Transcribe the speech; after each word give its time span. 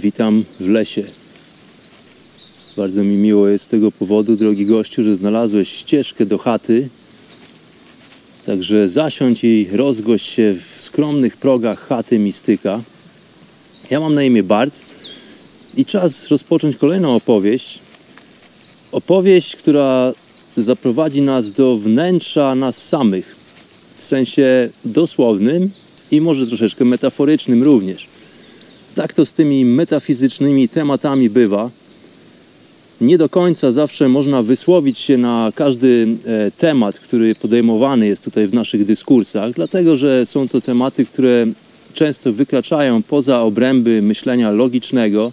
Witam 0.00 0.44
w 0.60 0.68
lesie. 0.70 1.04
Bardzo 2.76 3.04
mi 3.04 3.16
miło 3.16 3.48
jest 3.48 3.64
z 3.64 3.68
tego 3.68 3.92
powodu, 3.92 4.36
drogi 4.36 4.66
gościu, 4.66 5.04
że 5.04 5.16
znalazłeś 5.16 5.68
ścieżkę 5.68 6.26
do 6.26 6.38
chaty. 6.38 6.88
Także 8.46 8.88
zasiądź 8.88 9.44
i 9.44 9.68
rozgość 9.72 10.26
się 10.26 10.54
w 10.76 10.82
skromnych 10.82 11.36
progach 11.36 11.88
chaty 11.88 12.18
mistyka. 12.18 12.80
Ja 13.90 14.00
mam 14.00 14.14
na 14.14 14.22
imię 14.22 14.42
Bart 14.42 14.74
i 15.76 15.84
czas 15.84 16.28
rozpocząć 16.28 16.76
kolejną 16.76 17.14
opowieść. 17.14 17.78
Opowieść, 18.92 19.56
która 19.56 20.12
zaprowadzi 20.56 21.22
nas 21.22 21.52
do 21.52 21.76
wnętrza 21.76 22.54
nas 22.54 22.88
samych, 22.88 23.36
w 23.96 24.04
sensie 24.04 24.70
dosłownym 24.84 25.70
i 26.10 26.20
może 26.20 26.46
troszeczkę 26.46 26.84
metaforycznym 26.84 27.62
również. 27.62 28.07
Tak 28.94 29.12
to 29.12 29.26
z 29.26 29.32
tymi 29.32 29.64
metafizycznymi 29.64 30.68
tematami 30.68 31.30
bywa. 31.30 31.70
Nie 33.00 33.18
do 33.18 33.28
końca 33.28 33.72
zawsze 33.72 34.08
można 34.08 34.42
wysłowić 34.42 34.98
się 34.98 35.18
na 35.18 35.52
każdy 35.54 36.06
e, 36.26 36.50
temat, 36.50 36.98
który 36.98 37.34
podejmowany 37.34 38.06
jest 38.06 38.24
tutaj 38.24 38.46
w 38.46 38.54
naszych 38.54 38.86
dyskursach, 38.86 39.52
dlatego 39.52 39.96
że 39.96 40.26
są 40.26 40.48
to 40.48 40.60
tematy, 40.60 41.06
które 41.06 41.46
często 41.94 42.32
wykraczają 42.32 43.02
poza 43.02 43.40
obręby 43.40 44.02
myślenia 44.02 44.50
logicznego. 44.50 45.32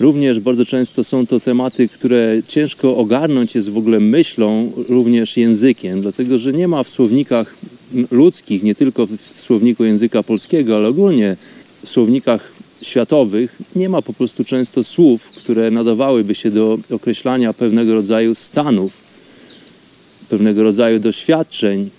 Również 0.00 0.40
bardzo 0.40 0.64
często 0.64 1.04
są 1.04 1.26
to 1.26 1.40
tematy, 1.40 1.88
które 1.88 2.42
ciężko 2.48 2.96
ogarnąć 2.96 3.54
jest 3.54 3.68
w 3.70 3.78
ogóle 3.78 4.00
myślą, 4.00 4.72
również 4.88 5.36
językiem, 5.36 6.00
dlatego 6.00 6.38
że 6.38 6.52
nie 6.52 6.68
ma 6.68 6.82
w 6.82 6.88
słownikach 6.88 7.56
ludzkich, 8.10 8.62
nie 8.62 8.74
tylko 8.74 9.06
w 9.06 9.16
słowniku 9.46 9.84
języka 9.84 10.22
polskiego, 10.22 10.76
ale 10.76 10.88
ogólnie 10.88 11.36
słownikach 11.88 12.52
światowych 12.82 13.58
nie 13.76 13.88
ma 13.88 14.02
po 14.02 14.12
prostu 14.12 14.44
często 14.44 14.84
słów, 14.84 15.22
które 15.22 15.70
nadawałyby 15.70 16.34
się 16.34 16.50
do 16.50 16.78
określania 16.90 17.52
pewnego 17.52 17.94
rodzaju 17.94 18.34
stanów, 18.34 18.92
pewnego 20.30 20.62
rodzaju 20.62 21.00
doświadczeń, 21.00 21.90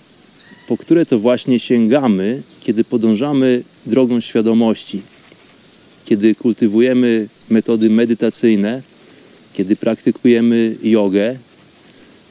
po 0.68 0.76
które 0.76 1.06
to 1.06 1.18
właśnie 1.18 1.60
sięgamy, 1.60 2.42
kiedy 2.60 2.84
podążamy 2.84 3.62
drogą 3.86 4.20
świadomości, 4.20 5.02
kiedy 6.04 6.34
kultywujemy 6.34 7.28
metody 7.50 7.90
medytacyjne, 7.90 8.82
kiedy 9.54 9.76
praktykujemy 9.76 10.76
jogę 10.82 11.36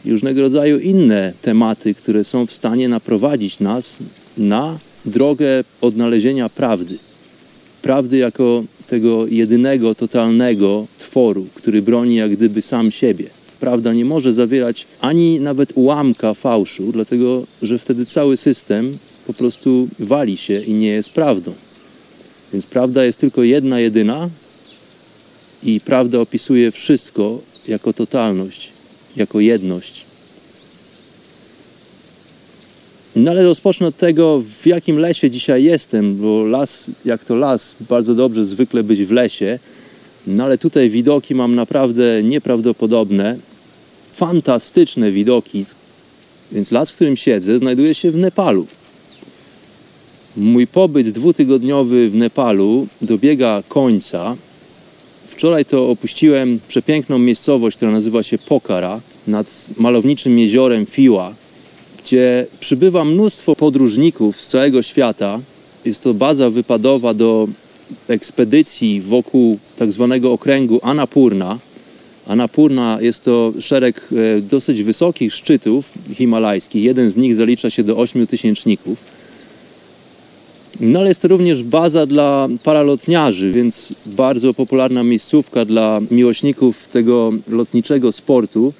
i 0.05 0.11
różnego 0.11 0.41
rodzaju 0.41 0.79
inne 0.79 1.33
tematy, 1.41 1.93
które 1.93 2.23
są 2.23 2.45
w 2.45 2.53
stanie 2.53 2.89
naprowadzić 2.89 3.59
nas 3.59 3.97
na 4.37 4.75
drogę 5.05 5.63
odnalezienia 5.81 6.49
prawdy 6.49 6.97
prawdy 7.81 8.17
jako 8.17 8.63
tego 8.89 9.27
jedynego, 9.27 9.95
totalnego 9.95 10.87
tworu, 10.99 11.47
który 11.55 11.81
broni 11.81 12.15
jak 12.15 12.31
gdyby 12.31 12.61
sam 12.61 12.91
siebie. 12.91 13.25
Prawda 13.59 13.93
nie 13.93 14.05
może 14.05 14.33
zawierać 14.33 14.87
ani 15.01 15.39
nawet 15.39 15.71
ułamka 15.75 16.33
fałszu, 16.33 16.91
dlatego 16.91 17.43
że 17.61 17.79
wtedy 17.79 18.05
cały 18.05 18.37
system 18.37 18.97
po 19.27 19.33
prostu 19.33 19.87
wali 19.99 20.37
się 20.37 20.61
i 20.61 20.73
nie 20.73 20.87
jest 20.87 21.09
prawdą. 21.09 21.53
Więc 22.53 22.65
prawda 22.65 23.05
jest 23.05 23.19
tylko 23.19 23.43
jedna, 23.43 23.79
jedyna 23.79 24.29
i 25.63 25.81
prawda 25.81 26.19
opisuje 26.19 26.71
wszystko 26.71 27.41
jako 27.67 27.93
totalność, 27.93 28.69
jako 29.15 29.39
jedność. 29.39 30.08
No 33.15 33.31
ale 33.31 33.43
rozpocznę 33.43 33.87
od 33.87 33.97
tego, 33.97 34.43
w 34.61 34.67
jakim 34.67 34.99
lesie 34.99 35.31
dzisiaj 35.31 35.63
jestem, 35.63 36.15
bo 36.15 36.43
las, 36.43 36.91
jak 37.05 37.25
to 37.25 37.35
las, 37.35 37.75
bardzo 37.89 38.15
dobrze 38.15 38.45
zwykle 38.45 38.83
być 38.83 39.03
w 39.03 39.11
lesie. 39.11 39.59
No 40.27 40.43
ale 40.43 40.57
tutaj 40.57 40.89
widoki 40.89 41.35
mam 41.35 41.55
naprawdę 41.55 42.23
nieprawdopodobne, 42.23 43.37
fantastyczne 44.15 45.11
widoki. 45.11 45.65
Więc 46.51 46.71
las, 46.71 46.91
w 46.91 46.95
którym 46.95 47.17
siedzę, 47.17 47.59
znajduje 47.59 47.95
się 47.95 48.11
w 48.11 48.17
Nepalu. 48.17 48.67
Mój 50.37 50.67
pobyt 50.67 51.09
dwutygodniowy 51.09 52.09
w 52.09 52.15
Nepalu 52.15 52.87
dobiega 53.01 53.63
końca. 53.69 54.35
Wczoraj 55.27 55.65
to 55.65 55.89
opuściłem 55.89 56.59
przepiękną 56.67 57.19
miejscowość, 57.19 57.77
która 57.77 57.91
nazywa 57.91 58.23
się 58.23 58.37
Pokhara, 58.37 59.01
nad 59.27 59.47
malowniczym 59.77 60.39
jeziorem 60.39 60.85
Fiła 60.85 61.33
gdzie 62.03 62.47
przybywa 62.59 63.05
mnóstwo 63.05 63.55
podróżników 63.55 64.41
z 64.41 64.47
całego 64.47 64.81
świata. 64.81 65.39
Jest 65.85 66.03
to 66.03 66.13
baza 66.13 66.49
wypadowa 66.49 67.13
do 67.13 67.47
ekspedycji 68.07 69.01
wokół 69.01 69.59
tak 69.77 69.91
zwanego 69.91 70.33
okręgu 70.33 70.79
Annapurna. 70.83 71.59
Annapurna 72.27 72.97
jest 73.01 73.23
to 73.23 73.53
szereg 73.59 74.01
e, 74.11 74.41
dosyć 74.41 74.83
wysokich 74.83 75.33
szczytów 75.33 75.91
himalajskich. 76.13 76.83
Jeden 76.83 77.11
z 77.11 77.17
nich 77.17 77.35
zalicza 77.35 77.69
się 77.69 77.83
do 77.83 77.97
8 77.97 78.27
tysięczników. 78.27 78.97
No 80.79 80.99
ale 80.99 81.07
jest 81.09 81.21
to 81.21 81.27
również 81.27 81.63
baza 81.63 82.05
dla 82.05 82.47
paralotniarzy, 82.63 83.51
więc 83.51 83.93
bardzo 84.05 84.53
popularna 84.53 85.03
miejscówka 85.03 85.65
dla 85.65 86.01
miłośników 86.11 86.87
tego 86.87 87.31
lotniczego 87.47 88.11
sportu. 88.11 88.73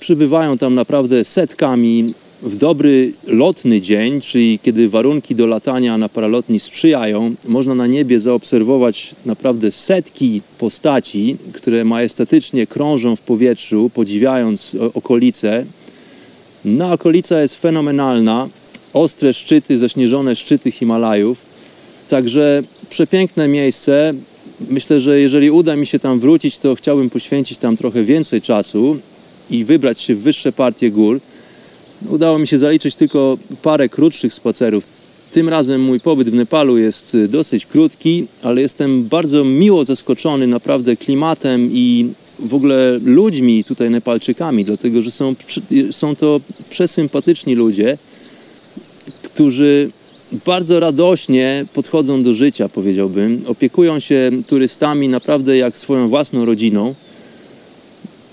Przybywają 0.00 0.58
tam 0.58 0.74
naprawdę 0.74 1.24
setkami 1.24 2.14
w 2.42 2.56
dobry 2.56 3.12
lotny 3.26 3.80
dzień, 3.80 4.20
czyli 4.20 4.58
kiedy 4.58 4.88
warunki 4.88 5.34
do 5.34 5.46
latania 5.46 5.98
na 5.98 6.08
paralotni 6.08 6.60
sprzyjają, 6.60 7.34
można 7.48 7.74
na 7.74 7.86
niebie 7.86 8.20
zaobserwować 8.20 9.14
naprawdę 9.26 9.72
setki 9.72 10.42
postaci, 10.58 11.36
które 11.52 11.84
majestatycznie 11.84 12.66
krążą 12.66 13.16
w 13.16 13.20
powietrzu, 13.20 13.90
podziwiając 13.94 14.76
okolice. 14.94 15.64
No, 16.64 16.92
okolica 16.92 17.40
jest 17.40 17.54
fenomenalna. 17.54 18.48
Ostre 18.92 19.34
szczyty, 19.34 19.78
zaśnieżone 19.78 20.36
szczyty 20.36 20.70
Himalajów. 20.70 21.38
Także 22.08 22.62
przepiękne 22.90 23.48
miejsce. 23.48 24.14
Myślę, 24.70 25.00
że 25.00 25.20
jeżeli 25.20 25.50
uda 25.50 25.76
mi 25.76 25.86
się 25.86 25.98
tam 25.98 26.20
wrócić, 26.20 26.58
to 26.58 26.74
chciałbym 26.74 27.10
poświęcić 27.10 27.58
tam 27.58 27.76
trochę 27.76 28.04
więcej 28.04 28.42
czasu 28.42 28.98
i 29.50 29.64
wybrać 29.64 30.00
się 30.00 30.14
w 30.14 30.20
wyższe 30.20 30.52
partie 30.52 30.90
gór. 30.90 31.20
Udało 32.08 32.38
mi 32.38 32.46
się 32.46 32.58
zaliczyć 32.58 32.94
tylko 32.94 33.38
parę 33.62 33.88
krótszych 33.88 34.34
spacerów. 34.34 34.84
Tym 35.32 35.48
razem 35.48 35.80
mój 35.80 36.00
pobyt 36.00 36.30
w 36.30 36.34
Nepalu 36.34 36.78
jest 36.78 37.14
y, 37.14 37.28
dosyć 37.28 37.66
krótki, 37.66 38.26
ale 38.42 38.60
jestem 38.60 39.04
bardzo 39.04 39.44
miło 39.44 39.84
zaskoczony 39.84 40.46
naprawdę 40.46 40.96
klimatem 40.96 41.70
i 41.72 42.12
w 42.38 42.54
ogóle 42.54 42.98
ludźmi 43.04 43.64
tutaj 43.64 43.90
Nepalczykami, 43.90 44.64
dlatego 44.64 45.02
że 45.02 45.10
są, 45.10 45.34
są 45.90 46.16
to 46.16 46.40
przesympatyczni 46.70 47.54
ludzie, 47.54 47.98
którzy 49.22 49.90
bardzo 50.46 50.80
radośnie 50.80 51.64
podchodzą 51.74 52.22
do 52.22 52.34
życia, 52.34 52.68
powiedziałbym. 52.68 53.42
Opiekują 53.46 54.00
się 54.00 54.30
turystami 54.46 55.08
naprawdę 55.08 55.56
jak 55.56 55.78
swoją 55.78 56.08
własną 56.08 56.44
rodziną. 56.44 56.94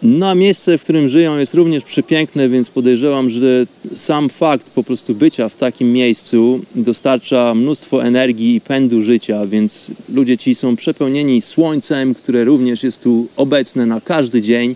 No 0.04 0.30
a 0.30 0.36
miejsce, 0.36 0.78
w 0.78 0.84
którym 0.84 1.10
żyją 1.10 1.38
jest 1.38 1.54
również 1.54 1.84
przepiękne, 1.84 2.50
więc 2.50 2.70
podejrzewam, 2.70 3.30
że 3.30 3.66
sam 3.96 4.30
fakt 4.30 4.76
po 4.76 4.84
prostu 4.84 5.16
bycia 5.16 5.50
w 5.50 5.56
takim 5.56 5.94
miejscu 5.94 6.60
dostarcza 6.76 7.56
mnóstwo 7.56 8.04
energii 8.04 8.56
i 8.56 8.62
pędu 8.62 9.02
życia, 9.02 9.46
więc 9.46 9.88
ludzie 10.14 10.38
ci 10.38 10.56
są 10.56 10.76
przepełnieni 10.76 11.42
słońcem, 11.42 12.16
które 12.16 12.44
również 12.44 12.84
jest 12.84 13.04
tu 13.04 13.28
obecne 13.38 13.86
na 13.86 14.02
każdy 14.02 14.42
dzień. 14.42 14.76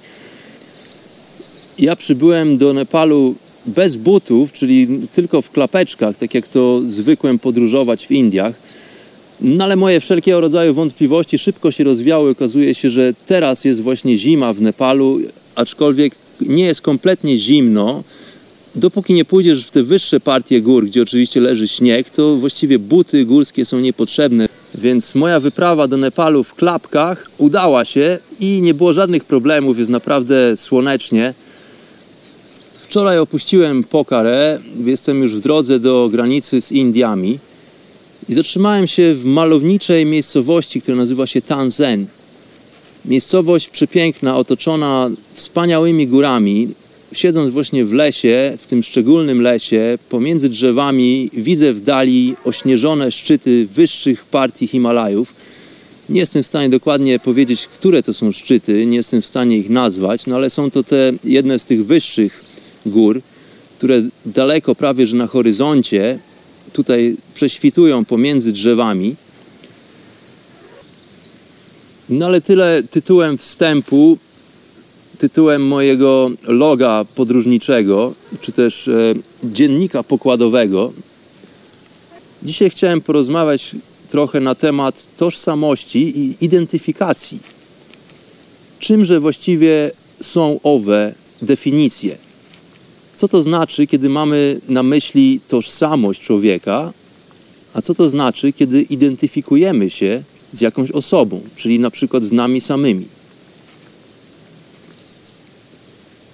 Ja 1.79 1.95
przybyłem 1.95 2.57
do 2.57 2.73
Nepalu 2.73 3.35
bez 3.65 3.95
butów, 3.95 4.53
czyli 4.53 4.87
tylko 5.15 5.41
w 5.41 5.51
klapeczkach, 5.51 6.17
tak 6.17 6.33
jak 6.33 6.47
to 6.47 6.81
zwykłem 6.85 7.39
podróżować 7.39 8.07
w 8.07 8.11
Indiach. 8.11 8.70
No 9.41 9.63
ale 9.63 9.75
moje 9.75 9.99
wszelkiego 9.99 10.41
rodzaju 10.41 10.73
wątpliwości 10.73 11.37
szybko 11.37 11.71
się 11.71 11.83
rozwiały. 11.83 12.29
Okazuje 12.29 12.75
się, 12.75 12.89
że 12.89 13.13
teraz 13.27 13.65
jest 13.65 13.81
właśnie 13.81 14.17
zima 14.17 14.53
w 14.53 14.61
Nepalu, 14.61 15.19
aczkolwiek 15.55 16.15
nie 16.41 16.63
jest 16.63 16.81
kompletnie 16.81 17.37
zimno. 17.37 18.03
Dopóki 18.75 19.13
nie 19.13 19.25
pójdziesz 19.25 19.65
w 19.65 19.71
te 19.71 19.83
wyższe 19.83 20.19
partie 20.19 20.61
gór, 20.61 20.85
gdzie 20.85 21.01
oczywiście 21.01 21.41
leży 21.41 21.67
śnieg, 21.67 22.09
to 22.09 22.35
właściwie 22.35 22.79
buty 22.79 23.25
górskie 23.25 23.65
są 23.65 23.79
niepotrzebne. 23.79 24.49
Więc 24.75 25.15
moja 25.15 25.39
wyprawa 25.39 25.87
do 25.87 25.97
Nepalu 25.97 26.43
w 26.43 26.55
klapkach 26.55 27.25
udała 27.37 27.85
się 27.85 28.19
i 28.39 28.61
nie 28.61 28.73
było 28.73 28.93
żadnych 28.93 29.25
problemów, 29.25 29.79
jest 29.79 29.91
naprawdę 29.91 30.57
słonecznie. 30.57 31.33
Wczoraj 32.83 33.19
opuściłem 33.19 33.83
Pokhara, 33.83 34.59
jestem 34.85 35.21
już 35.23 35.35
w 35.35 35.41
drodze 35.41 35.79
do 35.79 36.09
granicy 36.11 36.61
z 36.61 36.71
Indiami 36.71 37.39
i 38.31 38.33
zatrzymałem 38.33 38.87
się 38.87 39.15
w 39.15 39.25
malowniczej 39.25 40.05
miejscowości, 40.05 40.81
która 40.81 40.97
nazywa 40.97 41.27
się 41.27 41.41
Tanzen. 41.41 42.05
Miejscowość 43.05 43.67
przepiękna, 43.67 44.37
otoczona 44.37 45.09
wspaniałymi 45.33 46.07
górami. 46.07 46.67
Siedząc 47.13 47.53
właśnie 47.53 47.85
w 47.85 47.93
lesie, 47.93 48.57
w 48.61 48.67
tym 48.67 48.83
szczególnym 48.83 49.41
lesie, 49.41 49.97
pomiędzy 50.09 50.49
drzewami 50.49 51.29
widzę 51.33 51.73
w 51.73 51.83
dali 51.83 52.35
ośnieżone 52.45 53.11
szczyty 53.11 53.67
wyższych 53.75 54.25
partii 54.25 54.67
Himalajów. 54.67 55.33
Nie 56.09 56.19
jestem 56.19 56.43
w 56.43 56.47
stanie 56.47 56.69
dokładnie 56.69 57.19
powiedzieć, 57.19 57.67
które 57.67 58.03
to 58.03 58.13
są 58.13 58.31
szczyty, 58.31 58.85
nie 58.85 58.97
jestem 58.97 59.21
w 59.21 59.25
stanie 59.25 59.57
ich 59.57 59.69
nazwać, 59.69 60.25
no 60.25 60.35
ale 60.35 60.49
są 60.49 60.71
to 60.71 60.83
te 60.83 61.13
jedne 61.23 61.59
z 61.59 61.65
tych 61.65 61.85
wyższych 61.85 62.43
gór, 62.85 63.21
które 63.77 64.03
daleko, 64.25 64.75
prawie 64.75 65.07
że 65.07 65.15
na 65.15 65.27
horyzoncie, 65.27 66.19
tutaj 66.73 67.17
prześwitują 67.33 68.05
pomiędzy 68.05 68.51
drzewami. 68.51 69.15
No 72.09 72.25
ale 72.25 72.41
tyle 72.41 72.83
tytułem 72.91 73.37
wstępu, 73.37 74.17
tytułem 75.17 75.67
mojego 75.67 76.31
loga 76.47 77.05
podróżniczego, 77.15 78.13
czy 78.41 78.51
też 78.51 78.87
e, 78.87 79.13
dziennika 79.43 80.03
pokładowego. 80.03 80.93
Dzisiaj 82.43 82.69
chciałem 82.69 83.01
porozmawiać 83.01 83.75
trochę 84.09 84.39
na 84.39 84.55
temat 84.55 85.07
tożsamości 85.17 86.19
i 86.19 86.45
identyfikacji. 86.45 87.39
Czymże 88.79 89.19
właściwie 89.19 89.91
są 90.21 90.59
owe 90.63 91.13
definicje? 91.41 92.30
Co 93.21 93.27
to 93.27 93.43
znaczy, 93.43 93.87
kiedy 93.87 94.09
mamy 94.09 94.61
na 94.69 94.83
myśli 94.83 95.39
tożsamość 95.47 96.21
człowieka, 96.21 96.93
a 97.73 97.81
co 97.81 97.95
to 97.95 98.09
znaczy, 98.09 98.53
kiedy 98.53 98.81
identyfikujemy 98.81 99.89
się 99.89 100.23
z 100.51 100.61
jakąś 100.61 100.91
osobą, 100.91 101.41
czyli 101.55 101.79
na 101.79 101.91
przykład 101.91 102.23
z 102.23 102.31
nami 102.31 102.61
samymi. 102.61 103.05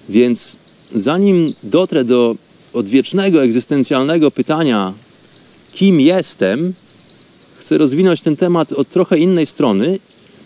Więc 0.08 0.56
zanim 0.94 1.52
dotrę 1.62 2.04
do 2.04 2.36
odwiecznego, 2.72 3.42
egzystencjalnego 3.42 4.30
pytania, 4.30 4.92
kim 5.72 6.00
jestem, 6.00 6.72
chcę 7.58 7.78
rozwinąć 7.78 8.20
ten 8.20 8.36
temat 8.36 8.72
od 8.72 8.88
trochę 8.88 9.18
innej 9.18 9.46
strony 9.46 9.98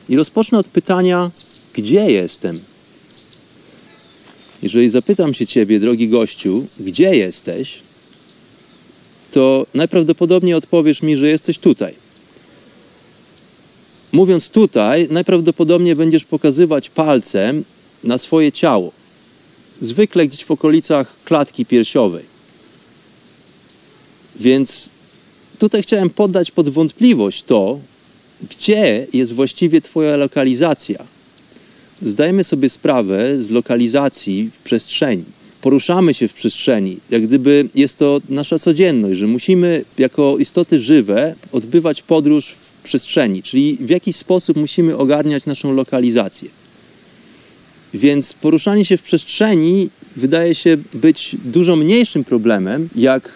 i 0.09 0.17
rozpocznę 0.17 0.59
od 0.59 0.67
pytania, 0.67 1.31
gdzie 1.75 2.13
jestem? 2.13 2.72
Jeżeli 4.63 4.89
zapytam 4.89 5.35
się 5.35 5.47
Ciebie, 5.47 5.81
drogi 5.81 6.09
gościu, 6.09 6.65
gdzie 6.81 7.17
jesteś, 7.17 7.79
to 9.33 9.67
najprawdopodobniej 9.75 10.55
odpowiesz 10.55 11.03
mi, 11.03 11.17
że 11.17 11.29
jesteś 11.29 11.59
tutaj. 11.59 11.95
Mówiąc 14.13 14.49
tutaj, 14.49 15.09
najprawdopodobniej 15.11 15.97
będziesz 15.97 16.25
pokazywać 16.25 16.91
palcem 16.91 17.65
na 18.05 18.19
swoje 18.19 18.53
ciało, 18.53 18.93
zwykle 19.81 20.27
gdzieś 20.27 20.45
w 20.45 20.51
okolicach 20.51 21.15
klatki 21.25 21.67
piersiowej. 21.67 22.25
Więc 24.41 24.89
tutaj 25.59 25.83
chciałem 25.83 26.11
poddać 26.11 26.51
pod 26.51 26.69
wątpliwość 26.69 27.43
to, 27.43 27.81
gdzie 28.51 29.07
jest 29.13 29.33
właściwie 29.33 29.81
Twoja 29.81 30.17
lokalizacja 30.17 31.05
zdajemy 32.03 32.45
sobie 32.45 32.69
sprawę 32.69 33.43
z 33.43 33.51
lokalizacji 33.51 34.51
w 34.53 34.63
przestrzeni. 34.63 35.25
Poruszamy 35.63 36.15
się 36.15 36.29
w 36.29 36.33
przestrzeni, 36.33 36.97
jak 37.11 37.27
gdyby 37.27 37.69
jest 37.75 37.99
to 37.99 38.21
nasza 38.29 38.59
codzienność, 38.59 39.19
że 39.19 39.27
musimy 39.27 39.85
jako 39.99 40.39
istoty 40.39 40.79
żywe 40.79 41.35
odbywać 41.53 42.03
podróż 42.03 42.49
w 42.49 42.83
przestrzeni, 42.83 43.43
czyli 43.43 43.77
w 43.81 43.89
jakiś 43.89 44.17
sposób 44.17 44.57
musimy 44.57 44.97
ogarniać 44.97 45.47
naszą 45.47 45.75
lokalizację. 45.75 46.49
Więc 47.95 48.33
poruszanie 48.33 48.85
się 48.85 48.97
w 48.97 49.03
przestrzeni 49.03 49.89
wydaje 50.17 50.55
się 50.55 50.77
być 50.95 51.37
dużo 51.45 51.77
mniejszym 51.77 52.25
problemem, 52.25 52.89
jak 52.97 53.31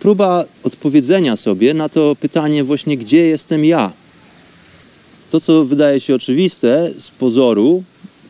próba 0.00 0.44
odpowiedzenia 0.62 1.36
sobie 1.36 1.74
na 1.74 1.88
to 1.88 2.16
pytanie 2.20 2.64
właśnie, 2.64 2.96
gdzie 2.96 3.26
jestem 3.26 3.64
ja? 3.64 3.92
To, 5.30 5.40
co 5.40 5.64
wydaje 5.64 6.00
się 6.00 6.14
oczywiste 6.14 6.90
z 6.98 7.10
pozoru, 7.10 7.84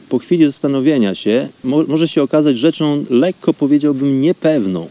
po 0.08 0.18
chwili 0.18 0.46
zastanowienia 0.46 1.14
się 1.14 1.48
mo 1.64 1.84
może 1.88 2.08
się 2.08 2.22
okazać 2.22 2.58
rzeczą 2.58 3.04
lekko 3.10 3.54
powiedziałbym 3.54 4.20
niepewną. 4.20 4.88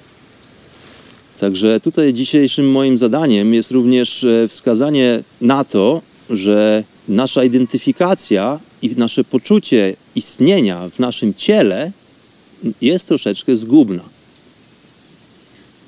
Także 1.39 1.79
tutaj 1.79 2.13
dzisiejszym 2.13 2.71
moim 2.71 2.97
zadaniem 2.97 3.53
jest 3.53 3.71
również 3.71 4.23
e, 4.23 4.47
wskazanie 4.47 5.23
na 5.41 5.63
to, 5.63 6.01
że 6.29 6.83
nasza 7.07 7.43
identyfikacja 7.43 8.59
i 8.81 8.89
nasze 8.97 9.23
poczucie 9.23 9.95
istnienia 10.15 10.89
w 10.89 10.99
naszym 10.99 11.33
ciele 11.33 11.91
jest 12.81 13.07
troszeczkę 13.07 13.57
zgubna. 13.57 14.03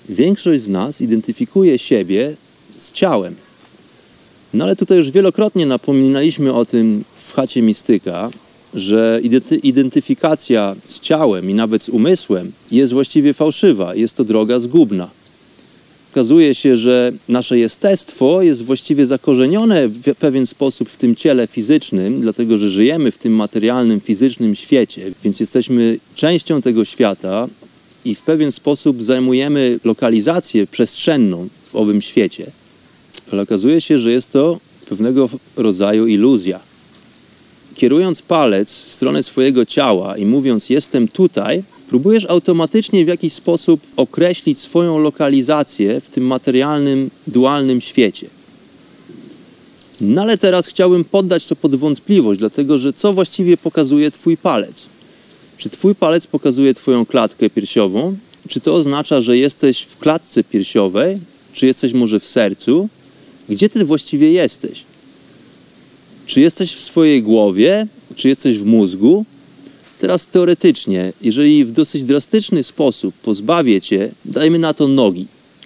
Większość 0.09 0.63
z 0.63 0.68
nas 0.68 1.01
identyfikuje 1.01 1.80
siebie 1.80 2.35
z 2.77 2.91
ciałem. 2.91 3.35
No 4.53 4.63
ale 4.63 4.75
tutaj 4.75 4.97
już 4.97 5.12
wielokrotnie 5.12 5.66
napominaliśmy 5.66 6.54
o 6.54 6.66
tym 6.66 7.04
w 7.28 7.33
chacie 7.33 7.61
mistyka, 7.61 8.30
że 8.74 9.21
identyfikacja 9.64 10.76
z 10.86 11.00
ciałem 11.00 11.50
i 11.50 11.54
nawet 11.54 11.83
z 11.83 11.90
umysłem 11.90 12.52
jest 12.71 12.94
właściwie 12.94 13.33
fałszywa, 13.33 13.95
jest 13.95 14.16
to 14.16 14.24
droga 14.24 14.59
zgubna. 14.59 15.09
Okazuje 16.12 16.56
się, 16.56 16.78
że 16.78 17.12
nasze 17.30 17.59
jestestwo 17.59 18.42
jest 18.42 18.62
właściwie 18.62 19.06
zakorzenione 19.06 19.88
w 19.88 20.16
pewien 20.19 20.47
sposób 20.47 20.90
w 20.90 20.97
tym 20.97 21.16
ciele 21.16 21.47
fizycznym, 21.47 22.21
dlatego 22.21 22.57
że 22.57 22.71
żyjemy 22.71 23.12
w 23.12 23.18
tym 23.18 23.33
materialnym, 23.33 24.02
fizycznym 24.02 24.56
świecie, 24.56 25.12
więc 25.24 25.40
jesteśmy 25.40 25.97
częścią 26.16 26.62
tego 26.62 26.86
świata 26.86 27.47
i 28.06 28.16
w 28.16 28.21
pewien 28.21 28.52
sposób 28.52 29.04
zajmujemy 29.04 29.80
lokalizację 29.83 30.68
przestrzenną 30.68 31.47
w 31.71 31.76
owym 31.76 32.02
świecie. 32.02 32.45
Ale 33.31 33.42
okazuje 33.42 33.81
się, 33.81 34.00
że 34.00 34.12
jest 34.12 34.31
to 34.31 34.59
pewnego 34.90 35.30
rodzaju 35.57 36.07
iluzja 36.07 36.59
kierując 37.78 38.22
palec 38.22 38.80
w 38.80 38.94
stronę 38.94 39.24
swojego 39.24 39.66
ciała 39.66 40.18
i 40.18 40.26
mówiąc 40.26 40.69
jestem 40.69 41.07
tutaj, 41.07 41.64
próbujesz 41.90 42.26
automatycznie 42.26 43.06
w 43.06 43.07
jakiś 43.07 43.34
sposób 43.34 43.81
określić 43.98 44.60
swoją 44.60 44.98
lokalizację 44.98 46.02
w 46.02 46.10
tym 46.10 46.24
materialnym, 46.24 47.10
dualnym 47.28 47.81
świecie. 47.81 48.28
No 50.02 50.22
ale 50.22 50.38
teraz 50.38 50.68
chciałbym 50.68 51.04
poddać 51.04 51.48
to 51.48 51.56
pod 51.56 51.76
wątpliwość, 51.76 52.40
dlatego 52.40 52.78
że 52.78 52.94
co 52.94 53.14
właściwie 53.14 53.57
pokazuje 53.57 54.12
Twój 54.12 54.38
palec? 54.38 54.76
Czy 55.57 55.69
Twój 55.69 55.96
palec 55.96 56.28
pokazuje 56.28 56.74
Twoją 56.74 57.06
klatkę 57.06 57.50
piersiową? 57.50 58.16
Czy 58.50 58.62
to 58.62 58.76
oznacza, 58.76 59.22
że 59.22 59.38
jesteś 59.38 59.81
w 59.81 59.98
klatce 59.98 60.44
piersiowej? 60.44 61.18
Czy 61.54 61.68
jesteś 61.68 61.94
może 61.94 62.19
w 62.19 62.28
sercu? 62.28 62.90
Gdzie 63.50 63.69
Ty 63.69 63.86
właściwie 63.86 64.31
jesteś? 64.31 64.86
Czy 66.28 66.42
jesteś 66.42 66.74
w 66.74 66.84
swojej 66.84 67.24
głowie, 67.24 67.88
czy 68.16 68.30
jesteś 68.30 68.57
w 68.57 68.66
mózgu? 68.66 69.26
Teraz 70.00 70.28
teoretycznie, 70.28 71.14
jeżeli 71.22 71.66
w 71.66 71.72
dosyć 71.72 72.04
drastyczny 72.04 72.64
sposób 72.64 73.16
pozbawię 73.16 73.81
cię, 73.81 74.12
dajmy 74.26 74.60
na 74.60 74.74
to 74.74 74.88
nogi, 74.88 75.26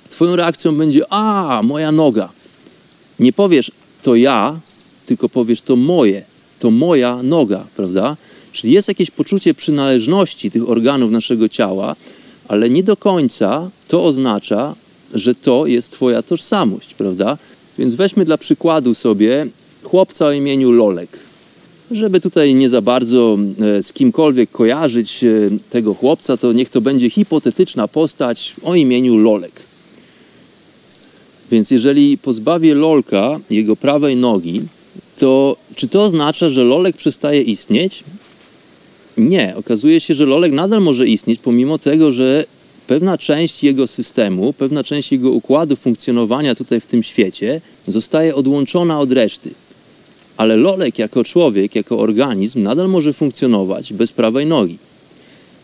twoją 0.10 0.36
reakcją 0.36 0.76
będzie, 0.76 1.02
a, 1.10 1.62
moja 1.64 1.92
noga. 1.92 2.30
Nie 3.20 3.34
powiesz, 3.34 3.72
to 4.04 4.16
ja, 4.16 4.60
tylko 5.06 5.30
powiesz, 5.30 5.62
to 5.62 5.76
moje, 5.76 6.24
to 6.60 6.72
moja 6.72 7.24
noga, 7.24 7.66
prawda? 7.76 8.18
Czyli 8.52 8.74
jest 8.74 8.88
jakieś 8.88 9.12
poczucie 9.12 9.54
przynależności 9.54 10.52
tych 10.52 10.70
organów 10.70 11.12
naszego 11.12 11.50
ciała, 11.50 11.96
ale 12.48 12.70
nie 12.70 12.84
do 12.84 12.98
końca 12.98 13.70
to 13.88 14.04
oznacza, 14.04 14.76
że 15.14 15.36
to 15.36 15.68
jest 15.68 15.92
Twoja 15.92 16.22
tożsamość, 16.22 16.94
prawda? 16.94 17.38
Więc 17.78 17.94
weźmy 17.94 18.26
dla 18.26 18.38
przykładu 18.38 18.94
sobie 18.94 19.48
chłopca 19.84 20.26
o 20.26 20.32
imieniu 20.32 20.72
Lolek. 20.72 21.20
Żeby 21.92 22.22
tutaj 22.22 22.56
nie 22.56 22.70
za 22.70 22.82
bardzo 22.82 23.38
e, 23.62 23.84
z 23.84 23.94
kimkolwiek 23.94 24.52
kojarzyć 24.52 25.24
e, 25.24 25.28
tego 25.70 25.94
chłopca, 25.94 26.38
to 26.38 26.54
niech 26.54 26.70
to 26.70 26.82
będzie 26.82 27.10
hipotetyczna 27.10 27.88
postać 27.88 28.56
o 28.64 28.76
imieniu 28.76 29.18
Lolek. 29.18 29.52
Więc 31.52 31.72
jeżeli 31.72 32.18
pozbawię 32.18 32.76
Lolka 32.76 33.40
jego 33.50 33.76
prawej 33.76 34.16
nogi, 34.16 34.62
to 35.20 35.58
czy 35.76 35.88
to 35.88 36.04
oznacza, 36.04 36.50
że 36.50 36.64
Lolek 36.64 36.98
przestaje 36.98 37.42
istnieć? 37.42 38.04
Nie. 39.18 39.54
Okazuje 39.56 40.00
się, 40.00 40.14
że 40.14 40.26
Lolek 40.26 40.52
nadal 40.52 40.82
może 40.82 41.08
istnieć, 41.08 41.40
pomimo 41.44 41.78
tego, 41.78 42.12
że 42.12 42.46
pewna 42.88 43.18
część 43.18 43.64
jego 43.64 43.88
systemu, 43.88 44.54
pewna 44.54 44.84
część 44.84 45.12
jego 45.12 45.32
układu 45.32 45.76
funkcjonowania 45.76 46.56
tutaj 46.56 46.80
w 46.80 46.86
tym 46.86 47.04
świecie 47.04 47.62
zostaje 47.88 48.36
odłączona 48.36 49.00
od 49.00 49.12
reszty. 49.12 49.50
Ale 50.42 50.58
Lolek 50.58 51.00
jako 51.00 51.24
człowiek, 51.24 51.76
jako 51.76 52.00
organizm 52.00 52.64
nadal 52.64 52.90
może 52.90 53.14
funkcjonować 53.14 53.94
bez 53.94 54.12
prawej 54.12 54.46
nogi. 54.46 54.78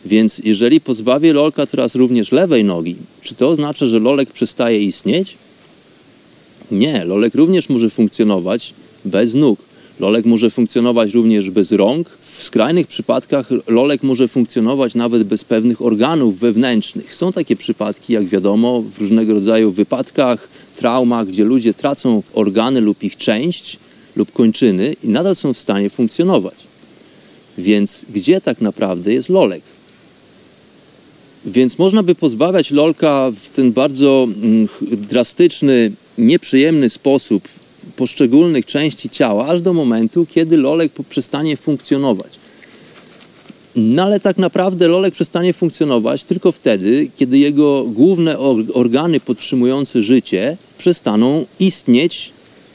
Więc 0.05 0.41
jeżeli 0.43 0.81
pozbawię 0.81 1.33
Lolka 1.33 1.65
teraz 1.65 1.95
również 1.95 2.31
lewej 2.31 2.63
nogi, 2.63 2.95
czy 3.21 3.35
to 3.35 3.49
oznacza, 3.49 3.85
że 3.87 3.99
Lolek 3.99 4.29
przestaje 4.31 4.83
istnieć? 4.83 5.35
Nie, 6.71 7.05
Lolek 7.05 7.35
również 7.35 7.69
może 7.69 7.89
funkcjonować 7.89 8.73
bez 9.05 9.33
nóg. 9.33 9.59
Lolek 9.99 10.25
może 10.25 10.49
funkcjonować 10.49 11.13
również 11.13 11.49
bez 11.49 11.71
rąk. 11.71 12.09
W 12.09 12.43
skrajnych 12.43 12.87
przypadkach 12.87 13.49
lolek 13.67 14.03
może 14.03 14.27
funkcjonować 14.27 14.95
nawet 14.95 15.23
bez 15.23 15.43
pewnych 15.43 15.81
organów 15.81 16.39
wewnętrznych. 16.39 17.15
Są 17.15 17.33
takie 17.33 17.55
przypadki, 17.55 18.13
jak 18.13 18.25
wiadomo, 18.25 18.81
w 18.81 19.01
różnego 19.01 19.33
rodzaju 19.33 19.71
wypadkach, 19.71 20.47
traumach, 20.75 21.27
gdzie 21.27 21.43
ludzie 21.43 21.73
tracą 21.73 22.23
organy 22.33 22.81
lub 22.81 23.03
ich 23.03 23.17
część 23.17 23.77
lub 24.17 24.31
kończyny 24.31 24.95
i 25.03 25.09
nadal 25.09 25.35
są 25.35 25.53
w 25.53 25.59
stanie 25.59 25.89
funkcjonować. 25.89 26.55
Więc 27.57 28.01
gdzie 28.09 28.41
tak 28.41 28.61
naprawdę 28.61 29.13
jest 29.13 29.29
lolek? 29.29 29.61
Więc 31.45 31.77
można 31.77 32.03
by 32.03 32.15
pozbawiać 32.15 32.71
lolka 32.71 33.31
w 33.31 33.55
ten 33.55 33.71
bardzo 33.71 34.27
mm, 34.43 34.67
drastyczny, 35.09 35.91
nieprzyjemny 36.17 36.89
sposób 36.89 37.47
poszczególnych 37.95 38.65
części 38.65 39.09
ciała, 39.09 39.47
aż 39.47 39.61
do 39.61 39.73
momentu, 39.73 40.25
kiedy 40.25 40.57
lolek 40.57 40.91
przestanie 41.09 41.57
funkcjonować. 41.57 42.31
No 43.75 44.03
ale 44.03 44.19
tak 44.19 44.37
naprawdę 44.37 44.87
lolek 44.87 45.13
przestanie 45.13 45.53
funkcjonować 45.53 46.23
tylko 46.23 46.51
wtedy, 46.51 47.09
kiedy 47.17 47.37
jego 47.37 47.83
główne 47.83 48.39
organy 48.73 49.19
podtrzymujące 49.19 50.01
życie 50.01 50.57
przestaną 50.77 51.45
istnieć 51.59 52.31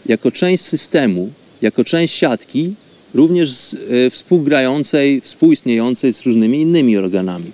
jako 0.06 0.30
część 0.30 0.64
systemu, 0.64 1.30
jako 1.62 1.85
część 1.85 2.14
siatki, 2.14 2.75
również 3.14 3.49
e, 3.75 4.11
współgrającej, 4.11 5.21
współistniejącej 5.21 6.12
z 6.12 6.23
różnymi 6.23 6.61
innymi 6.61 6.97
organami. 6.97 7.50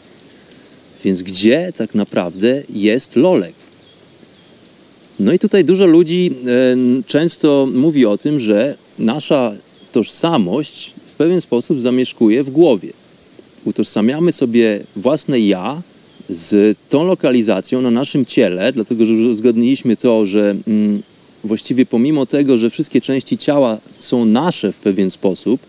Więc 1.05 1.23
gdzie 1.23 1.73
tak 1.77 1.95
naprawdę 1.95 2.63
jest 2.71 3.17
lolek? 3.17 3.55
No 5.21 5.33
i 5.33 5.39
tutaj 5.39 5.65
dużo 5.65 5.87
ludzi 5.87 6.31
e, 6.47 7.03
często 7.07 7.69
mówi 7.75 8.07
o 8.07 8.19
tym, 8.19 8.41
że 8.41 8.77
nasza 8.99 9.53
tożsamość 9.93 10.93
w 11.13 11.17
pewien 11.17 11.41
sposób 11.41 11.81
zamieszkuje 11.81 12.45
w 12.45 12.51
głowie. 12.51 12.93
Utożsamiamy 13.65 14.33
sobie 14.33 14.81
własne 14.97 15.41
ja 15.41 15.83
z 16.29 16.79
tą 16.89 17.07
lokalizacją 17.07 17.83
na 17.83 17.91
naszym 17.91 18.27
ciele, 18.27 18.73
dlatego 18.73 19.07
że 19.07 19.13
już 19.13 19.33
uzgodniliśmy 19.33 19.97
to, 19.97 20.27
że 20.27 20.55
mm, 20.69 21.03
właściwie 21.45 21.87
pomimo 21.87 22.27
tego, 22.27 22.57
że 22.57 22.71
wszystkie 22.71 23.01
części 23.01 23.39
ciała 23.39 23.79
są 24.01 24.25
nasze 24.25 24.73
w 24.73 24.77
pewien 24.77 25.11
sposób, 25.11 25.61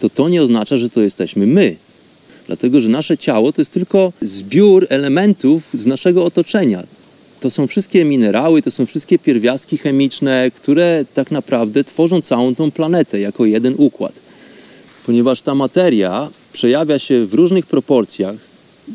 to 0.00 0.10
to 0.10 0.28
nie 0.28 0.42
oznacza, 0.42 0.76
że 0.76 0.90
to 0.90 1.00
jesteśmy 1.00 1.46
my. 1.46 1.76
Dlatego, 2.46 2.80
że 2.80 2.88
nasze 2.88 3.18
ciało 3.18 3.52
to 3.52 3.60
jest 3.60 3.72
tylko 3.72 4.12
zbiór 4.22 4.86
elementów 4.90 5.62
z 5.74 5.86
naszego 5.86 6.24
otoczenia 6.24 6.82
to 7.40 7.50
są 7.50 7.66
wszystkie 7.66 8.04
minerały, 8.04 8.62
to 8.62 8.70
są 8.70 8.86
wszystkie 8.86 9.18
pierwiastki 9.18 9.78
chemiczne, 9.78 10.50
które 10.50 11.04
tak 11.14 11.30
naprawdę 11.30 11.84
tworzą 11.84 12.20
całą 12.20 12.54
tą 12.54 12.70
planetę 12.70 13.20
jako 13.20 13.46
jeden 13.46 13.74
układ. 13.76 14.12
Ponieważ 15.06 15.42
ta 15.42 15.54
materia 15.54 16.28
przejawia 16.52 16.98
się 16.98 17.26
w 17.26 17.34
różnych 17.34 17.66
proporcjach 17.66 18.36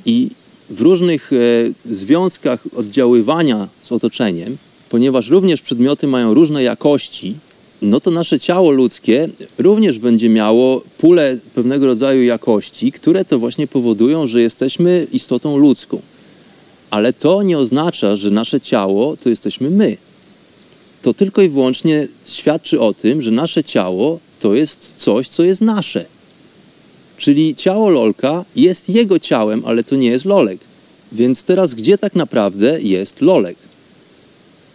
i 0.05 0.29
w 0.69 0.81
różnych 0.81 1.31
e, 1.33 1.37
związkach 1.93 2.59
oddziaływania 2.75 3.67
z 3.83 3.91
otoczeniem, 3.91 4.57
ponieważ 4.93 5.29
również 5.29 5.61
przedmioty 5.61 6.07
mają 6.07 6.33
różne 6.33 6.63
jakości, 6.63 7.35
no 7.81 7.99
to 7.99 8.11
nasze 8.11 8.39
ciało 8.39 8.71
ludzkie 8.71 9.29
również 9.57 9.99
będzie 9.99 10.29
miało 10.29 10.81
pulę 10.97 11.37
pewnego 11.55 11.85
rodzaju 11.85 12.23
jakości, 12.23 12.91
które 12.91 13.25
to 13.25 13.39
właśnie 13.39 13.67
powodują, 13.67 14.27
że 14.27 14.41
jesteśmy 14.41 15.07
istotą 15.11 15.57
ludzką. 15.57 16.01
Ale 16.89 17.13
to 17.13 17.43
nie 17.43 17.57
oznacza, 17.57 18.15
że 18.15 18.31
nasze 18.31 18.61
ciało 18.61 19.17
to 19.17 19.29
jesteśmy 19.29 19.69
my. 19.69 19.97
To 21.01 21.13
tylko 21.13 21.41
i 21.41 21.49
wyłącznie 21.49 22.07
świadczy 22.25 22.81
o 22.81 22.93
tym, 22.93 23.21
że 23.21 23.31
nasze 23.31 23.63
ciało 23.63 24.19
to 24.39 24.55
jest 24.55 24.93
coś, 24.97 25.27
co 25.27 25.43
jest 25.43 25.61
nasze. 25.61 26.05
Czyli 27.17 27.55
ciało 27.55 27.89
Lolka 27.89 28.45
jest 28.55 28.89
jego 28.89 29.19
ciałem, 29.19 29.63
ale 29.65 29.83
to 29.83 29.95
nie 29.95 30.07
jest 30.07 30.25
Lolek. 30.25 30.59
Więc 31.11 31.43
teraz 31.43 31.73
gdzie 31.73 31.97
tak 31.97 32.15
naprawdę 32.15 32.81
jest 32.81 33.21
Lolek? 33.21 33.57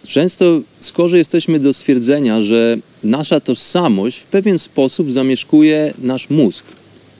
Często 0.09 0.61
skorzy 0.81 1.19
jesteśmy 1.19 1.61
do 1.61 1.73
stwierdzenia, 1.73 2.43
że 2.43 2.77
nasza 3.05 3.41
tożsamość 3.41 4.19
w 4.19 4.27
pewien 4.27 4.59
sposób 4.59 5.13
zamieszkuje 5.13 5.95
nasz 5.99 6.31
mózg. 6.31 6.65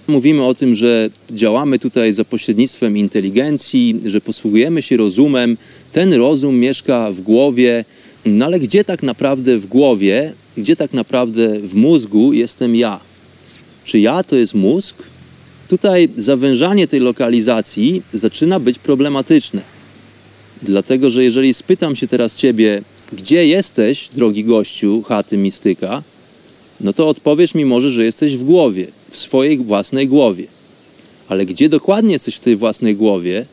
Mówimy 0.07 0.45
o 0.45 0.55
tym, 0.55 0.75
że 0.75 1.11
działamy 1.31 1.79
tutaj 1.79 2.13
za 2.13 2.25
pośrednictwem 2.25 2.97
inteligencji, 2.97 4.01
że 4.07 4.21
posługujemy 4.21 4.83
się 4.83 4.97
rozumem. 4.97 5.57
Ten 5.93 6.15
rozum 6.15 6.59
mieszka 6.59 7.13
w 7.13 7.21
głowie, 7.21 7.85
no 8.27 8.47
ale 8.47 8.61
gdzie 8.61 8.85
tak 8.85 9.03
naprawdę 9.03 9.59
w 9.59 9.67
głowie, 9.67 10.33
gdzie 10.57 10.77
tak 10.77 10.93
naprawdę 10.93 11.61
w 11.61 11.75
mózgu 11.75 12.33
jestem 12.33 12.77
ja? 12.77 13.01
Czy 13.85 13.99
ja 13.99 14.23
to 14.23 14.37
jest 14.37 14.55
mózg? 14.55 14.97
Tutaj 15.69 16.09
zawężanie 16.17 16.89
tej 16.89 17.01
lokalizacji 17.01 18.03
zaczyna 18.13 18.61
być 18.61 18.79
problematyczne. 18.79 19.78
Dlatego, 20.63 21.11
że 21.11 21.25
jeżeli 21.25 21.55
spytam 21.55 21.97
się 21.97 22.09
teraz 22.09 22.35
Ciebie, 22.35 22.83
gdzie 23.13 23.47
jesteś, 23.47 24.09
drogi 24.15 24.45
gościu 24.45 25.03
chaty 25.03 25.37
mistyka, 25.37 26.03
no 26.81 26.93
to 26.93 27.09
odpowiesz 27.09 27.55
mi 27.55 27.65
może, 27.65 27.91
że 27.91 28.05
jesteś 28.05 28.37
w 28.37 28.45
głowie 28.45 28.87
w 29.11 29.19
swojej 29.19 29.59
własnej 29.59 30.09
głowie. 30.09 30.47
Ale 31.29 31.47
gdzie 31.47 31.69
dokładnie 31.69 32.13
jesteś 32.13 32.35
w 32.35 32.41
tej 32.41 32.57
własnej 32.57 32.97
głowie, 32.97 33.47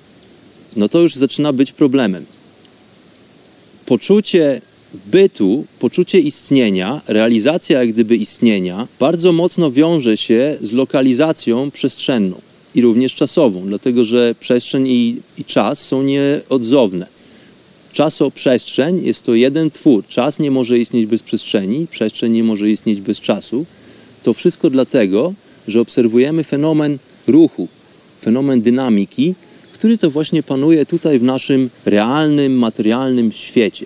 no 0.75 0.89
to 0.89 0.99
już 0.99 1.15
zaczyna 1.15 1.53
być 1.53 1.71
problemem. 1.71 2.25
Poczucie 3.85 4.61
bytu, 5.05 5.65
poczucie 5.79 6.19
istnienia, 6.19 7.01
realizacja 7.07 7.79
jak 7.79 7.93
gdyby 7.93 8.15
istnienia 8.15 8.87
bardzo 8.99 9.31
mocno 9.31 9.71
wiąże 9.71 10.17
się 10.17 10.57
z 10.61 10.71
lokalizacją 10.71 11.71
przestrzenną 11.71 12.41
i 12.75 12.81
również 12.81 13.13
czasową, 13.13 13.61
dlatego 13.67 14.05
że 14.05 14.35
przestrzeń 14.39 14.87
i, 14.87 15.17
i 15.37 15.45
czas 15.45 15.79
są 15.79 16.03
nieodzowne. 16.03 17.07
Czasoprzestrzeń 17.93 19.05
jest 19.05 19.23
to 19.23 19.35
jeden 19.35 19.71
twór. 19.71 20.03
Czas 20.07 20.39
nie 20.39 20.51
może 20.51 20.79
istnieć 20.79 21.05
bez 21.05 21.23
przestrzeni, 21.23 21.87
przestrzeń 21.91 22.31
nie 22.31 22.43
może 22.43 22.69
istnieć 22.69 23.01
bez 23.01 23.19
czasu. 23.19 23.65
To 24.23 24.33
wszystko 24.33 24.69
dlatego, 24.69 25.33
że 25.67 25.81
obserwujemy 25.81 26.43
fenomen 26.43 26.97
ruchu, 27.27 27.67
fenomen 28.21 28.61
dynamiki, 28.61 29.35
który 29.73 29.97
to 29.97 30.11
właśnie 30.11 30.43
panuje 30.43 30.85
tutaj 30.85 31.19
w 31.19 31.23
naszym 31.23 31.69
realnym, 31.85 32.57
materialnym 32.57 33.31
świecie. 33.31 33.85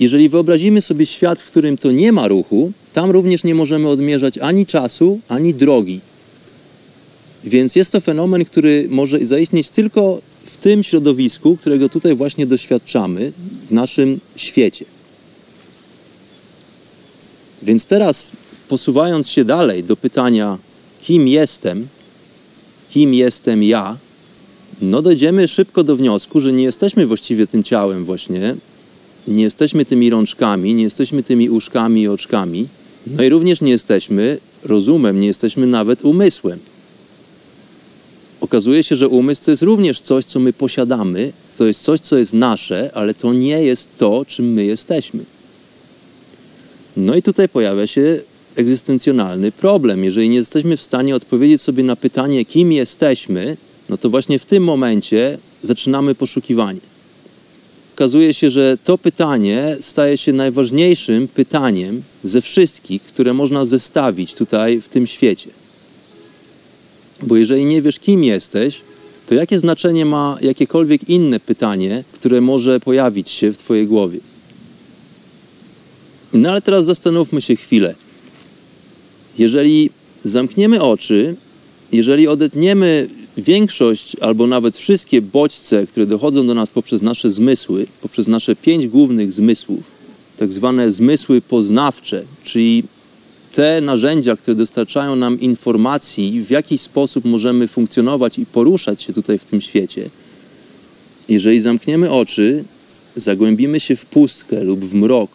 Jeżeli 0.00 0.28
wyobrazimy 0.28 0.80
sobie 0.80 1.06
świat, 1.06 1.38
w 1.38 1.50
którym 1.50 1.78
to 1.78 1.92
nie 1.92 2.12
ma 2.12 2.28
ruchu, 2.28 2.72
tam 2.92 3.10
również 3.10 3.44
nie 3.44 3.54
możemy 3.54 3.88
odmierzać 3.88 4.38
ani 4.38 4.66
czasu, 4.66 5.20
ani 5.28 5.54
drogi. 5.54 6.00
Więc 7.48 7.76
jest 7.76 7.92
to 7.92 8.00
fenomen, 8.00 8.44
który 8.44 8.86
może 8.90 9.26
zaistnieć 9.26 9.70
tylko 9.70 10.20
w 10.46 10.56
tym 10.56 10.82
środowisku, 10.82 11.56
którego 11.56 11.88
tutaj 11.88 12.14
właśnie 12.14 12.46
doświadczamy, 12.46 13.32
w 13.68 13.70
naszym 13.70 14.20
świecie. 14.36 14.84
Więc 17.62 17.86
teraz, 17.86 18.32
posuwając 18.68 19.28
się 19.28 19.44
dalej 19.44 19.84
do 19.84 19.96
pytania, 19.96 20.58
kim 21.02 21.28
jestem, 21.28 21.86
kim 22.90 23.14
jestem 23.14 23.62
ja, 23.62 23.96
no 24.82 25.02
dojdziemy 25.02 25.48
szybko 25.48 25.84
do 25.84 25.96
wniosku, 25.96 26.40
że 26.40 26.52
nie 26.52 26.64
jesteśmy 26.64 27.06
właściwie 27.06 27.46
tym 27.46 27.64
ciałem 27.64 28.04
właśnie, 28.04 28.54
nie 29.28 29.42
jesteśmy 29.42 29.84
tymi 29.84 30.10
rączkami, 30.10 30.74
nie 30.74 30.84
jesteśmy 30.84 31.22
tymi 31.22 31.50
uszkami 31.50 32.02
i 32.02 32.08
oczkami, 32.08 32.68
no 33.06 33.22
i 33.22 33.28
również 33.28 33.60
nie 33.60 33.72
jesteśmy 33.72 34.38
rozumem, 34.64 35.20
nie 35.20 35.26
jesteśmy 35.26 35.66
nawet 35.66 36.04
umysłem. 36.04 36.58
Okazuje 38.40 38.82
się, 38.82 38.96
że 38.96 39.08
umysł 39.08 39.44
to 39.44 39.50
jest 39.50 39.62
również 39.62 40.00
coś, 40.00 40.24
co 40.24 40.40
my 40.40 40.52
posiadamy, 40.52 41.32
to 41.56 41.66
jest 41.66 41.82
coś, 41.82 42.00
co 42.00 42.16
jest 42.16 42.32
nasze, 42.32 42.90
ale 42.94 43.14
to 43.14 43.32
nie 43.32 43.62
jest 43.62 43.88
to, 43.96 44.24
czym 44.28 44.52
my 44.52 44.64
jesteśmy. 44.64 45.20
No 46.96 47.16
i 47.16 47.22
tutaj 47.22 47.48
pojawia 47.48 47.86
się 47.86 48.20
egzystencjonalny 48.56 49.52
problem. 49.52 50.04
Jeżeli 50.04 50.28
nie 50.28 50.36
jesteśmy 50.36 50.76
w 50.76 50.82
stanie 50.82 51.16
odpowiedzieć 51.16 51.62
sobie 51.62 51.84
na 51.84 51.96
pytanie, 51.96 52.44
kim 52.44 52.72
jesteśmy, 52.72 53.56
no 53.88 53.96
to 53.96 54.10
właśnie 54.10 54.38
w 54.38 54.44
tym 54.44 54.64
momencie 54.64 55.38
zaczynamy 55.62 56.14
poszukiwanie. 56.14 56.80
Okazuje 57.94 58.34
się, 58.34 58.50
że 58.50 58.78
to 58.84 58.98
pytanie 58.98 59.76
staje 59.80 60.18
się 60.18 60.32
najważniejszym 60.32 61.28
pytaniem 61.28 62.02
ze 62.24 62.40
wszystkich, 62.40 63.02
które 63.02 63.34
można 63.34 63.64
zestawić 63.64 64.34
tutaj 64.34 64.80
w 64.80 64.88
tym 64.88 65.06
świecie. 65.06 65.50
Bo 67.22 67.36
jeżeli 67.36 67.64
nie 67.64 67.82
wiesz, 67.82 67.98
kim 67.98 68.24
jesteś, 68.24 68.80
to 69.26 69.34
jakie 69.34 69.58
znaczenie 69.58 70.04
ma 70.04 70.38
jakiekolwiek 70.40 71.08
inne 71.08 71.40
pytanie, 71.40 72.04
które 72.12 72.40
może 72.40 72.80
pojawić 72.80 73.30
się 73.30 73.52
w 73.52 73.56
Twojej 73.58 73.86
głowie? 73.86 74.18
No 76.32 76.50
ale 76.50 76.62
teraz 76.62 76.84
zastanówmy 76.84 77.42
się 77.42 77.56
chwilę. 77.56 77.94
Jeżeli 79.38 79.90
zamkniemy 80.24 80.82
oczy, 80.82 81.36
jeżeli 81.92 82.28
odetniemy 82.28 83.08
większość 83.36 84.16
albo 84.20 84.46
nawet 84.46 84.76
wszystkie 84.76 85.22
bodźce, 85.22 85.86
które 85.86 86.06
dochodzą 86.06 86.46
do 86.46 86.54
nas 86.54 86.68
poprzez 86.70 87.02
nasze 87.02 87.30
zmysły, 87.30 87.86
poprzez 88.02 88.28
nasze 88.28 88.56
pięć 88.56 88.86
głównych 88.86 89.32
zmysłów, 89.32 89.80
tak 90.38 90.52
zwane 90.52 90.92
zmysły 90.92 91.40
poznawcze, 91.40 92.24
czyli 92.44 92.82
te 93.58 93.80
narzędzia, 93.80 94.36
które 94.36 94.54
dostarczają 94.54 95.16
nam 95.16 95.40
informacji, 95.40 96.44
w 96.44 96.50
jaki 96.50 96.78
sposób 96.78 97.24
możemy 97.24 97.68
funkcjonować 97.68 98.38
i 98.38 98.46
poruszać 98.46 99.02
się 99.02 99.12
tutaj 99.12 99.38
w 99.38 99.44
tym 99.44 99.60
świecie. 99.60 100.10
Jeżeli 101.28 101.60
zamkniemy 101.60 102.10
oczy, 102.10 102.64
zagłębimy 103.16 103.80
się 103.80 103.96
w 103.96 104.06
pustkę 104.06 104.64
lub 104.64 104.84
w 104.84 104.94
mrok 104.94 105.30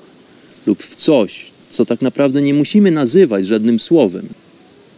lub 0.67 0.83
w 0.83 0.95
coś, 0.95 1.51
co 1.69 1.85
tak 1.85 2.01
naprawdę 2.01 2.41
nie 2.41 2.53
musimy 2.53 2.91
nazywać 2.91 3.47
żadnym 3.47 3.79
słowem. 3.79 4.27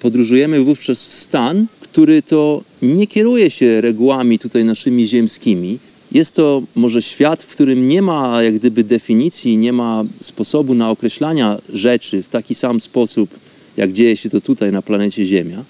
Podróżujemy 0.01 0.63
wówczas 0.63 1.05
w 1.05 1.13
stan, 1.13 1.65
który 1.82 2.22
to 2.22 2.63
nie 2.82 3.08
kieruje 3.08 3.50
się 3.50 3.82
regułami 3.82 4.39
tutaj 4.39 4.65
naszymi 4.65 5.08
ziemskimi. 5.08 5.79
Jest 6.12 6.34
to 6.34 6.62
może 6.76 7.02
świat, 7.02 7.44
w 7.44 7.48
którym 7.48 7.88
nie 7.88 8.02
ma 8.02 8.44
jak 8.44 8.56
gdyby 8.56 8.84
definicji, 8.84 9.58
nie 9.58 9.74
ma 9.74 10.04
sposobu 10.22 10.74
na 10.74 10.92
określania 10.92 11.58
rzeczy 11.74 12.24
w 12.24 12.30
taki 12.30 12.56
sam 12.56 12.82
sposób, 12.82 13.30
jak 13.78 13.94
dzieje 13.94 14.18
się 14.18 14.30
to 14.30 14.42
tutaj 14.42 14.72
na 14.72 14.82
planecie 14.82 15.26
Ziemia. 15.26 15.64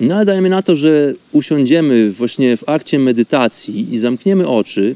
No 0.00 0.14
ale 0.14 0.24
dajmy 0.24 0.48
na 0.48 0.62
to, 0.62 0.76
że 0.76 1.14
usiądziemy 1.32 2.10
właśnie 2.10 2.56
w 2.56 2.68
akcie 2.68 2.98
medytacji 2.98 3.94
i 3.94 3.98
zamkniemy 3.98 4.48
oczy 4.48 4.94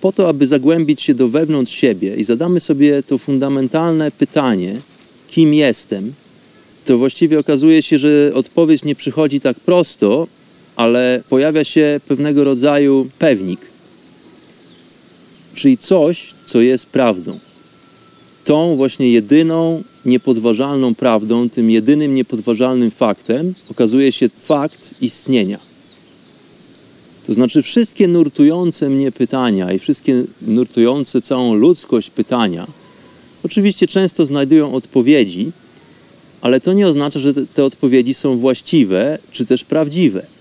po 0.00 0.12
to, 0.12 0.28
aby 0.28 0.46
zagłębić 0.46 1.02
się 1.02 1.14
do 1.14 1.28
wewnątrz 1.28 1.72
siebie 1.72 2.16
i 2.16 2.24
zadamy 2.24 2.60
sobie 2.60 3.02
to 3.02 3.18
fundamentalne 3.18 4.10
pytanie, 4.10 4.80
kim 5.28 5.54
jestem, 5.54 6.12
to 6.84 6.98
właściwie 6.98 7.38
okazuje 7.38 7.82
się, 7.82 7.98
że 7.98 8.30
odpowiedź 8.34 8.84
nie 8.84 8.94
przychodzi 8.94 9.40
tak 9.40 9.60
prosto, 9.60 10.26
ale 10.76 11.22
pojawia 11.28 11.64
się 11.64 12.00
pewnego 12.08 12.44
rodzaju 12.44 13.06
pewnik, 13.18 13.60
czyli 15.54 15.78
coś, 15.78 16.34
co 16.46 16.60
jest 16.60 16.86
prawdą. 16.86 17.38
Tą 18.44 18.76
właśnie 18.76 19.10
jedyną, 19.10 19.82
niepodważalną 20.04 20.94
prawdą, 20.94 21.50
tym 21.50 21.70
jedynym 21.70 22.14
niepodważalnym 22.14 22.90
faktem 22.90 23.54
okazuje 23.70 24.12
się 24.12 24.28
fakt 24.28 24.94
istnienia. 25.00 25.58
To 27.26 27.34
znaczy 27.34 27.62
wszystkie 27.62 28.08
nurtujące 28.08 28.88
mnie 28.88 29.12
pytania 29.12 29.72
i 29.72 29.78
wszystkie 29.78 30.24
nurtujące 30.46 31.22
całą 31.22 31.54
ludzkość 31.54 32.10
pytania, 32.10 32.66
oczywiście 33.44 33.88
często 33.88 34.26
znajdują 34.26 34.74
odpowiedzi, 34.74 35.52
ale 36.40 36.60
to 36.60 36.72
nie 36.72 36.86
oznacza, 36.86 37.18
że 37.18 37.34
te 37.34 37.64
odpowiedzi 37.64 38.14
są 38.14 38.38
właściwe 38.38 39.18
czy 39.32 39.46
też 39.46 39.64
prawdziwe. 39.64 40.35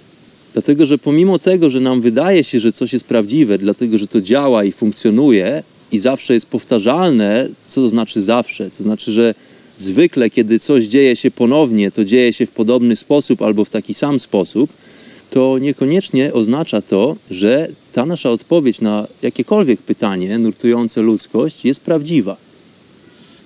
Dlatego, 0.55 0.85
że 0.85 0.97
pomimo 0.97 1.39
tego, 1.39 1.69
że 1.69 1.79
nam 1.79 2.01
wydaje 2.01 2.43
się, 2.43 2.59
że 2.59 2.73
coś 2.73 2.93
jest 2.93 3.05
prawdziwe, 3.05 3.57
dlatego, 3.57 3.97
że 3.97 4.07
to 4.07 4.21
działa 4.21 4.63
i 4.63 4.71
funkcjonuje 4.71 5.63
i 5.91 5.99
zawsze 5.99 6.33
jest 6.33 6.45
powtarzalne, 6.45 7.47
co 7.69 7.81
to 7.81 7.89
znaczy 7.89 8.21
zawsze? 8.21 8.71
To 8.77 8.83
znaczy, 8.83 9.11
że 9.11 9.35
zwykle, 9.77 10.29
kiedy 10.29 10.59
coś 10.59 10.85
dzieje 10.85 11.15
się 11.15 11.31
ponownie, 11.31 11.91
to 11.91 12.05
dzieje 12.05 12.33
się 12.33 12.45
w 12.45 12.51
podobny 12.51 12.95
sposób 12.95 13.41
albo 13.41 13.65
w 13.65 13.69
taki 13.69 13.93
sam 13.93 14.19
sposób, 14.19 14.69
to 15.29 15.59
niekoniecznie 15.59 16.33
oznacza 16.33 16.81
to, 16.81 17.15
że 17.31 17.67
ta 17.93 18.05
nasza 18.05 18.29
odpowiedź 18.29 18.81
na 18.81 19.07
jakiekolwiek 19.21 19.81
pytanie 19.81 20.39
nurtujące 20.39 21.01
ludzkość 21.01 21.65
jest 21.65 21.79
prawdziwa. 21.79 22.37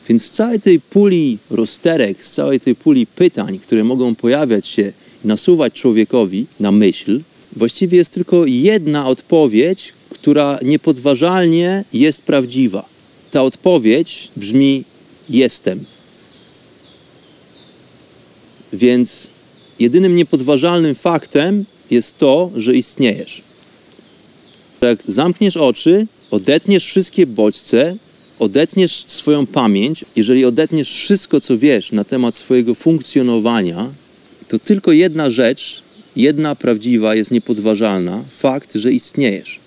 Więc 0.09 0.25
z 0.25 0.31
całej 0.31 0.61
tej 0.61 0.79
puli 0.79 1.37
rozterek, 1.51 2.23
z 2.23 2.31
całej 2.31 2.59
tej 2.59 2.75
puli 2.75 3.07
pytań, 3.07 3.59
które 3.59 3.83
mogą 3.83 4.15
pojawiać 4.15 4.67
się, 4.67 4.93
nasuwać 5.23 5.73
człowiekowi 5.73 6.45
na 6.59 6.71
myśl, 6.71 7.21
właściwie 7.55 7.97
jest 7.97 8.11
tylko 8.11 8.45
jedna 8.45 9.07
odpowiedź, 9.07 9.93
która 10.09 10.59
niepodważalnie 10.63 11.83
jest 11.93 12.21
prawdziwa. 12.21 12.85
Ta 13.31 13.43
odpowiedź 13.43 14.29
brzmi: 14.35 14.83
Jestem. 15.29 15.85
Więc 18.73 19.27
jedynym 19.79 20.15
niepodważalnym 20.15 20.95
faktem 20.95 21.65
jest 21.91 22.17
to, 22.17 22.51
że 22.55 22.75
istniejesz. 22.75 23.41
Jak 24.81 24.99
zamkniesz 25.07 25.57
oczy, 25.57 26.07
odetniesz 26.31 26.85
wszystkie 26.85 27.27
bodźce, 27.27 27.97
odetniesz 28.39 29.05
swoją 29.07 29.45
pamięć, 29.45 30.05
jeżeli 30.15 30.45
odetniesz 30.45 30.91
wszystko, 30.91 31.41
co 31.41 31.57
wiesz 31.57 31.91
na 31.91 32.03
temat 32.03 32.35
swojego 32.35 32.75
funkcjonowania, 32.75 33.89
to 34.49 34.59
tylko 34.59 34.91
jedna 34.91 35.29
rzecz, 35.29 35.83
jedna 36.15 36.55
prawdziwa, 36.55 37.15
jest 37.15 37.31
niepodważalna 37.31 38.23
fakt, 38.37 38.75
że 38.75 38.91
istniejesz. 38.91 39.59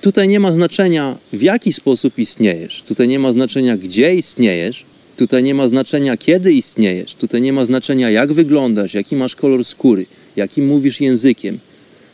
Tutaj 0.00 0.28
nie 0.28 0.40
ma 0.40 0.52
znaczenia, 0.52 1.16
w 1.32 1.42
jaki 1.42 1.72
sposób 1.72 2.18
istniejesz, 2.18 2.82
tutaj 2.82 3.08
nie 3.08 3.18
ma 3.18 3.32
znaczenia, 3.32 3.76
gdzie 3.76 4.14
istniejesz, 4.14 4.84
tutaj 5.16 5.42
nie 5.42 5.54
ma 5.54 5.68
znaczenia, 5.68 6.16
kiedy 6.16 6.52
istniejesz, 6.52 7.14
tutaj 7.14 7.42
nie 7.42 7.52
ma 7.52 7.64
znaczenia, 7.64 8.10
jak 8.10 8.32
wyglądasz, 8.32 8.94
jaki 8.94 9.16
masz 9.16 9.36
kolor 9.36 9.64
skóry, 9.64 10.06
jakim 10.36 10.66
mówisz 10.66 11.00
językiem, 11.00 11.58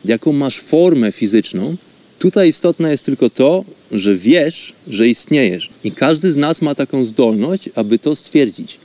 jaką 0.05 0.33
masz 0.33 0.61
formę 0.61 1.13
fizyczną. 1.13 1.77
Tutaj 2.19 2.49
istotne 2.49 2.91
jest 2.91 3.05
tylko 3.05 3.31
to, 3.31 3.65
że 3.93 4.15
wiesz, 4.15 4.73
że 4.89 5.09
istniejesz. 5.09 5.71
I 5.85 5.93
każdy 5.93 6.33
z 6.33 6.37
nas 6.37 6.63
ma 6.63 6.75
taką 6.75 7.05
zdolność, 7.05 7.71
aby 7.75 7.99
to 7.99 8.17
stwierdzić. 8.17 8.84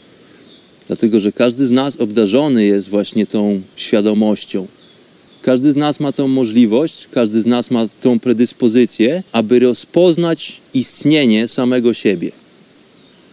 Dlatego, 0.90 1.20
że 1.20 1.32
każdy 1.32 1.68
z 1.68 1.72
nas 1.72 1.96
obdarzony 1.96 2.66
jest 2.66 2.90
właśnie 2.90 3.28
tą 3.28 3.62
świadomością. 3.76 4.68
Każdy 5.42 5.72
z 5.72 5.76
nas 5.76 6.00
ma 6.00 6.12
tą 6.12 6.28
możliwość, 6.28 7.08
każdy 7.12 7.42
z 7.42 7.46
nas 7.46 7.72
ma 7.72 7.88
tą 8.02 8.20
predyspozycję, 8.20 9.24
aby 9.32 9.60
rozpoznać 9.60 10.62
istnienie 10.74 11.48
samego 11.48 11.94
siebie. 11.94 12.32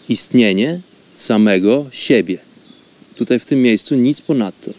Istnienie 0.08 0.80
samego 1.14 1.86
siebie. 1.92 2.38
Tutaj 3.14 3.38
w 3.38 3.44
tym 3.44 3.62
miejscu 3.62 3.94
nic 3.94 4.20
ponadto. 4.20 4.70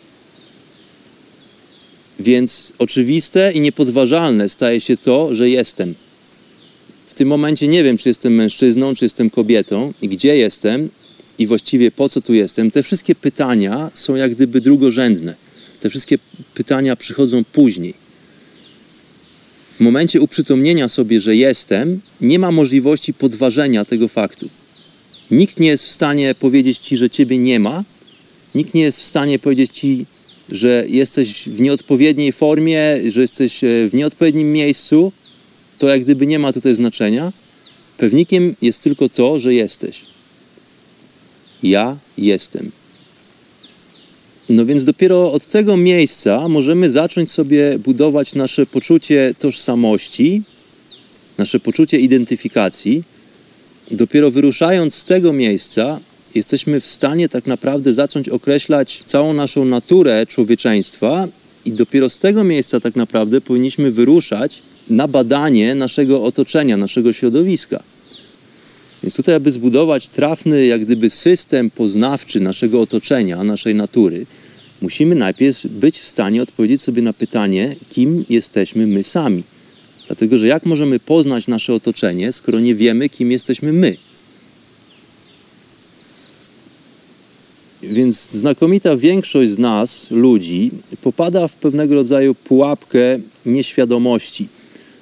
Więc 2.20 2.74
oczywiste 2.80 3.52
i 3.52 3.60
niepodważalne 3.60 4.50
staje 4.50 4.82
się 4.82 4.98
to, 4.98 5.36
że 5.36 5.50
jestem. 5.50 5.96
W 7.08 7.14
tym 7.14 7.28
momencie 7.28 7.68
nie 7.68 7.84
wiem, 7.84 7.98
czy 7.98 8.10
jestem 8.10 8.36
mężczyzną, 8.36 8.96
czy 8.96 9.06
jestem 9.06 9.30
kobietą 9.30 9.94
i 10.02 10.10
gdzie 10.10 10.38
jestem 10.38 10.90
i 11.40 11.48
właściwie 11.48 11.92
po 11.92 12.10
co 12.10 12.22
tu 12.22 12.34
jestem. 12.34 12.72
Te 12.72 12.84
wszystkie 12.84 13.16
pytania 13.16 13.92
są 13.94 14.16
jak 14.16 14.36
gdyby 14.36 14.62
drugorzędne. 14.62 15.36
Te 15.82 15.90
wszystkie 15.90 16.18
pytania 16.54 16.96
przychodzą 16.96 17.44
później. 17.44 17.94
W 19.78 19.80
momencie 19.80 20.22
uprzytomnienia 20.22 20.90
sobie, 20.90 21.22
że 21.22 21.36
jestem, 21.36 22.02
nie 22.22 22.40
ma 22.40 22.52
możliwości 22.52 23.14
podważenia 23.14 23.86
tego 23.86 24.08
faktu. 24.08 24.50
Nikt 25.32 25.60
nie 25.60 25.68
jest 25.68 25.86
w 25.86 25.92
stanie 25.92 26.36
powiedzieć 26.36 26.78
ci, 26.78 26.98
że 26.98 27.10
ciebie 27.10 27.38
nie 27.38 27.60
ma. 27.60 27.84
Nikt 28.56 28.74
nie 28.74 28.82
jest 28.82 29.00
w 29.00 29.06
stanie 29.06 29.40
powiedzieć 29.40 29.72
ci, 29.72 30.06
że 30.50 30.86
jesteś 30.88 31.44
w 31.50 31.62
nieodpowiedniej 31.62 32.32
formie, 32.32 32.82
że 33.12 33.22
jesteś 33.22 33.64
e, 33.64 33.68
w 33.90 33.94
nieodpowiednim 33.94 34.52
miejscu, 34.52 35.12
to 35.78 35.88
jak 35.88 36.04
gdyby 36.04 36.28
nie 36.28 36.40
ma 36.40 36.54
tutaj 36.54 36.76
znaczenia. 36.76 37.34
Pewnikiem 37.98 38.56
jest 38.62 38.84
tylko 38.84 39.10
to, 39.10 39.40
że 39.40 39.54
jesteś. 39.54 40.17
Ja 41.64 41.98
jestem. 42.18 42.72
No 44.50 44.66
więc 44.66 44.84
dopiero 44.84 45.32
od 45.32 45.46
tego 45.46 45.78
miejsca 45.78 46.48
możemy 46.48 46.92
zacząć 46.92 47.32
sobie 47.32 47.80
budować 47.80 48.36
nasze 48.36 48.66
poczucie 48.66 49.36
tożsamości, 49.40 50.42
nasze 51.38 51.60
poczucie 51.60 52.00
identyfikacji. 52.00 53.04
Dopiero 53.92 54.32
wyruszając 54.32 54.96
z 54.96 55.06
tego 55.06 55.34
miejsca 55.34 56.00
jesteśmy 56.36 56.82
w 56.82 56.88
stanie 56.88 57.30
tak 57.30 57.48
naprawdę 57.48 57.94
zacząć 57.94 58.30
określać 58.30 59.04
całą 59.06 59.34
naszą 59.34 59.66
naturę 59.66 60.26
człowieczeństwa 60.26 61.28
i 61.66 61.72
dopiero 61.72 62.10
z 62.10 62.20
tego 62.20 62.44
miejsca 62.44 62.80
tak 62.80 62.96
naprawdę 62.96 63.42
powinniśmy 63.42 63.92
wyruszać 63.92 64.62
na 64.90 65.08
badanie 65.08 65.76
naszego 65.76 66.24
otoczenia, 66.24 66.78
naszego 66.78 67.14
środowiska. 67.14 67.84
Więc 69.04 69.16
tutaj, 69.16 69.36
aby 69.36 69.52
zbudować 69.52 70.08
trafny, 70.08 70.66
jak 70.66 70.86
gdyby 70.86 71.10
system 71.10 71.70
poznawczy 71.70 72.40
naszego 72.40 72.82
otoczenia, 72.82 73.44
naszej 73.44 73.76
natury, 73.76 74.26
musimy 74.82 75.16
najpierw 75.16 75.68
być 75.68 76.00
w 76.00 76.10
stanie 76.10 76.42
odpowiedzieć 76.42 76.82
sobie 76.82 77.02
na 77.02 77.14
pytanie, 77.14 77.76
kim 77.90 78.26
jesteśmy 78.30 78.88
my 78.88 79.04
sami. 79.04 79.44
Dlatego, 80.08 80.38
że 80.38 80.48
jak 80.48 80.66
możemy 80.66 81.00
poznać 81.00 81.48
nasze 81.48 81.74
otoczenie, 81.74 82.34
skoro 82.34 82.60
nie 82.60 82.76
wiemy, 82.76 83.10
kim 83.10 83.32
jesteśmy 83.32 83.74
my? 83.74 83.98
Więc 87.84 88.32
znakomita 88.32 88.98
większość 88.98 89.52
z 89.52 89.60
nas, 89.60 90.12
ludzi, 90.12 90.72
popada 91.02 91.48
w 91.48 91.56
pewnego 91.56 91.96
rodzaju 91.96 92.36
pułapkę 92.36 93.20
nieświadomości. 93.46 94.48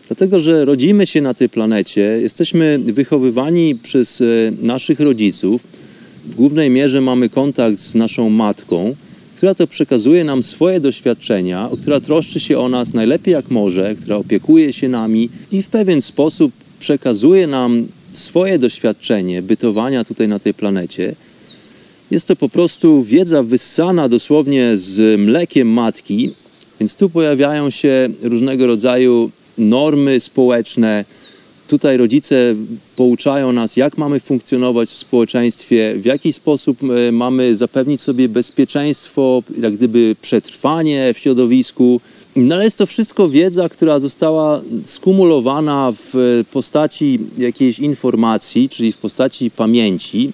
Dlatego, 0.07 0.39
że 0.39 0.65
rodzimy 0.65 1.07
się 1.07 1.21
na 1.21 1.33
tej 1.33 1.49
planecie, 1.49 2.01
jesteśmy 2.01 2.79
wychowywani 2.79 3.75
przez 3.75 4.21
e, 4.21 4.25
naszych 4.61 4.99
rodziców. 4.99 5.61
W 6.25 6.35
głównej 6.35 6.69
mierze 6.69 7.01
mamy 7.01 7.29
kontakt 7.29 7.79
z 7.79 7.95
naszą 7.95 8.29
matką, 8.29 8.95
która 9.37 9.55
to 9.55 9.67
przekazuje 9.67 10.23
nam 10.23 10.43
swoje 10.43 10.79
doświadczenia, 10.79 11.69
która 11.81 11.99
troszczy 11.99 12.39
się 12.39 12.59
o 12.59 12.69
nas 12.69 12.93
najlepiej 12.93 13.33
jak 13.33 13.51
może, 13.51 13.95
która 13.95 14.15
opiekuje 14.15 14.73
się 14.73 14.89
nami 14.89 15.29
i 15.51 15.61
w 15.61 15.67
pewien 15.67 16.01
sposób 16.01 16.51
przekazuje 16.79 17.47
nam 17.47 17.87
swoje 18.13 18.59
doświadczenie 18.59 19.41
bytowania 19.41 20.03
tutaj 20.03 20.27
na 20.27 20.39
tej 20.39 20.53
planecie. 20.53 21.15
Jest 22.11 22.27
to 22.27 22.35
po 22.35 22.49
prostu 22.49 23.03
wiedza 23.03 23.43
wyssana 23.43 24.09
dosłownie 24.09 24.77
z 24.77 25.19
mlekiem 25.19 25.67
matki, 25.67 26.33
więc 26.79 26.95
tu 26.95 27.09
pojawiają 27.09 27.69
się 27.69 28.09
różnego 28.21 28.67
rodzaju 28.67 29.31
normy 29.57 30.19
społeczne. 30.19 31.05
Tutaj 31.67 31.97
rodzice 31.97 32.55
pouczają 32.95 33.51
nas, 33.51 33.77
jak 33.77 33.97
mamy 33.97 34.19
funkcjonować 34.19 34.89
w 34.89 34.97
społeczeństwie, 34.97 35.95
w 35.97 36.05
jaki 36.05 36.33
sposób 36.33 36.79
e, 36.83 37.11
mamy 37.11 37.55
zapewnić 37.55 38.01
sobie 38.01 38.29
bezpieczeństwo, 38.29 39.43
jak 39.61 39.73
gdyby 39.73 40.15
przetrwanie 40.21 41.13
w 41.13 41.19
środowisku. 41.19 42.01
No 42.35 42.55
ale 42.55 42.63
jest 42.63 42.77
to 42.77 42.85
wszystko 42.85 43.29
wiedza, 43.29 43.69
która 43.69 43.99
została 43.99 44.61
skumulowana 44.85 45.93
w 46.13 46.43
postaci 46.51 47.19
jakiejś 47.37 47.79
informacji, 47.79 48.69
czyli 48.69 48.91
w 48.91 48.97
postaci 48.97 49.51
pamięci, 49.51 50.31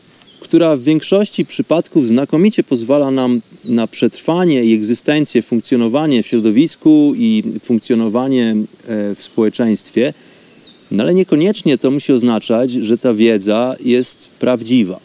która 0.52 0.76
w 0.76 0.84
większości 0.84 1.46
przypadków 1.46 2.08
znakomicie 2.08 2.64
pozwala 2.64 3.12
nam 3.12 3.42
na 3.66 3.88
przetrwanie 3.88 4.64
i 4.64 4.74
egzystencję, 4.74 5.42
funkcjonowanie 5.42 6.24
w 6.24 6.28
środowisku 6.28 7.14
i 7.18 7.44
funkcjonowanie 7.64 8.56
e, 8.88 9.16
w 9.16 9.24
społeczeństwie, 9.24 10.14
no 10.92 11.04
ale 11.04 11.14
niekoniecznie 11.14 11.78
to 11.78 11.92
musi 11.92 12.14
oznaczać, 12.14 12.72
że 12.72 12.98
ta 12.98 13.14
wiedza 13.14 13.76
jest 13.84 14.30
prawdziwa. 14.40 15.00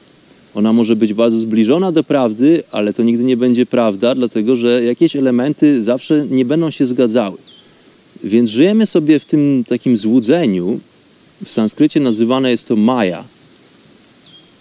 Ona 0.54 0.72
może 0.72 0.96
być 0.96 1.14
bardzo 1.14 1.38
zbliżona 1.38 1.92
do 1.92 2.04
prawdy, 2.04 2.62
ale 2.72 2.94
to 2.94 3.02
nigdy 3.02 3.24
nie 3.24 3.36
będzie 3.36 3.66
prawda, 3.66 4.14
dlatego 4.14 4.56
że 4.56 4.84
jakieś 4.84 5.16
elementy 5.16 5.82
zawsze 5.82 6.26
nie 6.30 6.44
będą 6.44 6.70
się 6.70 6.86
zgadzały. 6.86 7.36
Więc 8.24 8.50
żyjemy 8.50 8.86
sobie 8.86 9.18
w 9.18 9.24
tym 9.24 9.64
takim 9.68 9.98
złudzeniu. 9.98 10.80
W 11.44 11.52
sanskrycie 11.52 12.00
nazywane 12.00 12.50
jest 12.50 12.68
to 12.68 12.76
maja, 12.76 13.35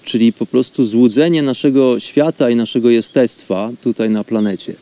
czyli 0.05 0.33
po 0.33 0.45
prostu 0.45 0.85
złudzenie 0.85 1.41
naszego 1.41 1.99
świata 1.99 2.49
i 2.49 2.55
naszego 2.55 2.89
jestestwa 2.89 3.71
tutaj 3.81 4.09
na 4.09 4.23
planecie. 4.23 4.73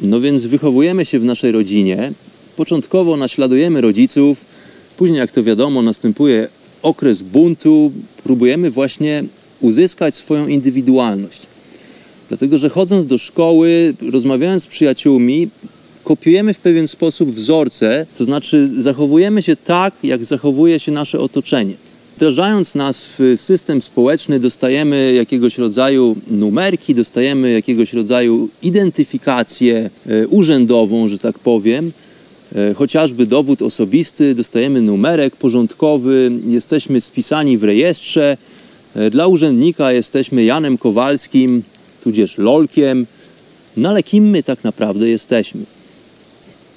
No 0.00 0.20
więc 0.20 0.44
wychowujemy 0.44 1.04
się 1.04 1.18
w 1.18 1.24
naszej 1.24 1.52
rodzinie, 1.52 2.12
początkowo 2.56 3.16
naśladujemy 3.16 3.80
rodziców, 3.80 4.38
później, 4.96 5.18
jak 5.18 5.32
to 5.32 5.42
wiadomo, 5.42 5.82
następuje 5.82 6.48
okres 6.82 7.22
buntu, 7.22 7.92
próbujemy 8.24 8.70
właśnie 8.70 9.24
uzyskać 9.60 10.16
swoją 10.16 10.46
indywidualność. 10.46 11.40
Dlatego, 12.28 12.58
że 12.58 12.68
chodząc 12.68 13.06
do 13.06 13.18
szkoły, 13.18 13.94
rozmawiając 14.12 14.62
z 14.62 14.66
przyjaciółmi, 14.66 15.48
kopiujemy 16.04 16.54
w 16.54 16.58
pewien 16.58 16.88
sposób 16.88 17.30
wzorce, 17.30 18.06
to 18.18 18.24
znaczy 18.24 18.70
zachowujemy 18.82 19.42
się 19.42 19.56
tak, 19.56 19.94
jak 20.02 20.24
zachowuje 20.24 20.80
się 20.80 20.92
nasze 20.92 21.20
otoczenie. 21.20 21.74
Wdrażając 22.22 22.74
nas 22.74 23.06
w 23.18 23.36
system 23.40 23.82
społeczny, 23.82 24.40
dostajemy 24.40 25.12
jakiegoś 25.12 25.58
rodzaju 25.58 26.16
numerki, 26.30 26.94
dostajemy 26.94 27.52
jakiegoś 27.52 27.92
rodzaju 27.92 28.48
identyfikację 28.62 29.90
e, 30.06 30.28
urzędową, 30.28 31.08
że 31.08 31.18
tak 31.18 31.38
powiem, 31.38 31.92
e, 32.54 32.74
chociażby 32.74 33.26
dowód 33.26 33.62
osobisty, 33.62 34.34
dostajemy 34.34 34.80
numerek 34.80 35.36
porządkowy, 35.36 36.30
jesteśmy 36.46 37.00
spisani 37.00 37.58
w 37.58 37.64
rejestrze. 37.64 38.36
E, 38.96 39.10
dla 39.10 39.26
urzędnika 39.26 39.92
jesteśmy 39.92 40.44
Janem 40.44 40.78
Kowalskim, 40.78 41.62
tudzież 42.04 42.38
Lolkiem, 42.38 43.06
no 43.76 43.88
ale 43.88 44.02
kim 44.02 44.30
my 44.30 44.42
tak 44.42 44.64
naprawdę 44.64 45.08
jesteśmy? 45.08 45.60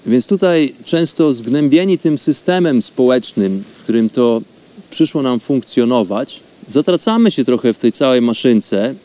Więc 0.05 0.27
tutaj 0.27 0.73
często 0.85 1.33
zgnębieni 1.33 1.97
tym 1.97 2.17
systemem 2.17 2.81
społecznym, 2.81 3.63
w 3.79 3.83
którym 3.83 4.09
to 4.09 4.41
przyszło 4.95 5.21
nam 5.21 5.39
funkcjonować, 5.39 6.39
zatracamy 6.67 7.31
się 7.31 7.45
trochę 7.45 7.73
w 7.73 7.77
tej 7.77 7.91
całej 7.91 8.21
maszynce 8.21 8.95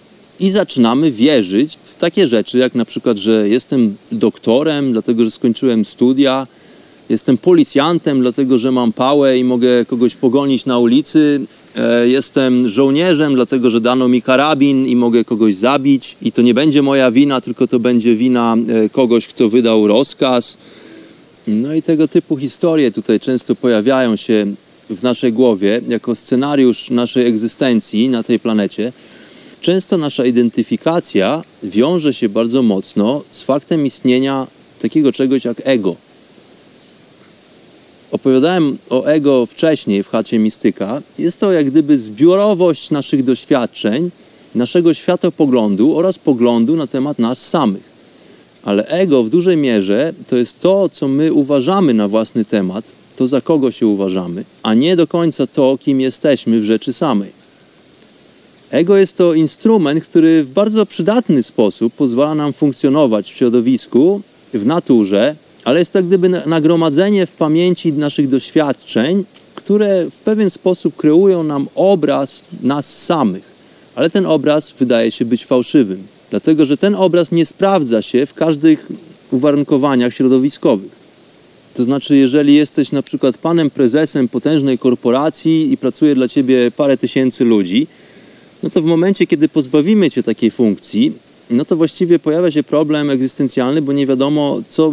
i 0.41 0.51
zaczynamy 0.51 1.11
wierzyć 1.11 1.79
w 1.85 1.99
takie 1.99 2.27
rzeczy, 2.27 2.59
jak 2.59 2.75
na 2.75 2.85
przykład, 2.85 3.17
że 3.17 3.49
jestem 3.49 3.97
doktorem, 4.13 4.93
dlatego 4.93 5.25
że 5.25 5.31
skończyłem 5.31 5.85
studia, 5.85 6.47
jestem 7.09 7.39
policjantem, 7.39 8.21
dlatego 8.21 8.59
że 8.59 8.73
mam 8.73 8.93
pałę 8.93 9.39
i 9.39 9.45
mogę 9.45 9.85
kogoś 9.85 10.15
pogonić 10.15 10.67
na 10.67 10.79
ulicy, 10.79 11.41
e, 11.77 12.09
jestem 12.09 12.69
żołnierzem, 12.69 13.35
dlatego 13.35 13.71
że 13.71 13.81
dano 13.81 14.09
mi 14.09 14.23
karabin 14.23 14.87
i 14.87 14.97
mogę 14.97 15.25
kogoś 15.25 15.55
zabić 15.55 16.17
i 16.23 16.33
to 16.33 16.43
nie 16.43 16.55
będzie 16.55 16.83
moja 16.83 17.11
wina, 17.11 17.41
tylko 17.41 17.67
to 17.67 17.79
będzie 17.79 18.15
wina 18.15 18.57
e, 18.57 18.89
kogoś, 18.89 19.27
kto 19.27 19.49
wydał 19.49 19.87
rozkaz. 19.87 20.57
No 21.49 21.75
i 21.75 21.83
tego 21.83 22.09
typu 22.09 22.37
historie 22.37 22.93
tutaj 22.93 23.21
często 23.21 23.55
pojawiają 23.55 24.17
się 24.17 24.47
w 24.91 25.03
naszej 25.03 25.33
głowie 25.33 25.81
jako 25.89 26.15
scenariusz 26.15 26.91
naszej 26.91 27.27
egzystencji 27.27 28.09
na 28.09 28.23
tej 28.23 28.39
planecie, 28.39 28.93
często 29.61 29.99
nasza 29.99 30.25
identyfikacja 30.25 31.43
wiąże 31.63 32.15
się 32.15 32.29
bardzo 32.29 32.63
mocno 32.63 33.23
z 33.31 33.43
faktem 33.43 33.87
istnienia 33.87 34.47
takiego 34.83 35.13
czegoś 35.13 35.45
jak 35.45 35.57
ego. 35.65 35.97
Opowiadałem 38.13 38.79
o 38.91 39.05
ego 39.05 39.47
wcześniej 39.47 40.03
w 40.03 40.09
chacie 40.09 40.39
mistyka. 40.39 41.03
Jest 41.19 41.41
to 41.41 41.53
jak 41.53 41.71
gdyby 41.71 41.99
zbiorowość 41.99 42.91
naszych 42.91 43.25
doświadczeń, 43.25 44.11
naszego 44.55 44.95
światopoglądu 44.95 45.97
oraz 45.97 46.19
poglądu 46.19 46.77
na 46.77 46.87
temat 46.87 47.19
nas 47.19 47.39
samych. 47.39 47.91
Ale 48.63 48.87
ego 48.87 49.25
w 49.25 49.31
dużej 49.31 49.57
mierze 49.57 50.13
to 50.29 50.37
jest 50.37 50.61
to, 50.61 50.89
co 50.89 51.09
my 51.09 51.33
uważamy 51.33 51.95
na 51.95 52.09
własny 52.09 52.45
temat, 52.45 52.85
to 53.21 53.29
za 53.29 53.41
kogo 53.41 53.71
się 53.71 53.87
uważamy, 53.87 54.45
a 54.63 54.75
nie 54.75 54.97
do 54.97 55.07
końca 55.07 55.47
to, 55.47 55.79
kim 55.81 56.01
jesteśmy 56.01 56.61
w 56.61 56.65
rzeczy 56.65 56.93
samej. 56.93 57.31
Ego 58.71 58.97
jest 58.97 59.17
to 59.17 59.35
instrument, 59.35 60.05
który 60.05 60.45
w 60.45 60.53
bardzo 60.53 60.87
przydatny 60.87 61.43
sposób 61.43 61.95
pozwala 61.95 62.35
nam 62.35 62.53
funkcjonować 62.53 63.33
w 63.33 63.37
środowisku, 63.37 64.21
w 64.55 64.67
naturze, 64.67 65.37
ale 65.65 65.79
jest 65.79 65.93
to 65.93 65.99
jak 65.99 66.07
gdyby 66.07 66.29
nagromadzenie 66.29 67.27
w 67.27 67.33
pamięci 67.33 67.93
naszych 67.93 68.29
doświadczeń, 68.29 69.25
które 69.55 70.07
w 70.11 70.17
pewien 70.17 70.51
sposób 70.51 70.97
kreują 70.97 71.43
nam 71.43 71.69
obraz 71.75 72.43
nas 72.63 72.99
samych. 72.99 73.45
Ale 73.95 74.11
ten 74.11 74.27
obraz 74.27 74.71
wydaje 74.79 75.13
się 75.13 75.25
być 75.25 75.47
fałszywym, 75.47 76.07
dlatego 76.31 76.65
że 76.65 76.77
ten 76.77 76.95
obraz 76.95 77.33
nie 77.33 77.47
sprawdza 77.47 78.03
się 78.03 78.27
w 78.27 78.35
każdych 78.35 78.89
uwarunkowaniach 79.31 80.15
środowiskowych. 80.15 81.00
To 81.81 81.85
znaczy, 81.85 82.17
jeżeli 82.17 82.55
jesteś 82.55 82.93
na 82.93 83.03
przykład 83.03 83.39
panem 83.39 83.71
prezesem 83.71 84.29
potężnej 84.29 84.79
korporacji 84.79 85.73
i 85.73 85.77
pracuje 85.77 86.15
dla 86.15 86.29
ciebie 86.29 86.71
parę 86.77 86.97
tysięcy 86.97 87.45
ludzi, 87.45 87.87
no 88.63 88.71
to 88.71 88.83
w 88.83 88.85
momencie, 88.85 89.27
kiedy 89.27 89.49
pozbawimy 89.49 90.11
cię 90.11 90.23
takiej 90.23 90.51
funkcji, 90.51 91.13
no 91.51 91.65
to 91.65 91.77
właściwie 91.77 92.19
pojawia 92.19 92.51
się 92.51 92.63
problem 92.63 93.11
egzystencjalny, 93.11 93.83
bo 93.83 93.93
nie 93.93 94.07
wiadomo, 94.07 94.63
co 94.71 94.93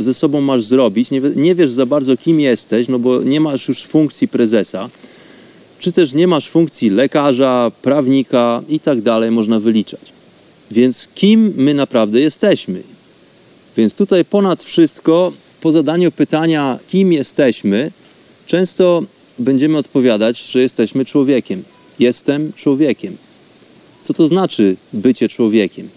ze 0.00 0.14
sobą 0.14 0.40
masz 0.40 0.64
zrobić, 0.64 1.10
nie, 1.10 1.20
nie 1.36 1.54
wiesz 1.54 1.72
za 1.72 1.86
bardzo, 1.86 2.16
kim 2.16 2.40
jesteś, 2.40 2.88
no 2.88 2.98
bo 2.98 3.22
nie 3.22 3.40
masz 3.40 3.68
już 3.68 3.82
funkcji 3.82 4.28
prezesa, 4.28 4.88
czy 5.78 5.92
też 5.92 6.12
nie 6.12 6.26
masz 6.26 6.48
funkcji 6.48 6.90
lekarza, 6.90 7.72
prawnika 7.82 8.62
i 8.68 8.80
tak 8.80 9.00
dalej, 9.00 9.30
można 9.30 9.60
wyliczać. 9.60 10.12
Więc 10.70 11.08
kim 11.14 11.52
my 11.56 11.74
naprawdę 11.74 12.20
jesteśmy? 12.20 12.82
Więc 13.76 13.94
tutaj 13.94 14.24
ponad 14.24 14.62
wszystko 14.62 15.32
po 15.60 15.72
zadaniu 15.72 16.12
pytania, 16.12 16.78
kim 16.88 17.12
jesteśmy, 17.12 17.90
często 18.46 19.02
będziemy 19.38 19.78
odpowiadać, 19.78 20.42
że 20.42 20.62
jesteśmy 20.62 21.04
człowiekiem. 21.04 21.62
jestem 21.98 22.52
człowiekiem. 22.52 23.16
Co 24.02 24.14
to 24.14 24.26
znaczy 24.26 24.76
bycie 24.92 25.28
człowiekiem? 25.28 25.88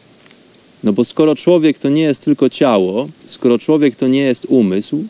No 0.83 0.93
bo 0.93 1.05
skoro 1.05 1.35
człowiek 1.35 1.79
to 1.79 1.89
nie 1.89 2.01
jest 2.01 2.25
tylko 2.25 2.49
ciało, 2.49 3.07
skoro 3.25 3.59
człowiek 3.59 3.95
to 3.95 4.07
nie 4.07 4.21
jest 4.21 4.45
umysł, 4.45 5.03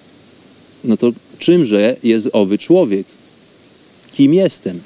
no 0.84 0.98
to 0.98 1.12
czymże 1.40 1.96
jest 2.04 2.30
owy 2.34 2.58
człowiek? 2.58 3.08
Kim 4.14 4.34
jestem? 4.34 4.80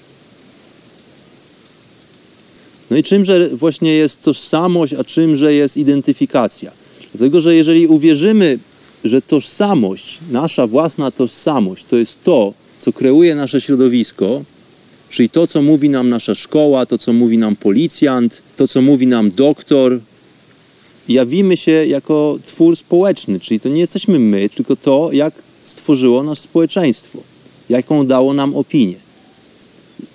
No 2.92 2.98
i 2.98 3.04
czymże 3.04 3.50
właśnie 3.50 3.94
jest 3.94 4.22
tożsamość, 4.22 4.94
a 4.94 5.04
czymże 5.04 5.54
jest 5.54 5.78
identyfikacja? 5.78 6.72
Dlatego, 7.14 7.40
że 7.40 7.56
jeżeli 7.56 7.88
uwierzymy, 7.88 8.60
że 9.06 9.22
tożsamość, 9.22 10.20
nasza 10.32 10.68
własna 10.68 11.12
tożsamość, 11.12 11.86
to 11.90 11.98
jest 11.98 12.24
to, 12.24 12.54
co 12.80 12.94
kreuje 12.94 13.36
nasze 13.36 13.62
środowisko, 13.62 14.42
czyli 15.10 15.30
to, 15.30 15.48
co 15.48 15.62
mówi 15.62 15.90
nam 15.90 16.10
nasza 16.10 16.36
szkoła, 16.36 16.86
to, 16.86 16.98
co 16.98 17.14
mówi 17.14 17.38
nam 17.38 17.56
policjant, 17.56 18.42
to, 18.58 18.68
co 18.68 18.82
mówi 18.82 19.08
nam 19.08 19.32
doktor, 19.32 20.00
jawimy 21.10 21.58
się 21.58 21.72
jako 21.72 22.38
twór 22.46 22.76
społeczny, 22.76 23.40
czyli 23.40 23.60
to 23.60 23.70
nie 23.70 23.80
jesteśmy 23.80 24.20
my, 24.20 24.50
tylko 24.50 24.76
to, 24.76 25.10
jak 25.14 25.34
stworzyło 25.66 26.24
nas 26.24 26.40
społeczeństwo, 26.40 27.20
jaką 27.70 28.08
dało 28.08 28.34
nam 28.34 28.56
opinię. 28.56 28.96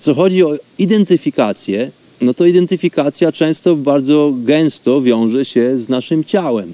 Co 0.00 0.14
chodzi 0.14 0.44
o 0.44 0.56
identyfikację, 0.78 1.90
no 2.20 2.34
to 2.34 2.46
identyfikacja 2.46 3.32
często 3.32 3.76
bardzo 3.76 4.32
gęsto 4.36 5.02
wiąże 5.02 5.44
się 5.44 5.78
z 5.78 5.88
naszym 5.88 6.24
ciałem. 6.24 6.72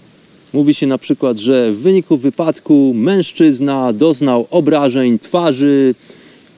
Mówi 0.56 0.74
się 0.74 0.86
na 0.86 0.98
przykład, 0.98 1.38
że 1.38 1.72
w 1.72 1.78
wyniku 1.78 2.16
wypadku 2.16 2.92
mężczyzna 2.94 3.92
doznał 3.92 4.46
obrażeń 4.50 5.18
twarzy 5.18 5.94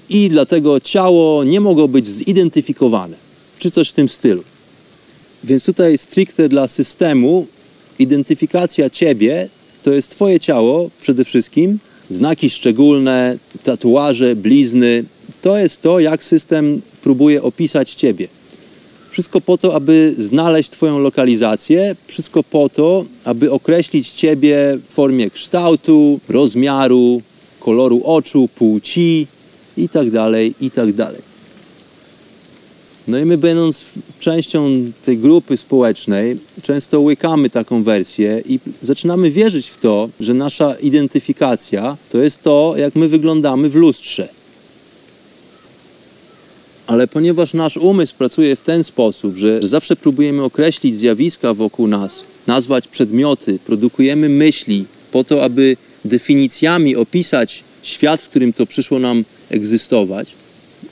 i 0.08 0.30
dlatego 0.30 0.80
ciało 0.80 1.44
nie 1.44 1.60
mogło 1.60 1.88
być 1.88 2.06
zidentyfikowane, 2.06 3.16
czy 3.58 3.70
coś 3.70 3.88
w 3.88 3.92
tym 3.92 4.08
stylu. 4.08 4.42
Więc 5.44 5.64
tutaj 5.64 5.98
stricte 5.98 6.48
dla 6.48 6.68
systemu 6.68 7.46
identyfikacja 7.98 8.90
ciebie 8.90 9.48
to 9.82 9.92
jest 9.92 10.10
twoje 10.10 10.40
ciało 10.40 10.90
przede 11.00 11.24
wszystkim, 11.24 11.78
znaki 12.10 12.50
szczególne, 12.50 13.38
tatuaże, 13.64 14.36
blizny. 14.36 15.04
To 15.42 15.56
jest 15.56 15.82
to, 15.82 16.00
jak 16.00 16.24
system 16.24 16.80
próbuje 17.02 17.42
opisać 17.42 17.94
ciebie. 17.94 18.28
Wszystko 19.18 19.40
po 19.40 19.58
to, 19.58 19.74
aby 19.74 20.14
znaleźć 20.18 20.70
Twoją 20.70 20.98
lokalizację, 20.98 21.96
wszystko 22.06 22.42
po 22.42 22.68
to, 22.68 23.04
aby 23.24 23.52
określić 23.52 24.10
Ciebie 24.10 24.78
w 24.90 24.94
formie 24.94 25.30
kształtu, 25.30 26.20
rozmiaru, 26.28 27.20
koloru 27.60 28.02
oczu, 28.04 28.48
płci 28.54 29.26
itd., 29.76 30.30
itd. 30.60 31.10
No 33.08 33.18
i 33.18 33.24
my 33.24 33.38
będąc 33.38 33.84
częścią 34.20 34.70
tej 35.04 35.18
grupy 35.18 35.56
społecznej, 35.56 36.36
często 36.62 37.00
łykamy 37.00 37.50
taką 37.50 37.82
wersję 37.82 38.42
i 38.48 38.58
zaczynamy 38.80 39.30
wierzyć 39.30 39.68
w 39.68 39.78
to, 39.78 40.08
że 40.20 40.34
nasza 40.34 40.74
identyfikacja 40.74 41.96
to 42.10 42.18
jest 42.18 42.42
to, 42.42 42.74
jak 42.76 42.96
my 42.96 43.08
wyglądamy 43.08 43.68
w 43.68 43.74
lustrze. 43.74 44.28
Ale 46.88 47.06
ponieważ 47.06 47.54
nasz 47.54 47.76
umysł 47.76 48.14
pracuje 48.14 48.56
w 48.56 48.60
ten 48.60 48.84
sposób, 48.84 49.36
że 49.36 49.68
zawsze 49.68 49.96
próbujemy 49.96 50.42
określić 50.42 50.96
zjawiska 50.96 51.54
wokół 51.54 51.86
nas, 51.88 52.12
nazwać 52.46 52.88
przedmioty, 52.88 53.58
produkujemy 53.66 54.28
myśli 54.28 54.84
po 55.12 55.24
to, 55.24 55.44
aby 55.44 55.76
definicjami 56.04 56.96
opisać 56.96 57.64
świat, 57.82 58.22
w 58.22 58.28
którym 58.28 58.52
to 58.52 58.66
przyszło 58.66 58.98
nam 58.98 59.24
egzystować, 59.50 60.28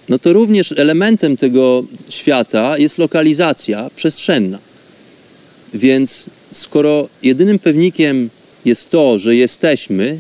no 0.08 0.18
to 0.18 0.32
również 0.32 0.72
elementem 0.72 1.36
tego 1.36 1.84
świata 2.08 2.78
jest 2.78 2.98
lokalizacja 2.98 3.90
przestrzenna. 3.96 4.58
Więc 5.74 6.26
skoro 6.52 7.08
jedynym 7.22 7.58
pewnikiem 7.58 8.30
jest 8.64 8.90
to, 8.90 9.18
że 9.18 9.36
jesteśmy, 9.36 10.18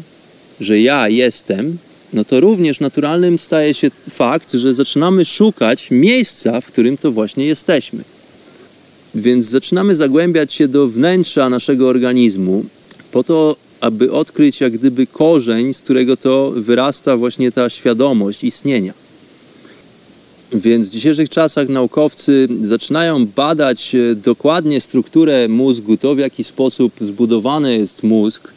że 0.60 0.80
ja 0.80 1.08
jestem, 1.08 1.78
no 2.16 2.24
to 2.24 2.40
również 2.40 2.80
naturalnym 2.80 3.38
staje 3.38 3.74
się 3.74 3.90
fakt, 4.10 4.52
że 4.52 4.74
zaczynamy 4.74 5.24
szukać 5.24 5.90
miejsca, 5.90 6.60
w 6.60 6.66
którym 6.66 6.96
to 6.96 7.12
właśnie 7.12 7.46
jesteśmy. 7.46 8.04
Więc 9.14 9.46
zaczynamy 9.46 9.94
zagłębiać 9.94 10.52
się 10.52 10.68
do 10.68 10.88
wnętrza 10.88 11.50
naszego 11.50 11.88
organizmu, 11.88 12.64
po 13.12 13.24
to, 13.24 13.56
aby 13.80 14.12
odkryć 14.12 14.60
jak 14.60 14.72
gdyby 14.72 15.06
korzeń, 15.06 15.74
z 15.74 15.80
którego 15.80 16.16
to 16.16 16.52
wyrasta 16.56 17.16
właśnie 17.16 17.52
ta 17.52 17.70
świadomość 17.70 18.44
istnienia. 18.44 18.92
Więc 20.52 20.88
w 20.88 20.90
dzisiejszych 20.90 21.28
czasach 21.28 21.68
naukowcy 21.68 22.48
zaczynają 22.62 23.26
badać 23.26 23.94
e, 23.94 24.14
dokładnie 24.14 24.80
strukturę 24.80 25.48
mózgu, 25.48 25.96
to 25.96 26.14
w 26.14 26.18
jaki 26.18 26.44
sposób 26.44 26.92
zbudowany 27.00 27.78
jest 27.78 28.02
mózg, 28.02 28.55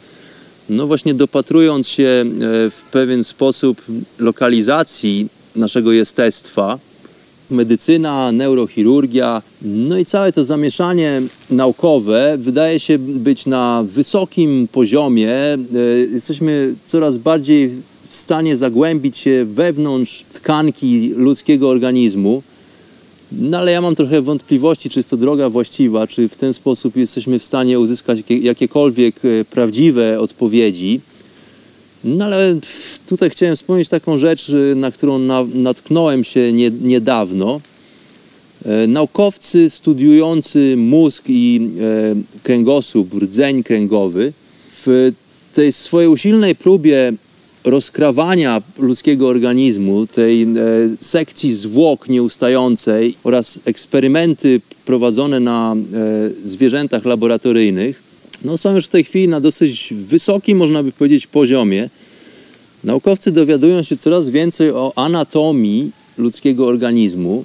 no 0.70 0.86
właśnie 0.86 1.14
dopatrując 1.14 1.88
się 1.88 2.24
e, 2.24 2.26
w 2.70 2.82
pewien 2.92 3.24
sposób 3.24 3.82
lokalizacji 4.18 5.28
naszego 5.56 5.92
jestestwa, 5.92 6.78
medycyna, 7.50 8.32
neurochirurgia, 8.32 9.42
no 9.62 9.98
i 9.98 10.06
całe 10.06 10.32
to 10.32 10.44
zamieszanie 10.44 11.22
naukowe 11.50 12.36
wydaje 12.38 12.80
się 12.80 12.98
być 12.98 13.46
na 13.46 13.84
wysokim 13.94 14.68
poziomie. 14.72 15.34
E, 15.34 15.58
jesteśmy 16.12 16.74
coraz 16.86 17.16
bardziej 17.16 17.70
w 18.10 18.16
stanie 18.16 18.56
zagłębić 18.56 19.18
się 19.18 19.44
wewnątrz 19.44 20.24
tkanki 20.32 21.12
ludzkiego 21.16 21.68
organizmu. 21.68 22.42
No 23.32 23.58
ale 23.58 23.72
ja 23.72 23.80
mam 23.80 23.96
trochę 23.96 24.22
wątpliwości, 24.22 24.90
czy 24.90 24.98
jest 24.98 25.10
to 25.10 25.16
droga 25.16 25.48
właściwa, 25.48 26.06
czy 26.06 26.28
w 26.28 26.36
ten 26.36 26.54
sposób 26.54 26.96
jesteśmy 26.96 27.38
w 27.38 27.44
stanie 27.44 27.80
uzyskać 27.80 28.18
jakiekolwiek 28.28 29.14
e, 29.24 29.44
prawdziwe 29.44 30.20
odpowiedzi. 30.20 31.00
No 32.04 32.24
ale 32.24 32.58
tutaj 33.08 33.30
chciałem 33.30 33.56
wspomnieć 33.56 33.88
taką 33.88 34.18
rzecz, 34.18 34.52
na 34.76 34.90
którą 34.90 35.18
na, 35.18 35.44
natknąłem 35.54 36.24
się 36.24 36.52
nie, 36.52 36.70
niedawno. 36.70 37.60
E, 38.64 38.86
naukowcy 38.86 39.70
studiujący 39.70 40.74
mózg 40.76 41.24
i 41.28 41.70
e, 41.80 42.42
kręgosłup, 42.42 43.14
rdzeń 43.14 43.62
kręgowy, 43.62 44.32
w 44.84 45.12
tej 45.54 45.72
swojej 45.72 46.08
usilnej 46.08 46.54
próbie 46.54 47.12
rozkrawania 47.64 48.62
ludzkiego 48.78 49.28
organizmu, 49.28 50.06
tej 50.06 50.42
e, 50.42 50.46
sekcji 51.00 51.54
zwłok 51.54 52.08
nieustającej 52.08 53.14
oraz 53.24 53.58
eksperymenty 53.64 54.60
prowadzone 54.86 55.40
na 55.40 55.74
e, 55.74 56.48
zwierzętach 56.48 57.04
laboratoryjnych, 57.04 58.02
no 58.44 58.58
są 58.58 58.74
już 58.74 58.84
w 58.84 58.88
tej 58.88 59.04
chwili 59.04 59.28
na 59.28 59.40
dosyć 59.40 59.94
wysokim, 59.94 60.58
można 60.58 60.82
by 60.82 60.92
powiedzieć, 60.92 61.26
poziomie. 61.26 61.88
Naukowcy 62.84 63.30
dowiadują 63.30 63.82
się 63.82 63.96
coraz 63.96 64.28
więcej 64.28 64.70
o 64.70 64.92
anatomii 64.96 65.90
ludzkiego 66.18 66.66
organizmu, 66.66 67.44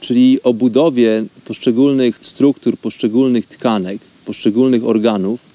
czyli 0.00 0.42
o 0.42 0.54
budowie 0.54 1.24
poszczególnych 1.44 2.18
struktur, 2.22 2.76
poszczególnych 2.76 3.46
tkanek, 3.46 3.98
poszczególnych 4.24 4.84
organów. 4.84 5.49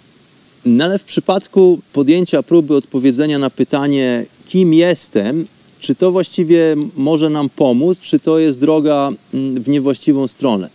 No 0.65 0.83
ale 0.83 0.99
w 0.99 1.03
przypadku 1.03 1.79
podjęcia 1.93 2.43
próby 2.43 2.75
odpowiedzenia 2.75 3.39
na 3.39 3.49
pytanie, 3.49 4.25
kim 4.47 4.73
jestem, 4.73 5.45
czy 5.79 5.95
to 5.95 6.11
właściwie 6.11 6.75
może 6.97 7.29
nam 7.29 7.49
pomóc, 7.49 7.99
czy 7.99 8.19
to 8.19 8.39
jest 8.39 8.59
droga 8.59 9.11
mm, 9.33 9.63
w 9.63 9.67
niewłaściwą 9.67 10.27
stronę. 10.27 10.69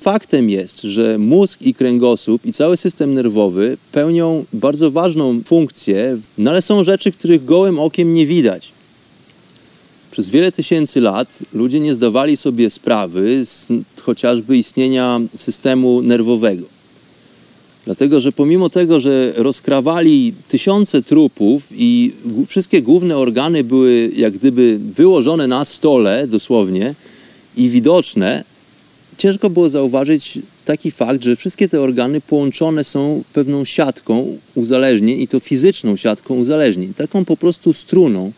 Faktem 0.00 0.50
jest, 0.50 0.80
że 0.80 1.18
mózg 1.18 1.62
i 1.62 1.74
kręgosłup 1.74 2.46
i 2.46 2.52
cały 2.52 2.76
system 2.76 3.14
nerwowy 3.14 3.76
pełnią 3.92 4.44
bardzo 4.52 4.90
ważną 4.90 5.42
funkcję, 5.42 6.18
no 6.38 6.50
ale 6.50 6.62
są 6.62 6.84
rzeczy, 6.84 7.12
których 7.12 7.44
gołym 7.44 7.78
okiem 7.78 8.14
nie 8.14 8.26
widać. 8.26 8.72
Przez 10.10 10.28
wiele 10.28 10.52
tysięcy 10.52 11.00
lat 11.00 11.28
ludzie 11.52 11.80
nie 11.80 11.94
zdawali 11.94 12.36
sobie 12.36 12.70
sprawy 12.70 13.46
z 13.46 13.66
chociażby 14.00 14.58
istnienia 14.58 15.20
systemu 15.36 16.02
nerwowego. 16.02 16.79
Dlatego, 17.90 18.20
że 18.20 18.32
pomimo 18.32 18.70
tego, 18.70 19.00
że 19.00 19.32
rozkrawali 19.36 20.34
tysiące 20.48 21.02
trupów 21.02 21.62
i 21.70 22.12
wszystkie 22.46 22.82
główne 22.82 23.16
organy 23.16 23.64
były 23.64 24.10
jak 24.16 24.32
gdyby 24.32 24.78
wyłożone 24.96 25.46
na 25.46 25.64
stole 25.64 26.26
dosłownie 26.26 26.94
i 27.56 27.68
widoczne, 27.68 28.44
ciężko 29.18 29.50
było 29.50 29.68
zauważyć 29.68 30.38
taki 30.64 30.90
fakt, 30.90 31.24
że 31.24 31.36
wszystkie 31.36 31.68
te 31.68 31.80
organy 31.80 32.20
połączone 32.20 32.84
są 32.84 33.22
pewną 33.32 33.64
siatką 33.64 34.38
uzależnień 34.54 35.20
i 35.20 35.28
to 35.28 35.40
fizyczną 35.40 35.96
siatką 35.96 36.34
uzależnień, 36.34 36.94
taką 36.94 37.24
po 37.24 37.36
prostu 37.36 37.72
struną, 37.72 38.32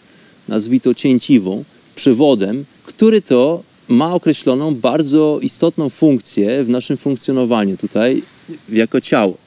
nazwij 0.49 0.81
to 0.81 0.95
cięciwą, 0.95 1.65
przewodem, 1.97 2.65
który 2.87 3.23
to 3.23 3.63
ma 3.89 4.15
określoną 4.15 4.75
bardzo 4.75 5.39
istotną 5.43 5.89
funkcję 5.89 6.65
w 6.65 6.69
naszym 6.69 6.97
funkcjonowaniu 6.97 7.77
tutaj 7.77 8.23
jako 8.69 9.01
ciało. 9.01 9.42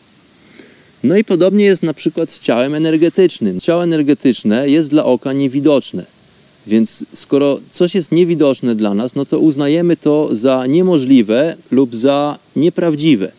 No 1.08 1.18
i 1.18 1.24
podobnie 1.24 1.65
jest 1.65 1.84
na 1.84 1.94
przykład 1.94 2.32
z 2.32 2.39
ciałem 2.39 2.76
energetycznym. 2.76 3.62
Ciało 3.62 3.84
energetyczne 3.84 4.70
jest 4.70 4.89
dla 4.89 5.06
oka 5.06 5.34
niewidoczne. 5.34 6.06
Więc 6.68 7.06
skoro 7.13 7.60
coś 7.72 7.96
jest 7.96 8.12
niewidoczne 8.12 8.76
dla 8.76 8.94
nas, 8.94 9.15
no 9.15 9.26
to 9.26 9.39
uznajemy 9.39 9.98
to 9.98 10.30
za 10.32 10.65
niemożliwe 10.68 11.58
lub 11.72 11.96
za 11.96 12.39
nieprawdziwe. 12.56 13.32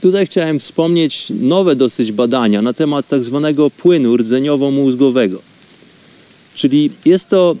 Tutaj 0.00 0.26
chciałem 0.26 0.58
wspomnieć 0.58 1.26
nowe 1.40 1.76
dosyć 1.76 2.12
badania 2.12 2.62
na 2.62 2.72
temat 2.72 3.08
tak 3.08 3.24
zwanego 3.24 3.70
płynu 3.70 4.16
rdzeniowo-mózgowego. 4.16 5.38
Czyli 6.54 6.90
jest 7.04 7.28
to 7.28 7.56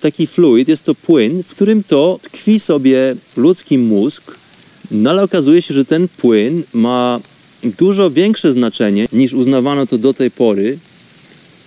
taki 0.00 0.26
fluid, 0.26 0.68
jest 0.68 0.84
to 0.84 0.94
płyn, 0.94 1.42
w 1.42 1.50
którym 1.50 1.82
to 1.84 2.18
tkwi 2.22 2.60
sobie 2.60 3.16
ludzki 3.36 3.78
mózg, 3.78 4.38
no 4.90 5.10
ale 5.10 5.22
okazuje 5.22 5.62
się, 5.62 5.74
że 5.74 5.84
ten 5.84 6.08
płyn 6.08 6.62
ma 6.72 7.20
dużo 7.64 8.10
większe 8.10 8.52
znaczenie 8.52 9.08
niż 9.12 9.32
uznawano 9.32 9.86
to 9.86 9.98
do 9.98 10.14
tej 10.14 10.30
pory. 10.30 10.78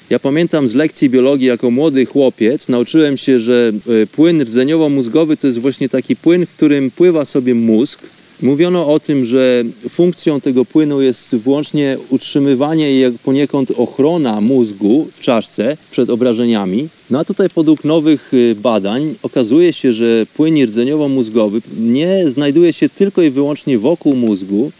Ja 0.10 0.19
pamiętam 0.19 0.67
z 0.67 0.73
lekcji 0.73 1.10
biologii 1.10 1.47
jako 1.47 1.71
młody 1.71 2.05
chłopiec, 2.05 2.67
nauczyłem 2.69 3.17
się, 3.17 3.39
że 3.39 3.71
e, 4.03 4.08
płyn 4.08 4.43
rdzeniowo-mózgowy 4.43 5.38
to 5.38 5.47
jest 5.47 5.60
właśnie 5.60 5.89
taki 5.89 6.15
płyn, 6.15 6.45
w 6.45 6.55
którym 6.55 6.91
pływa 6.91 7.25
sobie 7.25 7.55
mózg. 7.55 7.99
Mówiono 8.41 8.88
o 8.88 8.99
tym, 8.99 9.25
że 9.25 9.63
funkcją 9.89 10.41
tego 10.41 10.65
płynu 10.65 11.01
jest 11.01 11.36
wyłącznie 11.36 11.97
utrzymywanie 12.10 12.91
i 12.91 13.12
poniekąd 13.23 13.71
ochrona 13.71 14.41
mózgu 14.41 15.08
w 15.13 15.19
czaszce 15.19 15.77
przed 15.91 16.10
obrażeniami. 16.10 16.88
No 17.10 17.19
a 17.19 17.25
tutaj 17.25 17.47
według 17.55 17.84
nowych 17.84 18.34
y, 18.34 18.55
badań 18.55 19.15
okazuje 19.23 19.73
się, 19.73 19.93
że 19.93 20.25
płyn 20.25 20.55
rdzeniowo-mózgowy 20.55 21.62
nie 21.79 22.29
znajduje 22.29 22.73
się 22.73 22.89
tylko 22.89 23.21
i 23.21 23.29
wyłącznie 23.29 23.77
wokół 23.77 24.15
mózgu, 24.15 24.71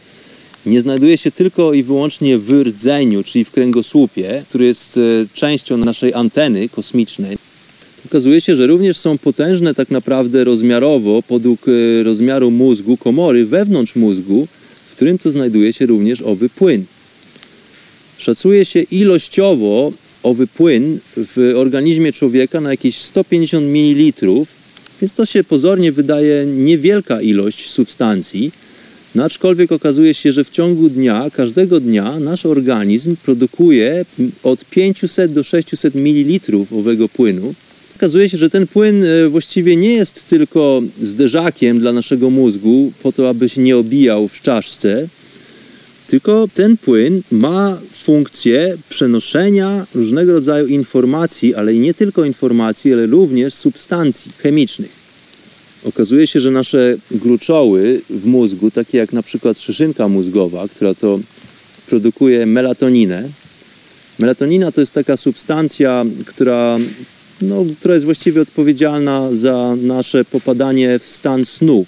nie 0.66 0.82
znajduje 0.82 1.18
się 1.18 1.32
tylko 1.32 1.74
i 1.74 1.84
wyłącznie 1.84 2.38
w 2.38 2.52
rdzeniu, 2.52 3.24
czyli 3.24 3.46
w 3.46 3.52
kręgosłupie, 3.52 4.44
który 4.50 4.66
jest 4.66 4.98
e, 4.98 5.02
częścią 5.34 5.78
naszej 5.78 6.14
anteny 6.14 6.70
kosmicznej. 6.70 7.38
Okazuje 8.06 8.42
się, 8.42 8.56
że 8.56 8.68
również 8.68 8.98
są 8.98 9.18
potężne 9.18 9.76
tak 9.76 9.92
naprawdę 9.92 10.44
rozmiarowo, 10.44 11.24
podług 11.28 11.60
e, 11.68 12.04
rozmiaru 12.04 12.52
mózgu, 12.52 12.98
komory 12.98 13.46
wewnątrz 13.46 13.96
mózgu, 13.96 14.48
w 14.92 14.96
którym 14.96 15.20
to 15.20 15.32
znajduje 15.32 15.74
się 15.74 15.86
również 15.86 16.22
owy 16.22 16.50
płyn. 16.50 16.86
Szacuje 18.18 18.66
się 18.66 18.82
ilościowo 18.82 19.92
owy 20.24 20.48
płyn 20.48 21.00
w 21.18 21.54
organizmie 21.56 22.14
człowieka 22.14 22.62
na 22.62 22.70
jakieś 22.70 22.98
150 22.98 23.66
ml, 23.66 24.24
więc 25.02 25.14
to 25.14 25.26
się 25.26 25.44
pozornie 25.44 25.92
wydaje 25.92 26.46
niewielka 26.46 27.22
ilość 27.22 27.70
substancji, 27.70 28.52
no 29.16 29.24
aczkolwiek 29.24 29.72
okazuje 29.72 30.14
się, 30.14 30.32
że 30.32 30.44
w 30.44 30.50
ciągu 30.50 30.90
dnia, 30.90 31.30
każdego 31.34 31.80
dnia 31.80 32.20
nasz 32.20 32.46
organizm 32.46 33.16
produkuje 33.16 34.06
od 34.44 34.66
500 34.66 35.34
do 35.34 35.44
600 35.44 35.96
ml 35.96 36.40
owego 36.72 37.10
płynu. 37.10 37.54
Okazuje 37.96 38.30
się, 38.30 38.38
że 38.38 38.50
ten 38.50 38.68
płyn 38.68 39.04
e, 39.04 39.30
właściwie 39.30 39.76
nie 39.76 39.94
jest 39.94 40.28
tylko 40.28 40.82
zderzakiem 41.02 41.80
dla 41.80 41.94
naszego 41.94 42.30
mózgu 42.30 42.92
po 43.04 43.12
to, 43.12 43.30
aby 43.30 43.50
się 43.50 43.62
nie 43.62 43.78
obijał 43.78 44.28
w 44.28 44.42
czaszce, 44.42 45.08
tylko 46.08 46.48
ten 46.54 46.78
płyn 46.78 47.22
ma 47.32 47.80
funkcję 47.94 48.78
przenoszenia 48.90 49.86
różnego 49.96 50.34
rodzaju 50.34 50.68
informacji, 50.68 51.56
ale 51.56 51.74
nie 51.74 51.94
tylko 51.94 52.26
informacji, 52.26 52.94
ale 52.94 53.06
również 53.06 53.54
substancji 53.54 54.32
chemicznych. 54.44 55.05
Okazuje 55.86 56.28
się, 56.28 56.40
że 56.40 56.52
nasze 56.52 56.98
gruczoły 57.12 58.02
w 58.10 58.26
mózgu, 58.26 58.72
takie 58.72 58.98
jak 58.98 59.14
na 59.14 59.24
przykład 59.24 59.60
szyszynka 59.60 60.08
mózgowa, 60.08 60.68
która 60.68 60.94
to 60.94 61.20
produkuje 61.88 62.46
melatoninę. 62.46 63.30
Melatonina 64.20 64.72
to 64.72 64.82
jest 64.82 64.94
taka 64.94 65.18
substancja, 65.18 66.06
która, 66.26 66.78
no, 67.42 67.66
która 67.80 67.94
jest 67.94 68.06
właściwie 68.06 68.42
odpowiedzialna 68.42 69.30
za 69.36 69.76
nasze 69.82 70.26
popadanie 70.26 71.00
w 71.00 71.08
stan 71.08 71.46
snu. 71.46 71.86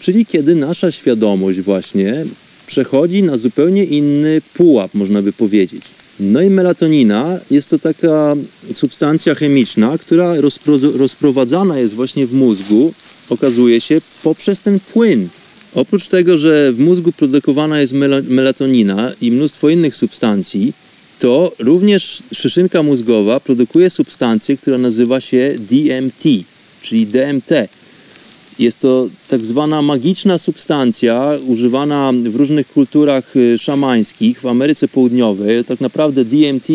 Czyli 0.00 0.26
kiedy 0.26 0.54
nasza 0.54 0.92
świadomość 0.92 1.60
właśnie 1.60 2.24
przechodzi 2.66 3.22
na 3.22 3.36
zupełnie 3.36 3.84
inny 3.84 4.42
pułap, 4.54 4.94
można 4.94 5.22
by 5.22 5.32
powiedzieć. 5.32 5.95
No 6.20 6.42
i 6.42 6.50
melatonina 6.50 7.38
jest 7.50 7.70
to 7.70 7.78
taka 7.78 8.34
substancja 8.72 9.34
chemiczna, 9.34 9.98
która 9.98 10.34
rozprowadzana 10.94 11.78
jest 11.78 11.94
właśnie 11.94 12.26
w 12.26 12.34
mózgu, 12.34 12.94
okazuje 13.28 13.80
się, 13.80 14.00
poprzez 14.22 14.60
ten 14.60 14.80
płyn. 14.80 15.28
Oprócz 15.74 16.08
tego, 16.08 16.36
że 16.36 16.72
w 16.72 16.78
mózgu 16.78 17.12
produkowana 17.12 17.80
jest 17.80 17.92
melatonina 18.28 19.12
i 19.20 19.32
mnóstwo 19.32 19.68
innych 19.68 19.96
substancji, 19.96 20.72
to 21.20 21.52
również 21.58 22.22
szyszynka 22.32 22.82
mózgowa 22.82 23.40
produkuje 23.40 23.90
substancję, 23.90 24.56
która 24.56 24.78
nazywa 24.78 25.20
się 25.20 25.54
DMT, 25.58 26.22
czyli 26.82 27.06
DMT. 27.06 27.50
Jest 28.58 28.80
to 28.80 29.08
tak 29.28 29.44
zwana 29.44 29.82
magiczna 29.82 30.38
substancja 30.38 31.30
używana 31.46 32.12
w 32.24 32.36
różnych 32.36 32.68
kulturach 32.68 33.36
y, 33.36 33.58
szamańskich 33.58 34.40
w 34.40 34.46
Ameryce 34.46 34.88
Południowej. 34.88 35.64
Tak 35.64 35.80
naprawdę 35.80 36.24
DMT 36.24 36.68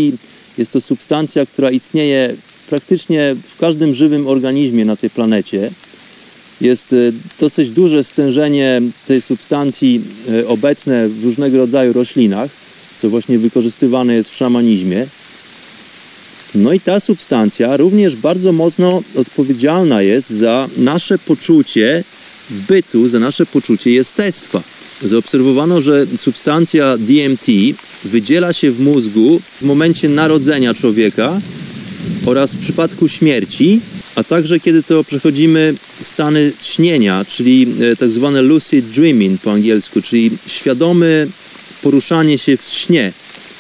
jest 0.58 0.72
to 0.72 0.82
substancja, 0.82 1.46
która 1.46 1.72
istnieje 1.72 2.36
praktycznie 2.70 3.36
w 3.56 3.58
każdym 3.58 3.96
żywym 3.96 4.28
organizmie 4.28 4.86
na 4.86 4.96
tej 4.96 5.10
planecie. 5.10 5.72
Jest 6.62 6.94
y, 6.94 7.14
dosyć 7.40 7.70
duże 7.70 8.04
stężenie 8.04 8.82
tej 9.08 9.22
substancji 9.22 10.02
y, 10.30 10.48
obecne 10.48 11.10
w 11.10 11.24
różnego 11.24 11.58
rodzaju 11.58 11.94
roślinach, 11.94 12.52
co 12.98 13.10
właśnie 13.10 13.40
wykorzystywane 13.40 14.14
jest 14.14 14.30
w 14.30 14.36
szamanizmie. 14.36 15.08
No 16.56 16.74
i 16.74 16.80
ta 16.80 17.00
substancja 17.00 17.78
również 17.78 18.16
bardzo 18.16 18.52
mocno 18.52 19.04
odpowiedzialna 19.16 20.02
jest 20.02 20.30
za 20.30 20.70
nasze 20.78 21.18
poczucie 21.20 22.04
bytu, 22.50 23.10
za 23.10 23.20
nasze 23.20 23.46
poczucie 23.46 23.92
jestestwa. 23.92 24.62
Zaobserwowano, 25.02 25.82
że 25.82 26.08
substancja 26.18 26.98
DMT 26.98 27.46
wydziela 28.06 28.54
się 28.54 28.72
w 28.72 28.80
mózgu 28.80 29.42
w 29.62 29.66
momencie 29.66 30.10
narodzenia 30.10 30.74
człowieka 30.74 31.42
oraz 32.26 32.56
w 32.56 32.60
przypadku 32.60 33.08
śmierci, 33.08 33.80
a 34.16 34.24
także 34.24 34.60
kiedy 34.60 34.84
to 34.84 35.04
przechodzimy 35.04 35.74
stany 36.00 36.52
śnienia, 36.62 37.26
czyli 37.26 37.68
e, 37.92 37.96
tak 37.96 38.12
zwane 38.12 38.42
lucid 38.42 38.86
dreaming 38.86 39.42
po 39.42 39.52
angielsku, 39.52 40.02
czyli 40.02 40.32
świadome 40.48 41.28
poruszanie 41.82 42.38
się 42.38 42.58
w 42.58 42.64
śnie. 42.64 43.14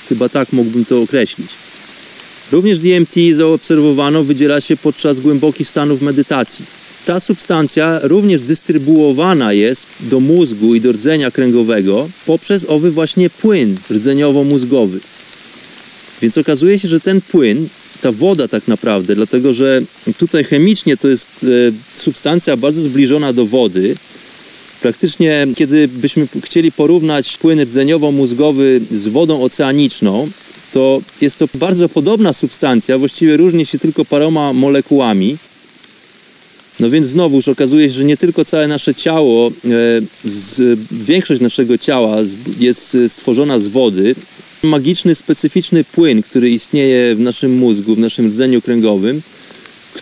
Chyba 0.10 0.30
tak 0.30 0.54
mógłbym 0.54 0.86
to 0.86 1.02
określić. 1.02 1.61
Również 2.52 2.80
DMT 2.80 3.14
zaobserwowano 3.36 4.24
wydziela 4.24 4.62
się 4.62 4.78
podczas 4.78 5.20
głębokich 5.20 5.68
stanów 5.68 6.02
medytacji. 6.02 6.66
Ta 7.06 7.20
substancja 7.20 8.00
również 8.04 8.42
dystrybuowana 8.42 9.54
jest 9.54 9.88
do 10.00 10.20
mózgu 10.20 10.76
i 10.76 10.82
do 10.82 10.92
rdzenia 10.92 11.32
kręgowego 11.32 12.10
poprzez 12.26 12.66
owy 12.70 12.92
właśnie 12.92 13.30
płyn 13.30 13.78
rdzeniowo-mózgowy. 13.90 15.00
Więc 16.22 16.38
okazuje 16.38 16.80
się, 16.80 16.88
że 16.88 17.00
ten 17.00 17.22
płyn, 17.22 17.68
ta 18.02 18.12
woda 18.12 18.48
tak 18.48 18.68
naprawdę, 18.68 19.16
dlatego 19.16 19.54
że 19.54 19.82
tutaj 20.18 20.44
chemicznie 20.44 20.98
to 20.98 21.08
jest 21.08 21.28
e, 21.44 21.48
substancja 21.96 22.58
bardzo 22.58 22.82
zbliżona 22.82 23.34
do 23.34 23.46
wody, 23.46 23.96
Praktycznie, 24.82 25.48
kiedy 25.56 25.88
byśmy 25.88 26.28
chcieli 26.44 26.72
porównać 26.72 27.38
płyn 27.38 27.60
rdzeniowo-mózgowy 27.60 28.82
z 28.92 29.08
wodą 29.08 29.42
oceaniczną, 29.42 30.28
to 30.74 31.02
jest 31.22 31.38
to 31.38 31.48
bardzo 31.54 31.90
podobna 31.90 32.34
substancja, 32.34 32.98
właściwie 32.98 33.38
różni 33.38 33.66
się 33.66 33.80
tylko 33.80 34.06
paroma 34.06 34.54
molekułami. 34.54 35.38
No 36.80 36.90
więc 36.90 37.06
znowuż 37.06 37.48
okazuje 37.48 37.92
się, 37.92 37.98
że 37.98 38.04
nie 38.04 38.18
tylko 38.18 38.46
całe 38.46 38.68
nasze 38.68 38.96
ciało, 38.96 39.48
e, 39.48 39.52
z, 40.24 40.80
większość 40.92 41.42
naszego 41.42 41.78
ciała 41.78 42.18
jest 42.60 42.98
stworzona 43.08 43.60
z 43.60 43.68
wody. 43.68 44.16
Magiczny, 44.64 45.16
specyficzny 45.16 45.84
płyn, 45.84 46.24
który 46.24 46.50
istnieje 46.50 47.16
w 47.16 47.20
naszym 47.20 47.58
mózgu, 47.58 47.96
w 47.96 48.00
naszym 48.00 48.28
rdzeniu 48.28 48.62
kręgowym, 48.62 49.22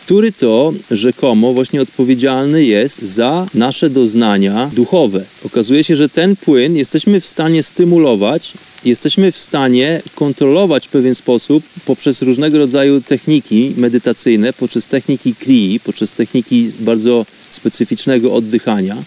który 0.05 0.31
to 0.31 0.73
rzekomo 0.91 1.53
właśnie 1.53 1.81
odpowiedzialny 1.81 2.63
jest 2.63 3.01
za 3.01 3.47
nasze 3.53 3.89
doznania 3.89 4.71
duchowe. 4.73 5.25
Okazuje 5.45 5.83
się, 5.83 5.95
że 5.95 6.09
ten 6.09 6.35
płyn 6.35 6.75
jesteśmy 6.75 7.21
w 7.21 7.27
stanie 7.27 7.63
stymulować, 7.63 8.53
jesteśmy 8.85 9.31
w 9.31 9.37
stanie 9.37 10.01
kontrolować 10.15 10.87
w 10.87 10.91
pewien 10.91 11.15
sposób 11.15 11.63
poprzez 11.85 12.21
różnego 12.21 12.57
rodzaju 12.57 13.01
techniki 13.01 13.73
medytacyjne, 13.77 14.53
poprzez 14.53 14.85
techniki 14.85 15.35
krii, 15.35 15.79
poprzez 15.79 16.11
techniki 16.11 16.71
bardzo 16.79 17.25
specyficznego 17.49 18.33
oddychania. 18.33 18.97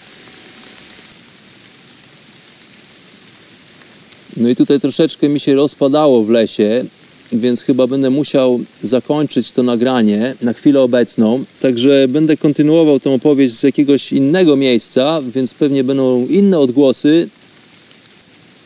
No 4.36 4.48
i 4.48 4.56
tutaj 4.56 4.80
troszeczkę 4.80 5.28
mi 5.28 5.40
się 5.40 5.54
rozpadało 5.54 6.24
w 6.24 6.30
lesie, 6.30 6.84
więc 7.32 7.62
chyba 7.62 7.86
będę 7.86 8.10
musiał 8.10 8.60
zakończyć 8.82 9.52
to 9.52 9.62
nagranie 9.62 10.34
na 10.42 10.52
chwilę 10.52 10.80
obecną. 10.80 11.42
Także 11.60 12.06
będę 12.08 12.36
kontynuował 12.36 13.00
tę 13.00 13.10
opowieść 13.10 13.54
z 13.54 13.62
jakiegoś 13.62 14.12
innego 14.12 14.56
miejsca, 14.56 15.22
więc 15.34 15.54
pewnie 15.54 15.84
będą 15.84 16.26
inne 16.26 16.58
odgłosy. 16.58 17.28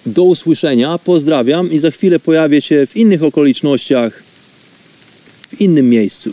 Do 0.06 0.22
usłyszenia, 0.22 0.98
pozdrawiam 0.98 1.70
i 1.70 1.78
za 1.78 1.90
chwilę 1.90 2.18
pojawię 2.20 2.60
się 2.60 2.86
w 2.86 2.96
innych 2.96 3.22
okolicznościach, 3.22 4.22
w 5.48 5.60
innym 5.60 5.90
miejscu. 5.90 6.32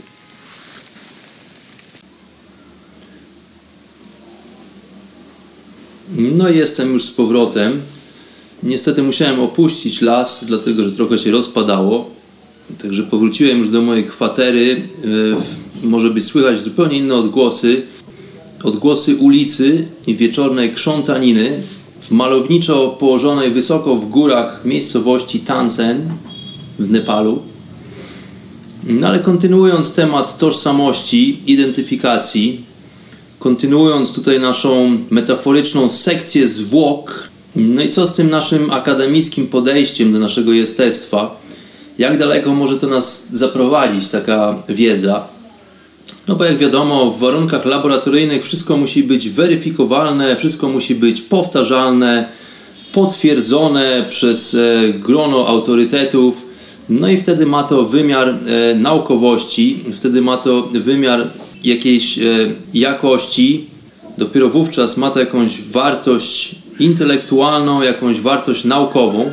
No 6.18 6.50
i 6.50 6.58
jestem 6.58 6.94
już 6.94 7.04
z 7.04 7.12
powrotem. 7.12 7.82
Niestety 8.64 9.04
musiałem 9.04 9.40
opuścić 9.40 10.02
las, 10.02 10.46
dlatego 10.46 10.84
że 10.84 10.92
trochę 10.92 11.18
się 11.18 11.32
rozpadało. 11.32 12.23
Także 12.82 13.04
powróciłem 13.04 13.60
już 13.60 13.70
do 13.70 13.82
mojej 13.82 14.04
kwatery. 14.04 14.82
E, 15.84 15.88
może 15.88 16.10
być 16.10 16.26
słychać 16.26 16.62
zupełnie 16.62 16.98
inne 16.98 17.16
odgłosy. 17.16 17.82
Odgłosy 18.64 19.16
ulicy 19.16 19.88
i 20.08 20.16
wieczornej 20.16 20.74
krzątaniny 20.74 21.52
malowniczo 22.12 22.88
położonej 23.00 23.52
wysoko 23.52 23.96
w 23.96 24.10
górach 24.10 24.66
miejscowości 24.66 25.40
Tansen 25.40 26.10
w 26.80 26.92
Nepalu. 26.92 27.42
No 28.84 29.08
ale 29.08 29.20
kontynuując 29.20 29.94
temat 29.94 30.38
tożsamości, 30.38 31.40
identyfikacji, 31.48 32.62
kontynuując 33.40 34.12
tutaj 34.12 34.40
naszą 34.40 34.98
metaforyczną 35.10 35.90
sekcję 35.90 36.50
zwłok, 36.50 37.30
no 37.56 37.82
i 37.82 37.90
co 37.90 38.08
z 38.08 38.14
tym 38.14 38.30
naszym 38.30 38.72
akademickim 38.72 39.48
podejściem 39.48 40.14
do 40.14 40.20
naszego 40.20 40.54
jestestwa? 40.54 41.43
Jak 42.00 42.18
daleko 42.18 42.56
może 42.56 42.80
to 42.80 42.88
nas 42.88 43.28
zaprowadzić, 43.32 44.10
taka 44.10 44.56
wiedza? 44.70 45.24
No 46.28 46.36
bo 46.36 46.44
jak 46.44 46.58
wiadomo, 46.58 47.12
w 47.12 47.20
warunkach 47.20 47.66
laboratoryjnych 47.66 48.44
wszystko 48.44 48.78
musi 48.78 49.04
być 49.04 49.30
weryfikowalne, 49.30 50.36
wszystko 50.36 50.70
musi 50.70 50.96
być 50.96 51.22
powtarzalne, 51.22 52.26
potwierdzone 52.94 54.06
przez 54.10 54.54
e, 54.54 54.94
grono 54.94 55.48
autorytetów. 55.48 56.42
No 56.90 57.08
i 57.10 57.18
wtedy 57.18 57.46
ma 57.46 57.64
to 57.64 57.84
wymiar 57.86 58.30
e, 58.30 58.76
naukowości, 58.76 59.84
wtedy 59.94 60.22
ma 60.22 60.38
to 60.38 60.62
wymiar 60.72 61.28
jakiejś 61.64 62.20
e, 62.20 62.22
jakości. 62.74 63.66
Dopiero 64.18 64.50
wówczas 64.50 64.98
ma 64.98 65.12
to 65.12 65.20
jakąś 65.20 65.62
wartość 65.62 66.56
intelektualną, 66.80 67.82
jakąś 67.82 68.20
wartość 68.20 68.64
naukową. 68.64 69.32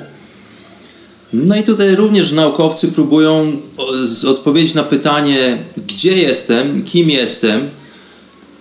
No 1.32 1.56
i 1.56 1.62
tutaj 1.62 1.96
również 1.96 2.32
naukowcy 2.32 2.88
próbują 2.88 3.52
odpowiedzieć 4.28 4.74
na 4.74 4.82
pytanie, 4.82 5.58
gdzie 5.86 6.12
jestem, 6.12 6.82
kim 6.84 7.10
jestem, 7.10 7.60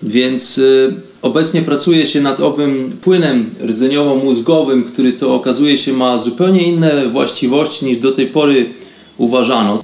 więc 0.03 0.57
y, 0.57 0.93
obecnie 1.21 1.61
pracuje 1.61 2.07
się 2.07 2.21
nad 2.21 2.39
owym 2.39 2.97
płynem 3.01 3.49
rdzeniowo-mózgowym, 3.65 4.83
który 4.83 5.13
to 5.13 5.33
okazuje 5.35 5.77
się 5.77 5.93
ma 5.93 6.19
zupełnie 6.19 6.61
inne 6.61 7.07
właściwości 7.07 7.85
niż 7.85 7.97
do 7.97 8.11
tej 8.11 8.27
pory 8.27 8.65
uważano. 9.17 9.83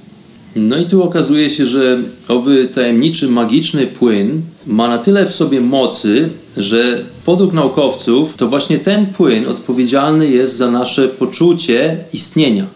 No 0.56 0.78
i 0.78 0.84
tu 0.84 1.02
okazuje 1.02 1.50
się, 1.50 1.66
że 1.66 1.98
owy 2.28 2.68
tajemniczy, 2.68 3.28
magiczny 3.28 3.86
płyn 3.86 4.42
ma 4.66 4.88
na 4.88 4.98
tyle 4.98 5.26
w 5.26 5.34
sobie 5.34 5.60
mocy, 5.60 6.28
że 6.56 7.04
według 7.26 7.52
naukowców 7.52 8.36
to 8.36 8.48
właśnie 8.48 8.78
ten 8.78 9.06
płyn 9.06 9.48
odpowiedzialny 9.48 10.30
jest 10.30 10.56
za 10.56 10.70
nasze 10.70 11.08
poczucie 11.08 11.96
istnienia. 12.12 12.75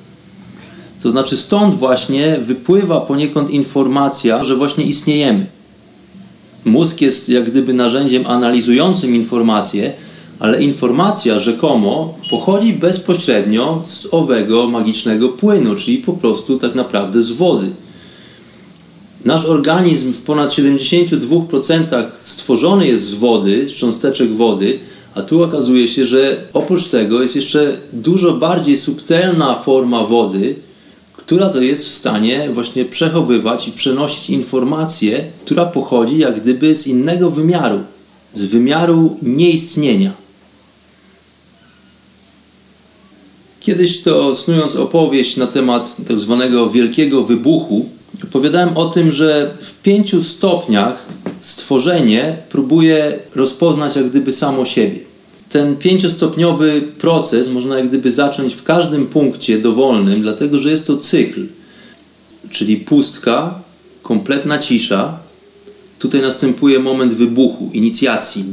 To 1.03 1.11
znaczy 1.11 1.37
stąd 1.37 1.75
właśnie 1.75 2.37
wypływa 2.43 3.01
poniekąd 3.01 3.51
informacja, 3.51 4.43
że 4.43 4.57
właśnie 4.57 4.85
istniejemy. 4.85 5.47
Mózg 6.65 7.01
jest 7.01 7.29
jak 7.29 7.51
gdyby 7.51 7.75
narzędziem 7.75 8.27
analizującym 8.27 9.15
informacje, 9.17 9.93
ale 10.39 10.63
informacja 10.63 11.39
rzekomo 11.39 12.15
pochodzi 12.31 12.73
bezpośrednio 12.73 13.83
z 13.85 14.09
owego 14.11 14.67
magicznego 14.67 15.29
płynu, 15.29 15.77
czyli 15.77 15.99
po 15.99 16.13
prostu 16.13 16.59
tak 16.59 16.75
naprawdę 16.75 17.23
z 17.23 17.31
wody. 17.31 17.67
Nasz 19.25 19.45
organizm 19.45 20.13
w 20.13 20.23
ponad 20.23 20.51
72% 20.51 22.05
stworzony 22.19 22.87
jest 22.87 23.05
z 23.05 23.15
wody, 23.15 23.69
z 23.69 23.73
cząsteczek 23.73 24.33
wody, 24.33 24.79
a 25.15 25.23
tu 25.23 25.43
okazuje 25.43 25.89
się, 25.89 26.05
że 26.05 26.37
oprócz 26.53 26.85
tego 26.85 27.23
jest 27.23 27.37
jeszcze 27.37 27.77
dużo 27.93 28.35
bardziej 28.35 28.77
subtelna 28.77 29.55
forma 29.55 30.05
wody, 30.05 30.55
która 31.31 31.49
to 31.49 31.61
jest 31.61 31.89
w 31.89 31.93
stanie 31.93 32.49
właśnie 32.53 32.85
przechowywać 32.85 33.68
i 33.68 33.72
przenosić 33.72 34.31
informację, 34.31 35.24
która 35.45 35.66
pochodzi 35.66 36.18
jak 36.18 36.41
gdyby 36.41 36.76
z 36.76 36.87
innego 36.87 37.31
wymiaru, 37.31 37.81
z 38.35 38.45
wymiaru 38.45 39.16
nieistnienia. 39.22 40.12
Kiedyś 43.61 44.03
to 44.03 44.35
snując 44.35 44.76
opowieść 44.76 45.37
na 45.37 45.47
temat 45.47 45.97
tak 46.09 46.18
zwanego 46.18 46.70
wielkiego 46.70 47.22
wybuchu, 47.22 47.89
opowiadałem 48.24 48.76
o 48.76 48.89
tym, 48.89 49.12
że 49.12 49.55
w 49.62 49.83
pięciu 49.83 50.24
stopniach 50.24 51.07
stworzenie 51.41 52.37
próbuje 52.49 53.18
rozpoznać 53.35 53.97
jak 53.97 54.11
gdyby 54.11 54.33
samo 54.33 54.64
siebie. 54.64 55.10
Ten 55.51 55.77
pięciostopniowy 55.77 56.83
proces 56.99 57.49
można 57.49 57.79
jak 57.79 57.89
gdyby 57.89 58.13
zacząć 58.13 58.55
w 58.55 58.63
każdym 58.63 59.07
punkcie 59.07 59.59
dowolnym, 59.59 60.23
dlatego 60.23 60.59
że 60.59 60.71
jest 60.71 60.87
to 60.87 60.97
cykl, 60.97 61.47
czyli 62.51 62.77
pustka, 62.77 63.63
kompletna 64.03 64.59
cisza. 64.59 65.19
Tutaj 65.99 66.21
następuje 66.21 66.79
moment 66.79 67.13
wybuchu, 67.13 67.71
inicjacji. 67.73 68.45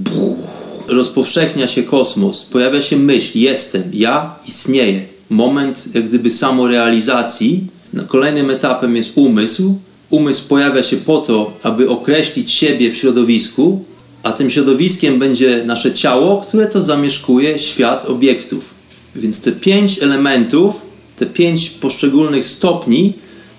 Rozpowszechnia 0.87 1.67
się 1.67 1.83
kosmos, 1.83 2.45
pojawia 2.45 2.81
się 2.81 2.97
myśl, 2.97 3.39
jestem, 3.39 3.83
ja 3.93 4.35
istnieję. 4.47 5.01
Moment 5.29 5.95
jak 5.95 6.09
gdyby 6.09 6.31
samorealizacji. 6.31 7.67
Kolejnym 8.07 8.49
etapem 8.49 8.95
jest 8.95 9.11
umysł. 9.15 9.75
Umysł 10.09 10.47
pojawia 10.47 10.83
się 10.83 10.97
po 10.97 11.17
to, 11.17 11.53
aby 11.63 11.89
określić 11.89 12.51
siebie 12.51 12.91
w 12.91 12.97
środowisku, 12.97 13.85
a 14.23 14.31
tym 14.31 14.51
środowiskiem 14.51 15.19
będzie 15.19 15.63
nasze 15.65 15.93
ciało, 15.93 16.41
które 16.47 16.67
to 16.67 16.83
zamieszkuje 16.83 17.59
świat 17.59 18.05
obiektów. 18.05 18.73
Więc 19.15 19.41
te 19.41 19.51
pięć 19.51 19.99
elementów, 19.99 20.81
te 21.15 21.25
pięć 21.25 21.69
poszczególnych 21.69 22.45
stopni, 22.45 23.13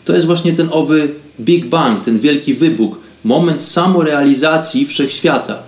to 0.04 0.14
jest 0.14 0.26
właśnie 0.26 0.52
ten 0.52 0.68
owy 0.70 1.08
Big 1.40 1.66
Bang, 1.66 2.04
ten 2.04 2.18
wielki 2.18 2.54
wybuch, 2.54 2.96
moment 3.24 3.62
samorealizacji 3.62 4.86
wszechświata. 4.86 5.62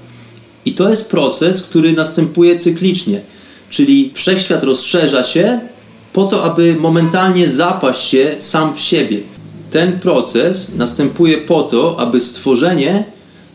I 0.64 0.72
to 0.72 0.88
jest 0.88 1.10
proces, 1.10 1.62
który 1.62 1.92
następuje 1.92 2.58
cyklicznie, 2.58 3.20
czyli 3.70 4.10
wszechświat 4.14 4.62
rozszerza 4.62 5.24
się 5.24 5.60
po 6.12 6.24
to, 6.24 6.44
aby 6.44 6.76
momentalnie 6.80 7.48
zapaść 7.48 8.08
się 8.08 8.36
sam 8.38 8.74
w 8.74 8.80
siebie. 8.80 9.18
Ten 9.70 10.00
proces 10.00 10.74
następuje 10.76 11.38
po 11.38 11.62
to, 11.62 12.00
aby 12.00 12.20
stworzenie 12.20 13.04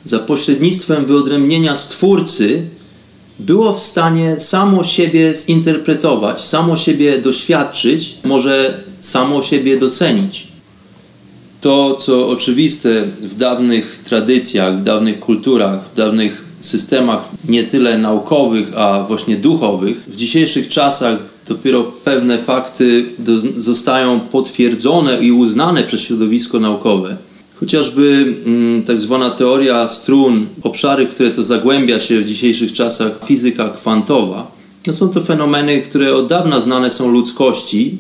za 0.06 0.20
pośrednictwem 0.20 1.06
wyodrębnienia 1.06 1.76
Stwórcy 1.76 2.64
było 3.40 3.74
w 3.74 3.84
stanie 3.84 4.40
samo 4.40 4.84
siebie 4.84 5.36
zinterpretować, 5.36 6.42
samo 6.42 6.78
siebie 6.78 7.18
doświadczyć, 7.18 8.18
może 8.24 8.84
samo 9.02 9.42
siebie 9.42 9.78
docenić. 9.78 10.48
To, 11.62 11.96
co 11.96 12.28
oczywiste 12.28 13.04
w 13.22 13.38
dawnych 13.38 14.00
tradycjach, 14.04 14.80
w 14.80 14.84
dawnych 14.84 15.20
kulturach, 15.20 15.90
w 15.90 15.96
dawnych 15.96 16.46
systemach 16.62 17.30
nie 17.50 17.64
tyle 17.64 17.98
naukowych, 17.98 18.78
a 18.78 19.04
właśnie 19.08 19.36
duchowych, 19.36 20.04
w 20.08 20.16
dzisiejszych 20.16 20.70
czasach 20.70 21.20
dopiero 21.48 21.84
pewne 21.84 22.40
fakty 22.40 23.06
zostają 23.58 24.20
potwierdzone 24.20 25.18
i 25.22 25.32
uznane 25.32 25.84
przez 25.84 26.02
środowisko 26.02 26.60
naukowe. 26.60 27.18
Chociażby 27.60 28.36
mm, 28.46 28.84
tak 28.84 29.02
zwana 29.02 29.30
teoria 29.30 29.88
strun, 29.88 30.46
obszary, 30.64 31.06
w 31.06 31.14
które 31.14 31.32
to 31.32 31.44
zagłębia 31.44 32.00
się 32.00 32.20
w 32.20 32.26
dzisiejszych 32.26 32.74
czasach 32.74 33.12
fizyka 33.26 33.70
kwantowa, 33.70 34.52
no 34.88 34.94
są 34.94 35.10
to 35.10 35.22
fenomeny, 35.22 35.82
które 35.82 36.16
od 36.16 36.28
dawna 36.28 36.62
znane 36.62 36.92
są 36.92 37.12
ludzkości, 37.12 37.98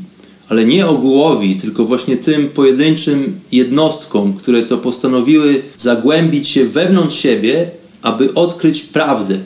ale 0.49 0.65
nie 0.65 0.87
ogółowi, 0.87 1.55
tylko 1.55 1.85
właśnie 1.85 2.17
tym 2.17 2.49
pojedynczym 2.49 3.39
jednostkom, 3.51 4.33
które 4.33 4.63
to 4.63 4.77
postanowiły 4.77 5.61
zagłębić 5.77 6.47
się 6.47 6.65
wewnątrz 6.65 7.19
siebie, 7.19 7.69
aby 8.01 8.33
odkryć 8.33 8.81
prawdę. 8.81 9.37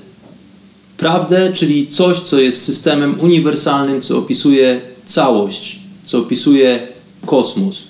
Prawdę, 0.97 1.53
czyli 1.53 1.87
coś, 1.87 2.19
co 2.19 2.39
jest 2.39 2.63
systemem 2.63 3.19
uniwersalnym, 3.19 4.01
co 4.01 4.17
opisuje 4.17 4.81
całość, 5.05 5.79
co 6.05 6.19
opisuje 6.19 6.79
kosmos 7.25 7.88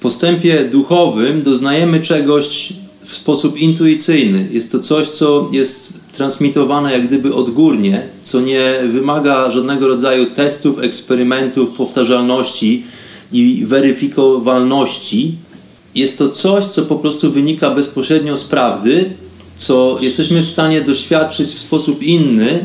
postępie 0.00 0.64
duchowym 0.64 1.42
doznajemy 1.42 2.00
czegoś 2.00 2.72
w 3.04 3.14
sposób 3.14 3.58
intuicyjny. 3.58 4.48
Jest 4.52 4.72
to 4.72 4.80
coś, 4.80 5.08
co 5.08 5.48
jest 5.52 6.00
transmitowane 6.12 6.92
jak 6.92 7.06
gdyby 7.06 7.34
odgórnie, 7.34 8.02
co 8.22 8.40
nie 8.40 8.74
wymaga 8.92 9.50
żadnego 9.50 9.88
rodzaju 9.88 10.26
testów, 10.26 10.78
eksperymentów, 10.78 11.70
powtarzalności 11.70 12.84
i 13.32 13.64
weryfikowalności. 13.66 15.34
Jest 15.94 16.18
to 16.18 16.28
coś, 16.28 16.64
co 16.64 16.82
po 16.82 16.96
prostu 16.96 17.32
wynika 17.32 17.70
bezpośrednio 17.70 18.38
z 18.38 18.44
prawdy, 18.44 19.10
co 19.56 19.98
jesteśmy 20.00 20.42
w 20.42 20.50
stanie 20.50 20.80
doświadczyć 20.80 21.48
w 21.48 21.58
sposób 21.58 22.02
inny 22.02 22.64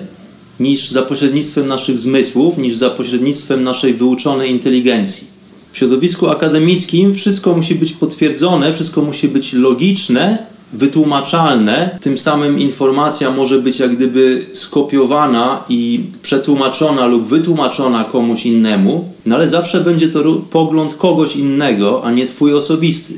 niż 0.60 0.90
za 0.90 1.02
pośrednictwem 1.02 1.68
naszych 1.68 2.00
zmysłów, 2.00 2.58
niż 2.58 2.76
za 2.76 2.90
pośrednictwem 2.90 3.64
naszej 3.64 3.94
wyuczonej 3.94 4.52
inteligencji. 4.52 5.31
W 5.72 5.78
środowisku 5.78 6.30
akademickim 6.30 7.14
wszystko 7.14 7.56
musi 7.56 7.76
być 7.76 7.94
potwierdzone, 7.94 8.74
wszystko 8.74 9.02
musi 9.02 9.28
być 9.28 9.54
logiczne 9.54 10.52
wytłumaczalne, 10.74 12.00
tym 12.02 12.18
samym 12.18 12.60
informacja 12.60 13.32
może 13.32 13.60
być 13.60 13.80
jak 13.80 13.96
gdyby 13.96 14.46
skopiowana 14.54 15.64
i 15.70 16.00
przetłumaczona 16.24 17.06
lub 17.06 17.28
wytłumaczona 17.28 18.04
komuś 18.04 18.46
innemu, 18.46 19.10
no 19.26 19.36
ale 19.36 19.48
zawsze 19.48 19.82
będzie 19.82 20.08
to 20.08 20.34
pogląd 20.34 20.94
kogoś 20.94 21.36
innego, 21.36 22.04
a 22.04 22.12
nie 22.12 22.26
twój 22.26 22.54
osobisty. 22.54 23.14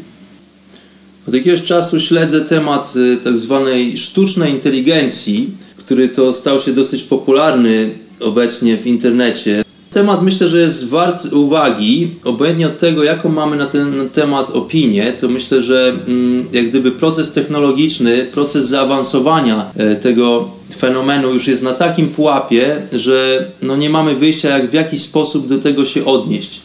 Od 1.27 1.33
jakiegoś 1.33 1.63
czasu 1.63 1.99
śledzę 1.99 2.41
temat 2.41 2.93
y, 2.95 3.17
tak 3.23 3.37
zwanej 3.37 3.97
sztucznej 3.97 4.51
inteligencji, 4.51 5.49
który 5.77 6.09
to 6.09 6.33
stał 6.33 6.59
się 6.59 6.73
dosyć 6.73 7.03
popularny 7.03 7.89
obecnie 8.19 8.77
w 8.77 8.87
internecie. 8.87 9.62
Temat 9.93 10.23
myślę, 10.23 10.47
że 10.47 10.61
jest 10.61 10.87
wart 10.87 11.33
uwagi, 11.33 12.09
obojętnie 12.23 12.67
od 12.67 12.79
tego, 12.79 13.03
jaką 13.03 13.29
mamy 13.29 13.55
na 13.55 13.65
ten 13.65 14.09
temat 14.09 14.49
opinię, 14.49 15.13
to 15.21 15.27
myślę, 15.27 15.61
że 15.61 15.93
mm, 16.07 16.45
jak 16.51 16.69
gdyby 16.69 16.91
proces 16.91 17.31
technologiczny, 17.31 18.25
proces 18.33 18.67
zaawansowania 18.67 19.71
e, 19.75 19.95
tego 19.95 20.49
fenomenu 20.75 21.33
już 21.33 21.47
jest 21.47 21.63
na 21.63 21.71
takim 21.71 22.07
pułapie, 22.07 22.75
że 22.91 23.47
no 23.61 23.75
nie 23.75 23.89
mamy 23.89 24.15
wyjścia, 24.15 24.49
jak 24.49 24.69
w 24.69 24.73
jakiś 24.73 25.01
sposób 25.01 25.47
do 25.47 25.57
tego 25.57 25.85
się 25.85 26.05
odnieść. 26.05 26.61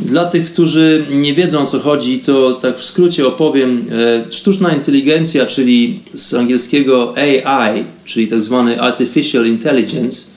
Dla 0.00 0.24
tych, 0.24 0.52
którzy 0.52 1.04
nie 1.10 1.34
wiedzą 1.34 1.60
o 1.60 1.66
co 1.66 1.80
chodzi, 1.80 2.18
to 2.18 2.52
tak 2.52 2.78
w 2.78 2.84
skrócie 2.84 3.26
opowiem. 3.26 3.84
E, 4.28 4.32
sztuczna 4.32 4.74
inteligencja, 4.74 5.46
czyli 5.46 6.00
z 6.14 6.34
angielskiego 6.34 7.14
AI, 7.16 7.84
czyli 8.04 8.28
tak 8.28 8.42
zwany 8.42 8.80
Artificial 8.80 9.46
Intelligence, 9.46 10.33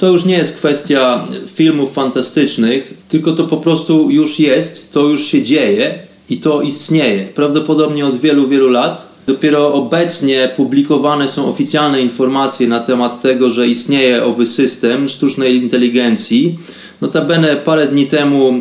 to 0.00 0.08
już 0.08 0.24
nie 0.24 0.38
jest 0.38 0.56
kwestia 0.56 1.26
filmów 1.46 1.92
fantastycznych, 1.92 2.94
tylko 3.08 3.32
to 3.32 3.44
po 3.44 3.56
prostu 3.56 4.10
już 4.10 4.38
jest, 4.38 4.92
to 4.92 5.08
już 5.08 5.24
się 5.24 5.42
dzieje 5.42 5.94
i 6.30 6.36
to 6.36 6.62
istnieje. 6.62 7.24
Prawdopodobnie 7.34 8.06
od 8.06 8.16
wielu, 8.16 8.48
wielu 8.48 8.70
lat. 8.70 9.10
Dopiero 9.26 9.72
obecnie 9.74 10.50
publikowane 10.56 11.28
są 11.28 11.48
oficjalne 11.48 12.00
informacje 12.00 12.68
na 12.68 12.80
temat 12.80 13.22
tego, 13.22 13.50
że 13.50 13.68
istnieje 13.68 14.24
owy 14.24 14.46
system 14.46 15.08
sztucznej 15.08 15.56
inteligencji. 15.56 16.58
Notabene 17.00 17.56
parę 17.56 17.86
dni 17.86 18.06
temu 18.06 18.54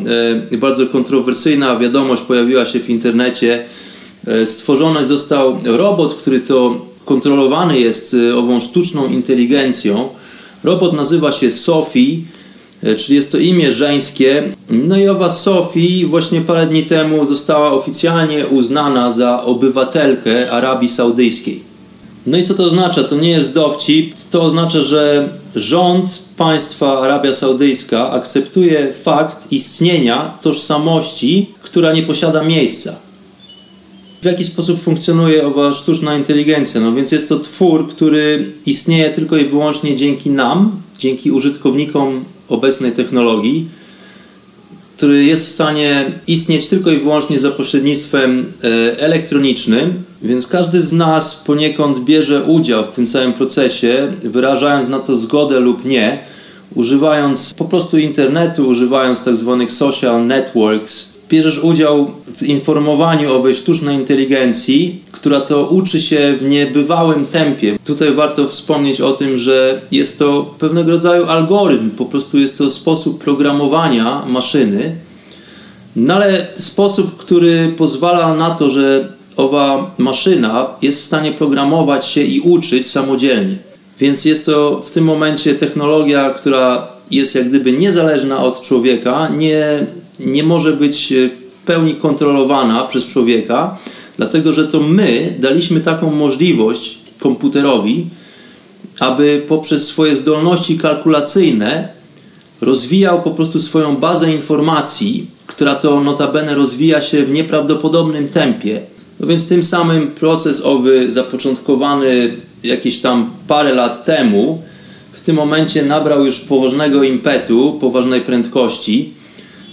e, 0.51 0.57
bardzo 0.57 0.85
kontrowersyjna 0.87 1.77
wiadomość 1.77 2.21
pojawiła 2.21 2.65
się 2.65 2.79
w 2.79 2.89
internecie. 2.89 3.63
E, 4.27 4.45
stworzony 4.45 5.05
został 5.05 5.59
robot, 5.63 6.13
który 6.13 6.39
to 6.39 6.85
kontrolowany 7.05 7.79
jest 7.79 8.15
e, 8.29 8.37
ową 8.37 8.59
sztuczną 8.59 9.07
inteligencją 9.07 10.09
Robot 10.63 10.93
nazywa 10.93 11.31
się 11.31 11.51
Sophie, 11.51 12.17
e, 12.83 12.95
czyli 12.95 13.15
jest 13.15 13.31
to 13.31 13.37
imię 13.37 13.71
żeńskie. 13.71 14.43
No 14.69 14.97
i 14.97 15.07
owa 15.07 15.31
Sophie 15.31 16.07
właśnie 16.07 16.41
parę 16.41 16.67
dni 16.67 16.83
temu 16.83 17.25
została 17.25 17.71
oficjalnie 17.71 18.47
uznana 18.47 19.11
za 19.11 19.43
obywatelkę 19.43 20.51
Arabii 20.51 20.89
Saudyjskiej. 20.89 21.63
No 22.27 22.37
i 22.37 22.43
co 22.43 22.53
to 22.53 22.63
oznacza? 22.63 23.03
To 23.03 23.15
nie 23.15 23.29
jest 23.29 23.53
dowcip. 23.53 24.13
To 24.31 24.41
oznacza, 24.41 24.81
że 24.81 25.29
rząd 25.55 26.23
państwa 26.37 26.99
Arabia 26.99 27.33
Saudyjska 27.33 28.11
akceptuje 28.11 28.93
fakt 28.93 29.51
istnienia 29.51 30.33
tożsamości, 30.41 31.49
która 31.63 31.93
nie 31.93 32.03
posiada 32.03 32.43
miejsca 32.43 33.08
w 34.21 34.25
jaki 34.25 34.45
sposób 34.45 34.81
funkcjonuje 34.81 35.47
owa 35.47 35.73
sztuczna 35.73 36.17
inteligencja. 36.17 36.81
No 36.81 36.93
więc 36.93 37.11
jest 37.11 37.29
to 37.29 37.39
twór, 37.39 37.89
który 37.89 38.51
istnieje 38.65 39.09
tylko 39.09 39.37
i 39.37 39.45
wyłącznie 39.45 39.95
dzięki 39.95 40.29
nam, 40.29 40.71
dzięki 40.99 41.31
użytkownikom 41.31 42.23
obecnej 42.49 42.91
technologii, 42.91 43.67
który 44.97 45.25
jest 45.25 45.45
w 45.45 45.49
stanie 45.49 46.05
istnieć 46.27 46.67
tylko 46.67 46.91
i 46.91 46.97
wyłącznie 46.97 47.39
za 47.39 47.51
pośrednictwem 47.51 48.45
e, 48.63 48.99
elektronicznym, 48.99 49.93
więc 50.21 50.47
każdy 50.47 50.81
z 50.81 50.93
nas 50.93 51.35
poniekąd 51.35 51.99
bierze 51.99 52.43
udział 52.43 52.83
w 52.83 52.91
tym 52.91 53.07
całym 53.07 53.33
procesie, 53.33 54.13
wyrażając 54.23 54.89
na 54.89 54.99
to 54.99 55.17
zgodę 55.17 55.59
lub 55.59 55.85
nie, 55.85 56.19
używając 56.75 57.53
po 57.53 57.65
prostu 57.65 57.97
internetu, 57.97 58.67
używając 58.67 59.23
tak 59.23 59.37
zwanych 59.37 59.71
social 59.71 60.27
networks, 60.27 61.08
bierzesz 61.29 61.59
udział 61.59 62.11
w 62.37 62.43
informowaniu 62.43 63.33
owej 63.33 63.55
sztucznej 63.55 63.95
inteligencji, 63.95 65.01
która 65.11 65.41
to 65.41 65.67
uczy 65.67 66.01
się 66.01 66.33
w 66.37 66.43
niebywałym 66.43 67.25
tempie. 67.25 67.77
Tutaj 67.85 68.11
warto 68.11 68.47
wspomnieć 68.47 69.01
o 69.01 69.11
tym, 69.11 69.37
że 69.37 69.81
jest 69.91 70.19
to 70.19 70.55
pewnego 70.59 70.91
rodzaju 70.91 71.25
algorytm, 71.25 71.89
po 71.89 72.05
prostu 72.05 72.39
jest 72.39 72.57
to 72.57 72.69
sposób 72.69 73.23
programowania 73.23 74.21
maszyny, 74.27 74.95
no 75.95 76.13
ale 76.13 76.47
sposób, 76.57 77.17
który 77.17 77.73
pozwala 77.77 78.35
na 78.35 78.49
to, 78.49 78.69
że 78.69 79.07
owa 79.37 79.91
maszyna 79.97 80.67
jest 80.81 81.01
w 81.01 81.05
stanie 81.05 81.31
programować 81.31 82.07
się 82.07 82.21
i 82.21 82.39
uczyć 82.39 82.91
samodzielnie. 82.91 83.55
Więc 83.99 84.25
jest 84.25 84.45
to 84.45 84.81
w 84.85 84.91
tym 84.91 85.03
momencie 85.03 85.55
technologia, 85.55 86.29
która 86.29 86.87
jest 87.11 87.35
jak 87.35 87.49
gdyby 87.49 87.71
niezależna 87.71 88.43
od 88.43 88.61
człowieka, 88.61 89.29
nie 89.37 89.87
nie 90.19 90.43
może 90.43 90.73
być 90.73 91.11
e, 91.11 91.29
w 91.29 91.65
pełni 91.65 91.95
kontrolowana 91.95 92.83
przez 92.83 93.05
człowieka, 93.05 93.77
dlatego 94.17 94.51
że 94.51 94.67
to 94.67 94.79
my 94.79 95.35
daliśmy 95.39 95.81
taką 95.81 96.11
możliwość 96.11 96.97
komputerowi, 97.19 98.07
aby 98.99 99.41
poprzez 99.47 99.87
swoje 99.87 100.15
zdolności 100.15 100.77
kalkulacyjne 100.77 101.87
rozwijał 102.61 103.21
po 103.21 103.31
prostu 103.31 103.59
swoją 103.59 103.97
bazę 103.97 104.31
informacji, 104.31 105.27
która 105.47 105.75
to 105.75 106.01
notabene 106.01 106.55
rozwija 106.55 107.01
się 107.01 107.23
w 107.23 107.31
nieprawdopodobnym 107.31 108.27
tempie. 108.27 108.81
No 109.19 109.27
więc 109.27 109.47
tym 109.47 109.63
samym 109.63 110.07
proces 110.07 110.61
owy 110.65 111.11
zapoczątkowany 111.11 112.33
jakieś 112.63 112.99
tam 112.99 113.29
parę 113.47 113.73
lat 113.73 114.05
temu 114.05 114.61
w 115.11 115.21
tym 115.21 115.35
momencie 115.35 115.85
nabrał 115.85 116.25
już 116.25 116.39
poważnego 116.39 117.03
impetu, 117.03 117.77
poważnej 117.81 118.21
prędkości 118.21 119.13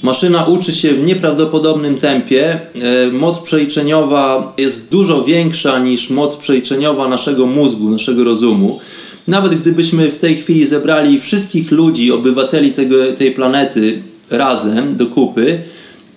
Maszyna 0.03 0.44
uczy 0.44 0.72
się 0.72 0.92
w 0.92 1.05
nieprawdopodobnym 1.05 1.97
tempie. 1.97 2.61
E, 2.74 3.07
moc 3.12 3.38
przeliczeniowa 3.38 4.55
jest 4.59 4.90
dużo 4.90 5.24
większa 5.24 5.78
niż 5.78 6.11
moc 6.11 6.36
przeliczeniowa 6.36 7.09
naszego 7.09 7.47
mózgu, 7.47 7.90
naszego 7.90 8.24
rozumu. 8.24 8.80
Nawet 9.28 9.55
gdybyśmy 9.55 10.11
w 10.11 10.18
tej 10.18 10.36
chwili 10.36 10.66
zebrali 10.66 11.20
wszystkich 11.20 11.70
ludzi, 11.70 12.12
obywateli 12.12 12.72
tego, 12.72 13.12
tej 13.18 13.30
planety 13.30 14.03
razem 14.30 14.97
do 14.97 15.07
kupy, 15.07 15.59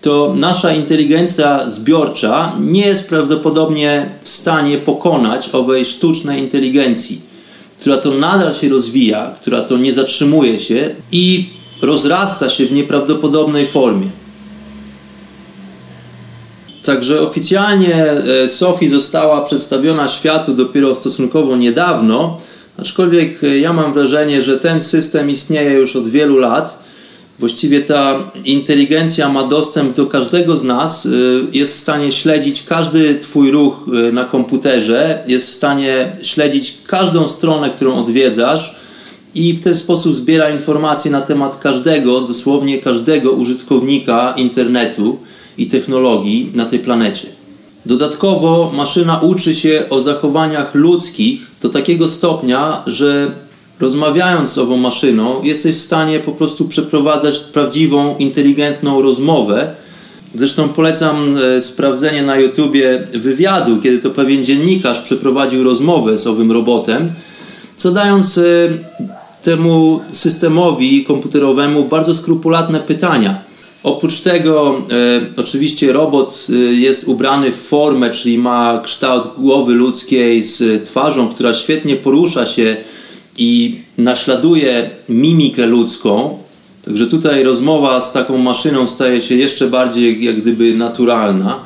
to 0.02 0.34
nasza 0.38 0.74
inteligencja 0.74 1.70
zbiorcza 1.70 2.56
nie 2.60 2.86
jest 2.86 3.10
prawdopodobnie 3.10 4.10
w 4.22 4.30
stanie 4.30 4.78
pokonać 4.78 5.50
owej 5.54 5.86
sztucznej 5.86 6.42
inteligencji, 6.42 7.22
która 7.80 7.98
to 7.98 8.12
nadal 8.12 8.54
się 8.54 8.70
rozwija, 8.70 9.36
która 9.42 9.62
to 9.62 9.78
nie 9.78 9.94
zatrzymuje 9.94 10.60
się 10.60 10.96
i 11.12 11.46
rozrasta 11.82 12.50
się 12.50 12.66
w 12.66 12.72
nieprawdopodobnej 12.72 13.68
formie. 13.68 14.10
Także 16.86 17.22
oficjalnie 17.22 17.96
e, 17.96 18.48
Sophie 18.48 18.90
została 18.90 19.42
przedstawiona 19.42 20.08
światu 20.08 20.54
dopiero 20.54 20.96
stosunkowo 20.96 21.58
niedawno, 21.58 22.38
aczkolwiek 22.78 23.44
e, 23.44 23.60
ja 23.60 23.74
mam 23.74 23.94
wrażenie, 23.94 24.42
że 24.42 24.60
ten 24.60 24.82
system 24.82 25.30
istnieje 25.30 25.72
już 25.72 25.96
od 25.96 26.10
wielu 26.10 26.38
lat. 26.38 26.84
Właściwie 27.40 27.82
ta 27.82 28.20
inteligencja 28.46 29.30
ma 29.30 29.48
dostęp 29.48 29.96
do 29.96 30.06
każdego 30.06 30.58
z 30.58 30.64
nas, 30.64 31.06
e, 31.06 31.10
jest 31.54 31.76
w 31.76 31.80
stanie 31.80 32.12
śledzić 32.12 32.64
każdy 32.64 33.20
Twój 33.20 33.52
ruch 33.52 33.86
na 34.14 34.24
komputerze, 34.24 35.24
jest 35.28 35.50
w 35.50 35.54
stanie 35.54 36.18
śledzić 36.22 36.78
każdą 36.88 37.28
stronę, 37.28 37.70
którą 37.70 37.96
odwiedzasz 37.96 38.79
i 39.40 39.54
w 39.54 39.64
ten 39.64 39.76
sposób 39.76 40.16
zbiera 40.16 40.50
informacje 40.50 41.12
na 41.12 41.22
temat 41.22 41.60
każdego, 41.60 42.22
dosłownie 42.22 42.78
każdego 42.78 43.32
użytkownika 43.32 44.34
internetu 44.38 45.20
i 45.58 45.68
technologii 45.68 46.52
na 46.54 46.66
tej 46.66 46.80
planecie. 46.80 47.28
Dodatkowo 47.86 48.72
maszyna 48.76 49.20
uczy 49.20 49.56
się 49.56 49.84
o 49.90 50.02
zachowaniach 50.02 50.76
ludzkich 50.76 51.42
do 51.62 51.70
takiego 51.70 52.10
stopnia, 52.10 52.84
że 52.88 53.32
rozmawiając 53.80 54.50
z 54.50 54.58
ową 54.58 54.78
maszyną, 54.78 55.44
jesteś 55.44 55.76
w 55.76 55.82
stanie 55.82 56.20
po 56.20 56.32
prostu 56.32 56.66
przeprowadzać 56.66 57.40
prawdziwą, 57.40 58.18
inteligentną 58.18 59.02
rozmowę. 59.02 59.76
Zresztą 60.36 60.70
polecam 60.70 61.38
e, 61.38 61.62
sprawdzenie 61.62 62.24
na 62.24 62.38
YouTubie 62.38 63.08
wywiadu, 63.14 63.82
kiedy 63.82 64.00
to 64.00 64.10
pewien 64.10 64.46
dziennikarz 64.46 65.00
przeprowadził 65.00 65.64
rozmowę 65.64 66.18
z 66.18 66.28
owym 66.28 66.52
robotem, 66.52 67.12
co 67.78 67.92
dając 67.92 68.38
e, 68.38 68.42
temu 69.44 70.00
systemowi 70.12 71.06
komputerowemu 71.06 71.84
bardzo 71.84 72.16
skrupulatne 72.16 72.80
pytania. 72.80 73.42
Oprócz 73.84 74.20
tego, 74.20 74.82
e, 75.38 75.42
oczywiście, 75.42 75.94
robot 75.94 76.48
e, 76.50 76.54
jest 76.74 77.08
ubrany 77.08 77.52
w 77.52 77.56
formę, 77.56 78.12
czyli 78.12 78.38
ma 78.38 78.82
kształt 78.84 79.24
głowy 79.38 79.74
ludzkiej 79.74 80.44
z 80.44 80.84
twarzą, 80.88 81.30
która 81.30 81.54
świetnie 81.54 81.96
porusza 81.96 82.46
się 82.46 82.78
i 83.38 83.76
naśladuje 83.98 84.90
mimikę 85.10 85.66
ludzką. 85.66 86.38
Także 86.86 87.08
tutaj 87.08 87.44
rozmowa 87.44 88.02
z 88.02 88.14
taką 88.14 88.38
maszyną 88.38 88.88
staje 88.88 89.22
się 89.22 89.36
jeszcze 89.36 89.68
bardziej 89.68 90.26
jak 90.26 90.42
gdyby 90.42 90.74
naturalna. 90.74 91.60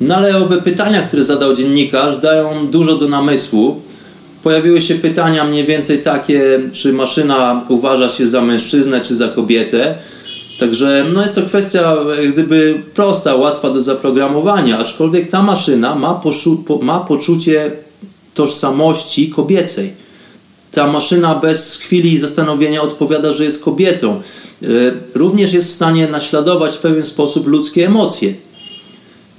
No 0.00 0.16
ale 0.16 0.36
owe 0.36 0.62
pytania, 0.62 1.02
które 1.02 1.24
zadał 1.24 1.56
dziennikarz, 1.56 2.20
dają 2.20 2.66
dużo 2.66 2.96
do 2.96 3.08
namysłu. 3.08 3.82
Pojawiły 4.44 4.80
się 4.80 4.94
pytania 4.94 5.44
mniej 5.44 5.64
więcej 5.64 5.98
takie, 5.98 6.60
czy 6.72 6.92
maszyna 6.92 7.64
uważa 7.68 8.10
się 8.10 8.28
za 8.28 8.40
mężczyznę, 8.40 9.00
czy 9.00 9.16
za 9.16 9.28
kobietę. 9.28 9.94
Także 10.58 11.04
no 11.14 11.22
jest 11.22 11.34
to 11.34 11.42
kwestia 11.42 11.96
gdyby 12.32 12.82
prosta, 12.94 13.36
łatwa 13.36 13.70
do 13.70 13.82
zaprogramowania, 13.82 14.78
aczkolwiek 14.78 15.30
ta 15.30 15.42
maszyna 15.42 15.94
ma, 15.94 16.20
po, 16.66 16.78
ma 16.82 17.00
poczucie 17.00 17.70
tożsamości 18.34 19.30
kobiecej. 19.30 19.92
Ta 20.72 20.86
maszyna 20.86 21.34
bez 21.34 21.76
chwili 21.76 22.18
zastanowienia 22.18 22.82
odpowiada, 22.82 23.32
że 23.32 23.44
jest 23.44 23.64
kobietą. 23.64 24.20
E, 24.62 24.66
również 25.14 25.52
jest 25.52 25.68
w 25.68 25.72
stanie 25.72 26.06
naśladować 26.08 26.74
w 26.74 26.78
pewien 26.78 27.04
sposób 27.04 27.46
ludzkie 27.46 27.86
emocje. 27.86 28.34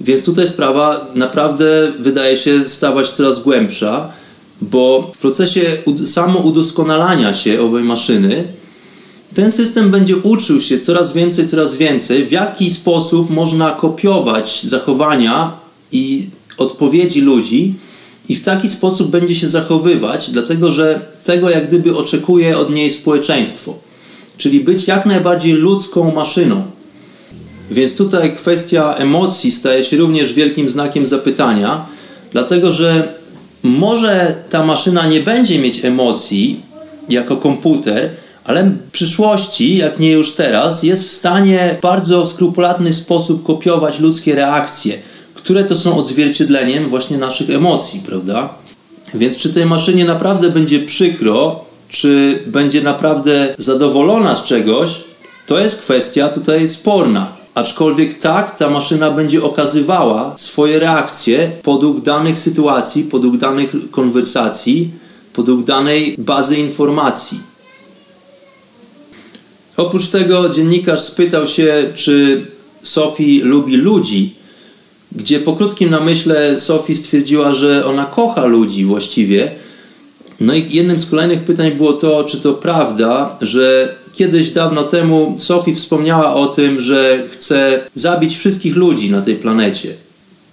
Więc 0.00 0.24
tutaj 0.24 0.46
sprawa 0.46 1.06
naprawdę 1.14 1.92
wydaje 1.98 2.36
się 2.36 2.68
stawać 2.68 3.08
coraz 3.08 3.42
głębsza, 3.42 4.12
bo 4.60 5.10
w 5.14 5.18
procesie 5.18 5.62
samoudoskonalania 6.04 7.34
się 7.34 7.60
owej 7.60 7.84
maszyny 7.84 8.44
ten 9.36 9.50
system 9.50 9.90
będzie 9.90 10.16
uczył 10.16 10.60
się 10.60 10.80
coraz 10.80 11.12
więcej, 11.12 11.48
coraz 11.48 11.74
więcej, 11.74 12.26
w 12.26 12.32
jaki 12.32 12.70
sposób 12.70 13.30
można 13.30 13.70
kopiować 13.70 14.62
zachowania 14.64 15.52
i 15.92 16.26
odpowiedzi 16.58 17.20
ludzi 17.20 17.74
i 18.28 18.34
w 18.34 18.44
taki 18.44 18.70
sposób 18.70 19.10
będzie 19.10 19.34
się 19.34 19.48
zachowywać, 19.48 20.30
dlatego 20.30 20.70
że 20.70 21.00
tego 21.24 21.50
jak 21.50 21.68
gdyby 21.68 21.96
oczekuje 21.96 22.58
od 22.58 22.74
niej 22.74 22.90
społeczeństwo. 22.90 23.74
Czyli 24.38 24.60
być 24.60 24.86
jak 24.86 25.06
najbardziej 25.06 25.52
ludzką 25.52 26.12
maszyną. 26.14 26.62
Więc 27.70 27.94
tutaj 27.94 28.36
kwestia 28.36 28.94
emocji 28.94 29.50
staje 29.50 29.84
się 29.84 29.96
również 29.96 30.32
wielkim 30.32 30.70
znakiem 30.70 31.06
zapytania, 31.06 31.86
dlatego 32.32 32.72
że 32.72 33.14
może 33.66 34.34
ta 34.50 34.64
maszyna 34.64 35.06
nie 35.06 35.20
będzie 35.20 35.58
mieć 35.58 35.84
emocji 35.84 36.60
jako 37.08 37.36
komputer, 37.36 38.10
ale 38.44 38.64
w 38.64 38.90
przyszłości, 38.90 39.76
jak 39.76 39.98
nie 39.98 40.10
już 40.10 40.32
teraz, 40.32 40.82
jest 40.82 41.08
w 41.08 41.10
stanie 41.10 41.76
w 41.78 41.80
bardzo 41.80 42.26
skrupulatny 42.26 42.92
sposób 42.92 43.46
kopiować 43.46 44.00
ludzkie 44.00 44.34
reakcje, 44.34 44.98
które 45.34 45.64
to 45.64 45.76
są 45.76 45.96
odzwierciedleniem 45.96 46.88
właśnie 46.88 47.18
naszych 47.18 47.50
emocji, 47.50 48.00
prawda? 48.06 48.54
Więc 49.14 49.36
czy 49.36 49.54
tej 49.54 49.66
maszynie 49.66 50.04
naprawdę 50.04 50.50
będzie 50.50 50.80
przykro, 50.80 51.64
czy 51.88 52.42
będzie 52.46 52.82
naprawdę 52.82 53.54
zadowolona 53.58 54.36
z 54.36 54.44
czegoś, 54.44 54.90
to 55.46 55.58
jest 55.58 55.78
kwestia 55.78 56.28
tutaj 56.28 56.68
sporna. 56.68 57.35
Aczkolwiek 57.56 58.18
tak, 58.18 58.58
ta 58.58 58.70
maszyna 58.70 59.10
będzie 59.10 59.42
okazywała 59.42 60.34
swoje 60.38 60.78
reakcje 60.78 61.50
podług 61.62 62.00
danych 62.00 62.38
sytuacji, 62.38 63.04
podług 63.04 63.36
danych 63.36 63.70
konwersacji, 63.90 64.90
podług 65.32 65.64
danej 65.64 66.14
bazy 66.18 66.56
informacji. 66.56 67.40
Oprócz 69.76 70.08
tego 70.08 70.48
dziennikarz 70.48 71.00
spytał 71.00 71.46
się, 71.46 71.92
czy 71.94 72.46
Sophie 72.82 73.44
lubi 73.44 73.76
ludzi, 73.76 74.34
gdzie 75.12 75.40
po 75.40 75.52
krótkim 75.52 75.90
namyśle 75.90 76.60
Sophie 76.60 76.94
stwierdziła, 76.94 77.52
że 77.52 77.86
ona 77.86 78.04
kocha 78.04 78.44
ludzi 78.44 78.84
właściwie. 78.84 79.50
No 80.40 80.54
i 80.54 80.64
jednym 80.70 80.98
z 80.98 81.10
kolejnych 81.10 81.40
pytań 81.40 81.70
było 81.70 81.92
to, 81.92 82.24
czy 82.24 82.40
to 82.40 82.54
prawda, 82.54 83.36
że 83.40 83.94
kiedyś 84.14 84.50
dawno 84.50 84.82
temu 84.82 85.34
Sophie 85.38 85.74
wspomniała 85.74 86.34
o 86.34 86.46
tym, 86.46 86.80
że 86.80 87.18
chce 87.30 87.80
zabić 87.94 88.36
wszystkich 88.36 88.76
ludzi 88.76 89.10
na 89.10 89.22
tej 89.22 89.34
planecie. 89.34 89.88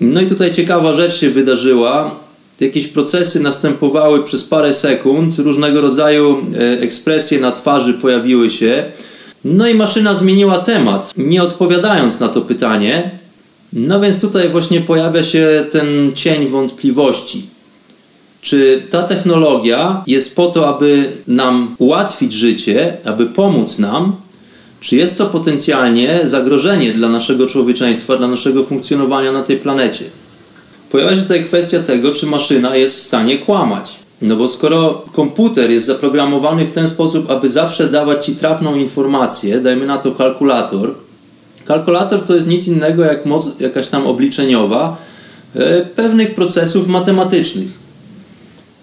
No 0.02 0.22
i 0.22 0.28
tutaj 0.28 0.54
ciekawa 0.54 0.94
rzecz 0.94 1.20
się 1.20 1.30
wydarzyła. 1.30 2.16
Jakieś 2.60 2.88
procesy 2.88 3.40
następowały 3.40 4.24
przez 4.24 4.44
parę 4.44 4.74
sekund, 4.74 5.40
różnego 5.40 5.82
rodzaju 5.82 6.38
e, 6.38 6.82
ekspresje 6.82 7.40
na 7.40 7.52
twarzy 7.52 7.94
pojawiły 7.94 8.50
się. 8.50 8.84
No 9.46 9.68
i 9.68 9.76
maszyna 9.76 10.16
zmieniła 10.16 10.56
temat, 10.56 11.14
nie 11.18 11.44
odpowiadając 11.44 12.20
na 12.20 12.28
to 12.28 12.42
pytanie. 12.42 13.12
No 13.74 14.00
więc 14.00 14.22
tutaj 14.22 14.50
właśnie 14.50 14.82
pojawia 14.82 15.24
się 15.24 15.66
ten 15.72 16.12
cień 16.16 16.48
wątpliwości. 16.48 17.53
Czy 18.44 18.84
ta 18.89 19.04
technologia 19.04 20.04
jest 20.08 20.36
po 20.36 20.48
to, 20.48 20.76
aby 20.76 21.12
nam 21.28 21.76
ułatwić 21.78 22.34
życie, 22.34 22.98
aby 23.06 23.26
pomóc 23.26 23.80
nam, 23.80 24.16
czy 24.82 24.96
jest 24.96 25.18
to 25.18 25.26
potencjalnie 25.26 26.20
zagrożenie 26.24 26.94
dla 26.94 27.10
naszego 27.10 27.48
człowieczeństwa, 27.48 28.18
dla 28.18 28.28
naszego 28.28 28.64
funkcjonowania 28.64 29.32
na 29.32 29.44
tej 29.44 29.58
planecie? 29.58 30.06
Pojawia 30.91 31.16
się 31.16 31.22
tutaj 31.22 31.44
kwestia 31.44 31.80
tego, 31.80 32.12
czy 32.12 32.26
maszyna 32.26 32.76
jest 32.76 32.98
w 32.98 33.04
stanie 33.04 33.38
kłamać. 33.38 33.91
No 34.22 34.36
bo 34.36 34.50
skoro 34.50 35.06
komputer 35.14 35.72
jest 35.72 35.86
zaprogramowany 35.86 36.66
w 36.66 36.72
ten 36.72 36.89
sposób, 36.89 37.32
aby 37.32 37.50
zawsze 37.50 37.89
dawać 37.89 38.26
Ci 38.26 38.36
trafną 38.36 38.76
informację, 38.76 39.62
dajmy 39.62 39.86
na 39.86 39.98
to 39.98 40.12
kalkulator. 40.12 40.96
Kalkulator 41.66 42.26
to 42.26 42.36
jest 42.36 42.48
nic 42.48 42.68
innego 42.68 43.04
jak 43.04 43.26
moc 43.26 43.60
jakaś 43.60 43.88
tam 43.88 44.08
obliczeniowa 44.08 44.98
e, 45.56 45.82
pewnych 45.82 46.36
procesów 46.36 46.88
matematycznych. 46.88 47.83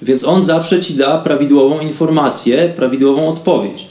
Więc 0.03 0.25
on 0.25 0.43
zawsze 0.43 0.83
Ci 0.83 0.95
da 0.95 1.19
prawidłową 1.19 1.81
informację, 1.81 2.73
prawidłową 2.77 3.29
odpowiedź. 3.29 3.87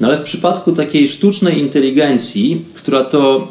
No 0.00 0.08
ale 0.08 0.16
w 0.16 0.22
przypadku 0.22 0.72
takiej 0.72 1.08
sztucznej 1.08 1.58
inteligencji, 1.58 2.64
która 2.74 3.04
to 3.04 3.48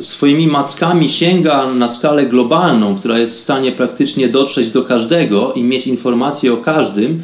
swoimi 0.00 0.46
mackami 0.46 1.08
sięga 1.08 1.74
na 1.74 1.88
skalę 1.88 2.26
globalną, 2.26 2.94
która 2.94 3.18
jest 3.18 3.34
w 3.34 3.40
stanie 3.40 3.72
praktycznie 3.72 4.28
dotrzeć 4.28 4.70
do 4.70 4.82
każdego 4.82 5.52
i 5.52 5.62
mieć 5.62 5.86
informacje 5.86 6.52
o 6.52 6.56
każdym, 6.56 7.22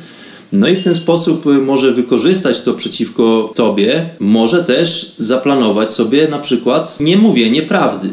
no 0.53 0.69
i 0.69 0.77
w 0.77 0.85
ten 0.85 0.95
sposób 0.95 1.45
może 1.67 1.93
wykorzystać 1.93 2.61
to 2.61 2.75
przeciwko 2.75 3.53
tobie, 3.55 4.07
może 4.21 4.65
też 4.65 5.15
zaplanować 5.19 5.93
sobie 5.93 6.29
na 6.29 6.39
przykład 6.39 7.01
niemówienie 7.01 7.63
prawdy. 7.63 8.09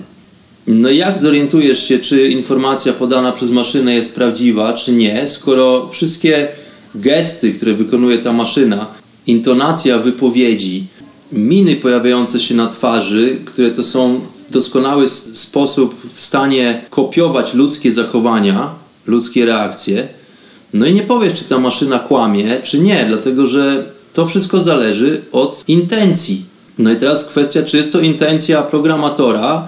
No 0.67 0.89
jak 0.89 1.19
zorientujesz 1.19 1.87
się, 1.87 1.99
czy 1.99 2.29
informacja 2.29 2.93
podana 2.93 3.31
przez 3.31 3.51
maszynę 3.51 3.95
jest 3.95 4.15
prawdziwa, 4.15 4.73
czy 4.73 4.91
nie, 4.91 5.27
skoro 5.27 5.89
wszystkie 5.89 6.47
gesty, 6.95 7.53
które 7.53 7.73
wykonuje 7.73 8.17
ta 8.17 8.33
maszyna, 8.33 8.87
intonacja 9.27 9.99
wypowiedzi, 9.99 10.83
miny 11.31 11.75
pojawiające 11.75 12.39
się 12.39 12.55
na 12.55 12.67
twarzy, 12.67 13.37
które 13.45 13.71
to 13.71 13.83
są 13.83 14.21
w 14.49 14.53
doskonały 14.53 15.09
sposób 15.33 15.95
w 16.15 16.21
stanie 16.21 16.81
kopiować 16.89 17.53
ludzkie 17.53 17.93
zachowania, 17.93 18.69
ludzkie 19.07 19.45
reakcje. 19.45 20.07
No 20.73 20.85
i 20.85 20.93
nie 20.93 21.03
powiesz, 21.03 21.33
czy 21.33 21.43
ta 21.43 21.59
maszyna 21.59 21.99
kłamie, 21.99 22.59
czy 22.63 22.79
nie, 22.79 23.05
dlatego 23.07 23.45
że 23.45 23.85
to 24.13 24.25
wszystko 24.25 24.61
zależy 24.61 25.21
od 25.31 25.63
intencji. 25.67 26.45
No 26.77 26.91
i 26.91 26.95
teraz 26.95 27.25
kwestia, 27.25 27.63
czy 27.63 27.77
jest 27.77 27.91
to 27.91 27.99
intencja 27.99 28.61
programatora, 28.61 29.67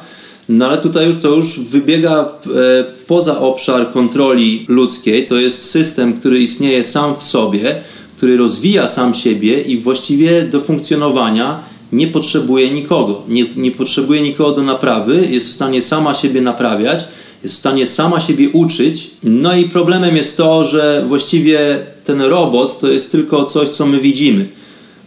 no 0.50 0.68
ale 0.68 0.78
tutaj 0.78 1.08
już 1.08 1.16
to 1.22 1.36
już 1.36 1.60
wybiega 1.60 2.22
e, 2.22 2.84
poza 3.08 3.40
obszar 3.40 3.92
kontroli 3.92 4.66
ludzkiej. 4.68 5.28
To 5.28 5.36
jest 5.36 5.70
system, 5.70 6.14
który 6.14 6.40
istnieje 6.40 6.84
sam 6.86 7.16
w 7.16 7.24
sobie, 7.24 7.76
który 8.18 8.38
rozwija 8.38 8.88
sam 8.88 9.14
siebie 9.14 9.62
i 9.62 9.78
właściwie 9.78 10.42
do 10.42 10.62
funkcjonowania 10.62 11.60
nie 11.92 12.08
potrzebuje 12.08 12.72
nikogo. 12.72 13.24
Nie, 13.28 13.46
nie 13.56 13.72
potrzebuje 13.72 14.22
nikogo 14.22 14.52
do 14.52 14.64
naprawy, 14.64 15.28
jest 15.30 15.50
w 15.50 15.54
stanie 15.54 15.82
sama 15.82 16.14
siebie 16.14 16.42
naprawiać, 16.42 17.04
jest 17.44 17.56
w 17.56 17.58
stanie 17.60 17.88
sama 17.88 18.20
siebie 18.20 18.50
uczyć. 18.50 19.10
No 19.24 19.56
i 19.56 19.64
problemem 19.64 20.16
jest 20.16 20.38
to, 20.38 20.64
że 20.64 21.04
właściwie 21.08 21.80
ten 22.06 22.22
robot 22.22 22.80
to 22.80 22.88
jest 22.88 23.12
tylko 23.12 23.46
coś, 23.46 23.70
co 23.70 23.86
my 23.86 24.00
widzimy. 24.00 24.48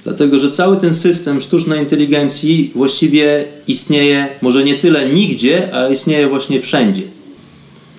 Dlatego, 0.04 0.38
że 0.38 0.50
cały 0.50 0.76
ten 0.76 0.94
system 0.94 1.40
sztucznej 1.40 1.80
inteligencji 1.80 2.70
właściwie 2.74 3.44
istnieje 3.68 4.28
może 4.42 4.64
nie 4.64 4.74
tyle 4.74 5.08
nigdzie, 5.08 5.74
a 5.74 5.88
istnieje 5.88 6.28
właśnie 6.28 6.60
wszędzie. 6.60 7.02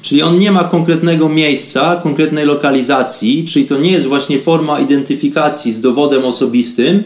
Czyli 0.02 0.22
on 0.22 0.40
nie 0.40 0.52
ma 0.52 0.64
konkretnego 0.64 1.30
miejsca, 1.30 1.96
konkretnej 2.04 2.46
lokalizacji, 2.46 3.46
czyli 3.48 3.66
to 3.66 3.78
nie 3.78 3.92
jest 3.92 4.06
właśnie 4.06 4.40
forma 4.40 4.80
identyfikacji 4.80 5.72
z 5.72 5.82
dowodem 5.82 6.26
osobistym, 6.26 7.04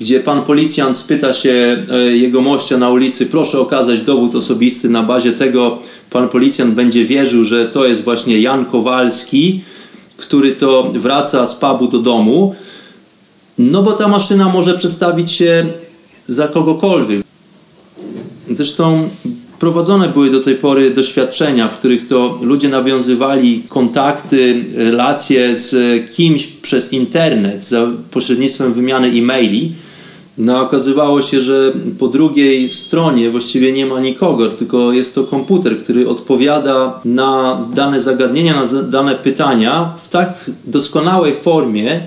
gdzie 0.00 0.20
pan 0.20 0.42
policjant 0.42 0.96
spyta 0.96 1.34
się 1.34 1.84
e, 1.90 1.98
jego 2.16 2.40
mościa 2.40 2.78
na 2.78 2.90
ulicy, 2.90 3.26
proszę 3.26 3.60
okazać 3.60 4.00
dowód 4.00 4.34
osobisty, 4.34 4.88
na 4.88 5.02
bazie 5.02 5.32
tego 5.32 5.78
pan 6.10 6.28
policjant 6.28 6.74
będzie 6.74 7.04
wierzył, 7.04 7.44
że 7.44 7.66
to 7.66 7.86
jest 7.86 8.04
właśnie 8.04 8.40
Jan 8.40 8.64
Kowalski, 8.64 9.60
który 10.16 10.52
to 10.52 10.92
wraca 10.94 11.46
z 11.46 11.54
pubu 11.54 11.88
do 11.88 11.98
domu, 11.98 12.54
no 13.58 13.82
bo 13.82 13.92
ta 13.92 14.08
maszyna 14.08 14.48
może 14.48 14.78
przedstawić 14.78 15.32
się 15.32 15.66
za 16.26 16.48
kogokolwiek. 16.48 17.22
Zresztą 18.50 19.08
Prowadzone 19.58 20.08
były 20.08 20.30
do 20.30 20.40
tej 20.40 20.54
pory 20.54 20.90
doświadczenia, 20.90 21.68
w 21.68 21.78
których 21.78 22.08
to 22.08 22.38
ludzie 22.42 22.68
nawiązywali 22.68 23.62
kontakty, 23.68 24.64
relacje 24.74 25.56
z 25.56 25.74
kimś 26.12 26.46
przez 26.46 26.92
internet 26.92 27.64
za 27.64 27.86
pośrednictwem 28.10 28.72
wymiany 28.72 29.08
e-maili. 29.08 29.72
No 30.38 30.62
okazywało 30.62 31.22
się, 31.22 31.40
że 31.40 31.72
po 31.98 32.08
drugiej 32.08 32.70
stronie 32.70 33.30
właściwie 33.30 33.72
nie 33.72 33.86
ma 33.86 34.00
nikogo, 34.00 34.48
tylko 34.48 34.92
jest 34.92 35.14
to 35.14 35.24
komputer, 35.24 35.82
który 35.82 36.08
odpowiada 36.08 37.00
na 37.04 37.60
dane 37.74 38.00
zagadnienia, 38.00 38.54
na 38.54 38.82
dane 38.82 39.14
pytania 39.14 39.92
w 40.02 40.08
tak 40.08 40.50
doskonałej 40.64 41.34
formie, 41.34 42.00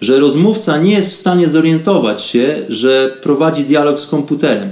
że 0.00 0.18
rozmówca 0.18 0.78
nie 0.78 0.92
jest 0.92 1.12
w 1.12 1.16
stanie 1.16 1.48
zorientować 1.48 2.22
się, 2.22 2.56
że 2.68 3.16
prowadzi 3.22 3.64
dialog 3.64 4.00
z 4.00 4.06
komputerem. 4.06 4.68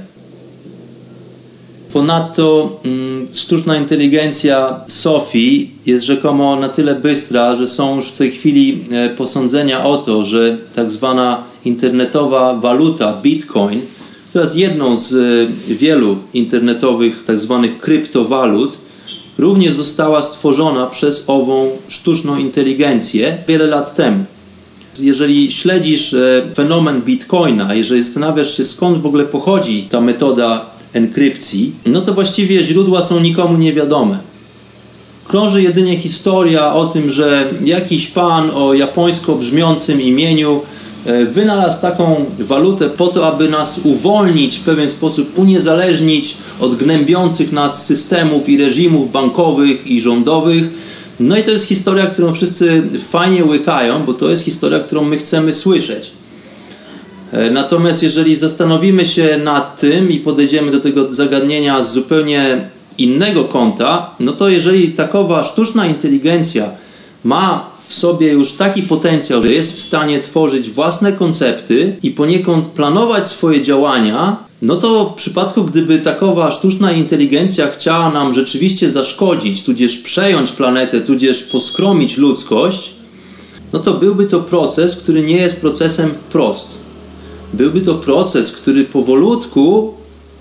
Ponadto 1.92 2.78
mm, 2.84 3.28
sztuczna 3.34 3.76
inteligencja 3.76 4.80
Sofii 4.86 5.70
jest 5.86 6.04
rzekomo 6.04 6.56
na 6.56 6.68
tyle 6.68 6.94
bystra, 6.94 7.54
że 7.54 7.66
są 7.66 7.96
już 7.96 8.06
w 8.06 8.16
tej 8.16 8.30
chwili 8.30 8.84
e, 8.90 9.08
posądzenia 9.08 9.84
o 9.84 9.96
to, 9.96 10.24
że 10.24 10.56
tak 10.74 10.90
zwana 10.90 11.42
internetowa 11.64 12.54
waluta 12.54 13.20
Bitcoin, 13.22 13.80
która 14.28 14.44
jest 14.44 14.56
jedną 14.56 14.96
z 14.96 15.12
e, 15.12 15.74
wielu 15.74 16.16
internetowych 16.34 17.24
tak 17.24 17.40
zwanych 17.40 17.78
kryptowalut, 17.78 18.78
również 19.38 19.74
została 19.74 20.22
stworzona 20.22 20.86
przez 20.86 21.24
ową 21.26 21.70
sztuczną 21.88 22.36
inteligencję 22.36 23.36
wiele 23.48 23.66
lat 23.66 23.94
temu. 23.94 24.24
Jeżeli 25.00 25.52
śledzisz 25.52 26.14
e, 26.14 26.42
fenomen 26.54 27.02
Bitcoina, 27.02 27.74
jeżeli 27.74 28.02
zastanawiasz 28.02 28.56
się 28.56 28.64
skąd 28.64 28.98
w 28.98 29.06
ogóle 29.06 29.24
pochodzi 29.24 29.82
ta 29.90 30.00
metoda 30.00 30.66
enkrypcji, 30.92 31.72
no 31.86 32.00
to 32.00 32.14
właściwie 32.14 32.64
źródła 32.64 33.02
są 33.02 33.20
nikomu 33.20 33.58
niewiadome. 33.58 34.18
Krąży 35.28 35.62
jedynie 35.62 35.96
historia 35.96 36.74
o 36.74 36.86
tym, 36.86 37.10
że 37.10 37.50
jakiś 37.64 38.06
pan 38.06 38.50
o 38.54 38.74
japońsko 38.74 39.34
brzmiącym 39.34 40.00
imieniu 40.00 40.60
e, 41.06 41.24
wynalazł 41.24 41.82
taką 41.82 42.24
walutę 42.38 42.90
po 42.90 43.06
to, 43.06 43.26
aby 43.26 43.48
nas 43.48 43.80
uwolnić, 43.84 44.56
w 44.56 44.62
pewien 44.62 44.88
sposób 44.88 45.38
uniezależnić 45.38 46.36
od 46.60 46.76
gnębiących 46.76 47.52
nas 47.52 47.86
systemów 47.86 48.48
i 48.48 48.58
reżimów 48.58 49.12
bankowych 49.12 49.86
i 49.86 50.00
rządowych. 50.00 50.64
No 51.20 51.36
i 51.36 51.42
to 51.42 51.50
jest 51.50 51.64
historia, 51.64 52.06
którą 52.06 52.32
wszyscy 52.32 52.82
fajnie 53.08 53.44
łykają, 53.44 54.04
bo 54.04 54.14
to 54.14 54.30
jest 54.30 54.44
historia, 54.44 54.80
którą 54.80 55.04
my 55.04 55.18
chcemy 55.18 55.54
słyszeć. 55.54 56.10
E, 57.32 57.50
natomiast 57.50 58.02
jeżeli 58.02 58.36
zastanowimy 58.36 59.06
się 59.06 59.40
nad 59.44 59.80
tym 59.80 60.10
i 60.10 60.20
podejdziemy 60.20 60.70
do 60.70 60.80
tego 60.80 61.12
zagadnienia 61.12 61.84
z 61.84 61.92
zupełnie 61.92 62.60
innego 62.98 63.44
kąta, 63.44 64.10
no 64.20 64.32
to 64.32 64.48
jeżeli 64.48 64.88
takowa 64.88 65.42
sztuczna 65.42 65.86
inteligencja 65.86 66.70
ma 67.24 67.70
w 67.88 67.94
sobie 67.94 68.32
już 68.32 68.52
taki 68.52 68.82
potencjał, 68.82 69.42
że 69.42 69.52
jest 69.52 69.76
w 69.76 69.80
stanie 69.80 70.20
tworzyć 70.20 70.70
własne 70.70 71.12
koncepty 71.12 71.96
i 72.02 72.10
poniekąd 72.10 72.66
planować 72.66 73.28
swoje 73.28 73.62
działania, 73.62 74.36
no 74.62 74.76
to 74.76 75.06
w 75.06 75.14
przypadku, 75.14 75.64
gdyby 75.64 75.98
takowa 75.98 76.52
sztuczna 76.52 76.92
inteligencja 76.92 77.70
chciała 77.70 78.10
nam 78.10 78.34
rzeczywiście 78.34 78.90
zaszkodzić, 78.90 79.62
tudzież 79.62 79.96
przejąć 79.96 80.52
planetę, 80.52 81.00
tudzież 81.00 81.42
poskromić 81.42 82.16
ludzkość, 82.16 82.90
no 83.72 83.78
to 83.78 83.94
byłby 83.94 84.26
to 84.26 84.40
proces, 84.40 84.96
który 84.96 85.22
nie 85.22 85.36
jest 85.36 85.60
procesem 85.60 86.10
wprost 86.10 86.88
byłby 87.54 87.80
to 87.80 87.94
proces, 87.94 88.52
który 88.52 88.84
powolutku 88.84 89.94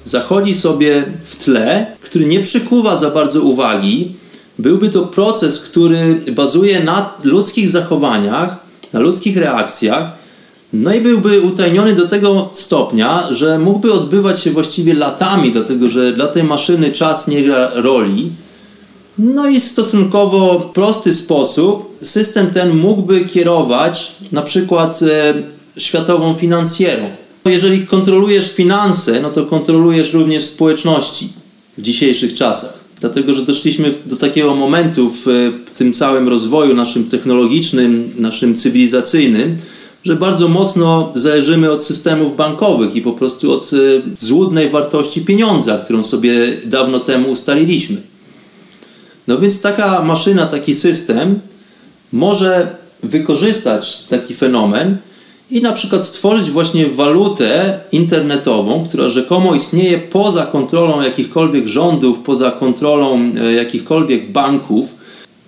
zachodzi 0.06 0.56
sobie 0.56 1.04
w 1.26 1.44
tle, 1.44 1.86
który 2.02 2.26
nie 2.26 2.40
przykuwa 2.40 2.96
za 2.96 3.10
bardzo 3.10 3.42
uwagi. 3.42 4.16
Byłby 4.60 4.90
to 4.90 5.02
proces, 5.02 5.60
który 5.60 6.22
bazuje 6.32 6.84
na 6.84 7.14
ludzkich 7.24 7.70
zachowaniach, 7.70 8.58
na 8.94 9.00
ludzkich 9.00 9.38
reakcjach, 9.38 10.17
no 10.74 10.94
i 10.94 11.02
byłby 11.02 11.42
utajniony 11.42 11.96
do 11.96 12.08
tego 12.08 12.50
stopnia, 12.54 13.34
że 13.34 13.60
mógłby 13.60 13.94
odbywać 13.94 14.42
się 14.42 14.52
właściwie 14.52 14.94
latami, 14.94 15.52
dlatego 15.52 15.90
że 15.90 16.14
dla 16.14 16.28
tej 16.28 16.44
maszyny 16.44 16.92
czas 16.92 17.28
nie 17.28 17.42
gra 17.42 17.72
roli. 17.74 18.30
No 19.18 19.48
i 19.48 19.60
w 19.60 19.64
stosunkowo 19.64 20.72
prosty 20.74 21.14
sposób 21.14 21.98
system 22.02 22.48
ten 22.48 22.78
mógłby 22.78 23.26
kierować 23.26 24.16
na 24.32 24.42
przykład 24.42 25.00
e, 25.02 25.34
światową 25.78 26.34
finansjerą. 26.34 27.04
Jeżeli 27.46 27.88
kontrolujesz 27.88 28.52
finanse, 28.52 29.22
no 29.22 29.30
to 29.30 29.46
kontrolujesz 29.46 30.14
również 30.14 30.44
społeczności 30.46 31.30
w 31.78 31.82
dzisiejszych 31.82 32.34
czasach. 32.34 32.74
Dlatego, 33.00 33.34
że 33.34 33.46
doszliśmy 33.46 33.94
do 34.06 34.16
takiego 34.16 34.56
momentu 34.56 35.12
w 35.26 35.54
tym 35.78 35.94
całym 35.94 36.30
rozwoju 36.30 36.74
naszym 36.74 37.04
technologicznym, 37.04 38.12
naszym 38.20 38.56
cywilizacyjnym, 38.56 39.58
że 40.08 40.16
bardzo 40.16 40.48
mocno 40.48 41.12
zależymy 41.16 41.72
od 41.72 41.84
systemów 41.84 42.36
bankowych 42.36 42.96
i 42.96 43.02
po 43.02 43.12
prostu 43.12 43.52
od 43.52 43.72
e, 43.74 43.78
złudnej 44.20 44.70
wartości 44.70 45.22
pieniądza, 45.22 45.78
którą 45.78 46.04
sobie 46.04 46.58
dawno 46.66 47.00
temu 47.00 47.32
ustaliliśmy. 47.32 47.98
No 49.28 49.38
więc 49.38 49.62
taka 49.62 50.02
maszyna, 50.04 50.46
taki 50.46 50.76
system 50.76 51.40
może 52.14 52.68
wykorzystać 53.04 54.04
taki 54.10 54.34
fenomen 54.34 54.98
i 55.52 55.62
na 55.62 55.74
przykład 55.74 56.06
stworzyć 56.06 56.50
właśnie 56.50 56.86
walutę 56.86 57.80
internetową, 57.92 58.86
która 58.90 59.10
rzekomo 59.10 59.56
istnieje 59.56 59.98
poza 59.98 60.46
kontrolą 60.46 61.02
jakichkolwiek 61.02 61.68
rządów, 61.68 62.20
poza 62.20 62.52
kontrolą 62.52 63.32
e, 63.42 63.54
jakichkolwiek 63.54 64.32
banków. 64.32 64.97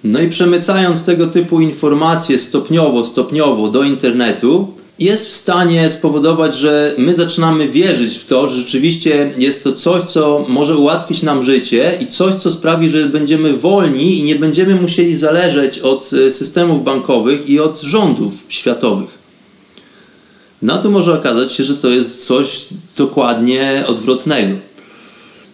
No 0.04 0.22
i 0.22 0.30
przemycając 0.30 1.04
tego 1.04 1.28
typu 1.28 1.62
informacje 1.62 2.39
stopniowo, 2.39 3.06
stopniowo 3.06 3.68
do 3.68 3.84
internetu, 3.84 4.68
jest 5.00 5.28
w 5.28 5.34
stanie 5.34 5.89
spowodować, 5.89 6.56
że 6.56 6.95
my 6.97 7.16
zaczynamy 7.16 7.68
wierzyć 7.68 8.18
w 8.18 8.26
to, 8.26 8.47
że 8.47 8.56
rzeczywiście 8.56 9.34
jest 9.38 9.64
to 9.64 9.74
coś, 9.74 10.04
co 10.04 10.45
może 10.50 10.78
ułatwić 10.78 11.24
nam 11.24 11.43
życie 11.43 11.97
i 12.02 12.08
coś, 12.08 12.36
co 12.36 12.52
sprawi, 12.52 12.89
że 12.89 13.06
będziemy 13.06 13.54
wolni 13.54 14.20
i 14.20 14.24
nie 14.24 14.36
będziemy 14.36 14.76
musieli 14.76 15.16
zależeć 15.16 15.80
od 15.80 16.10
e, 16.28 16.32
systemów 16.32 16.84
bankowych 16.84 17.50
i 17.50 17.60
od 17.60 17.82
rządów 17.82 18.34
światowych. 18.50 19.20
No 20.62 20.78
to 20.78 20.89
może 20.89 21.14
okazać 21.14 21.52
się, 21.52 21.64
że 21.64 21.78
to 21.78 21.89
jest 21.89 22.26
coś 22.26 22.66
dokładnie 22.97 23.84
odwrotnego. 23.88 24.58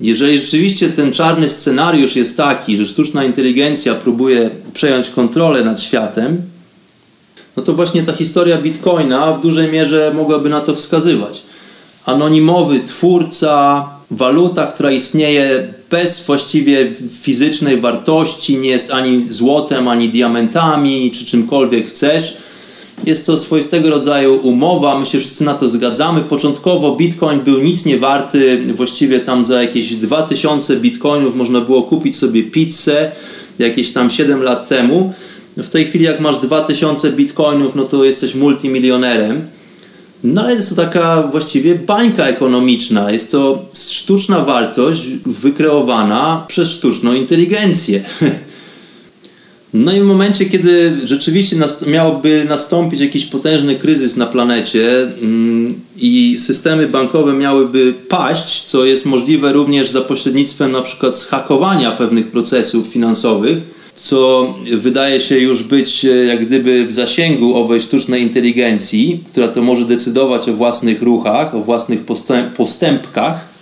Jeżeli 0.01 0.39
rzeczywiście 0.39 0.89
ten 0.89 1.13
czarny 1.13 1.49
scenariusz 1.49 2.15
jest 2.15 2.37
taki, 2.37 2.77
że 2.77 2.85
sztuczna 2.85 3.23
inteligencja 3.23 3.95
próbuje 3.95 4.49
przejąć 4.73 5.09
kontrolę 5.09 5.63
nad 5.63 5.81
światem, 5.81 6.41
no 7.57 7.63
to 7.63 7.73
właśnie 7.73 8.03
ta 8.03 8.13
historia 8.13 8.57
Bitcoina 8.57 9.31
w 9.31 9.41
dużej 9.41 9.71
mierze 9.71 10.11
mogłaby 10.15 10.49
na 10.49 10.61
to 10.61 10.75
wskazywać. 10.75 11.41
Anonimowy 12.05 12.79
twórca, 12.79 13.89
waluta, 14.11 14.65
która 14.65 14.91
istnieje 14.91 15.67
bez 15.89 16.25
właściwie 16.25 16.91
fizycznej 17.21 17.81
wartości, 17.81 18.57
nie 18.57 18.69
jest 18.69 18.91
ani 18.91 19.31
złotem, 19.31 19.87
ani 19.87 20.09
diamentami, 20.09 21.11
czy 21.11 21.25
czymkolwiek 21.25 21.87
chcesz 21.87 22.37
jest 23.05 23.25
to 23.25 23.37
swoistego 23.37 23.89
rodzaju 23.89 24.35
umowa, 24.35 24.99
my 24.99 25.05
się 25.05 25.19
wszyscy 25.19 25.43
na 25.43 25.53
to 25.53 25.69
zgadzamy. 25.69 26.21
Początkowo 26.21 26.95
bitcoin 26.95 27.39
był 27.39 27.59
nic 27.59 27.85
nie 27.85 27.97
warty, 27.97 28.73
właściwie 28.73 29.19
tam 29.19 29.45
za 29.45 29.61
jakieś 29.61 29.95
2000 29.95 30.75
bitcoinów 30.75 31.35
można 31.35 31.61
było 31.61 31.83
kupić 31.83 32.17
sobie 32.17 32.43
pizzę 32.43 33.11
jakieś 33.59 33.93
tam 33.93 34.09
7 34.09 34.43
lat 34.43 34.67
temu. 34.67 35.13
W 35.57 35.69
tej 35.69 35.85
chwili 35.85 36.05
jak 36.05 36.19
masz 36.19 36.37
2000 36.37 37.11
bitcoinów, 37.11 37.75
no 37.75 37.83
to 37.83 38.03
jesteś 38.03 38.35
multimilionerem. 38.35 39.41
No 40.23 40.41
ale 40.41 40.53
jest 40.53 40.69
to 40.69 40.75
taka 40.75 41.21
właściwie 41.21 41.75
bańka 41.75 42.25
ekonomiczna. 42.27 43.11
Jest 43.11 43.31
to 43.31 43.65
sztuczna 43.73 44.39
wartość 44.39 45.01
wykreowana 45.25 46.45
przez 46.47 46.71
sztuczną 46.71 47.13
inteligencję. 47.13 48.03
No 49.75 49.93
i 49.93 49.99
w 49.99 50.03
momencie, 50.03 50.45
kiedy 50.45 50.97
rzeczywiście 51.03 51.55
miałby 51.87 52.45
nastąpić 52.49 52.99
jakiś 52.99 53.25
potężny 53.25 53.75
kryzys 53.75 54.15
na 54.15 54.25
planecie 54.25 55.03
mm, 55.03 55.73
i 55.97 56.37
systemy 56.39 56.87
bankowe 56.87 57.33
miałyby 57.33 57.93
paść, 58.09 58.63
co 58.63 58.85
jest 58.85 59.05
możliwe 59.05 59.53
również 59.53 59.89
za 59.89 60.01
pośrednictwem 60.01 60.71
na 60.71 60.81
przykład 60.81 61.17
zhakowania 61.17 61.91
pewnych 61.91 62.27
procesów 62.27 62.87
finansowych, 62.87 63.57
co 63.95 64.53
wydaje 64.77 65.21
się 65.21 65.37
już 65.37 65.63
być 65.63 66.05
e, 66.05 66.09
jak 66.09 66.45
gdyby 66.45 66.85
w 66.85 66.91
zasięgu 66.91 67.55
owej 67.55 67.81
sztucznej 67.81 68.21
inteligencji, 68.21 69.23
która 69.31 69.47
to 69.47 69.61
może 69.61 69.85
decydować 69.85 70.49
o 70.49 70.53
własnych 70.53 71.01
ruchach, 71.01 71.55
o 71.55 71.59
własnych 71.59 71.99
postępkach, 72.57 73.54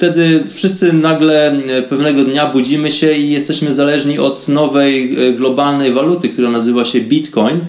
wtedy 0.00 0.44
wszyscy 0.54 0.92
nagle 0.92 1.52
e, 1.52 1.82
pewnego 1.82 2.24
dnia 2.24 2.46
budzimy 2.46 2.92
się 2.92 3.12
i 3.12 3.30
jesteśmy 3.30 3.72
zależni 3.72 4.18
od 4.18 4.48
nowej 4.48 5.16
e, 5.28 5.32
globalnej 5.32 5.92
waluty, 5.92 6.28
która 6.28 6.50
nazywa 6.50 6.84
się 6.84 7.00
Bitcoin. 7.00 7.60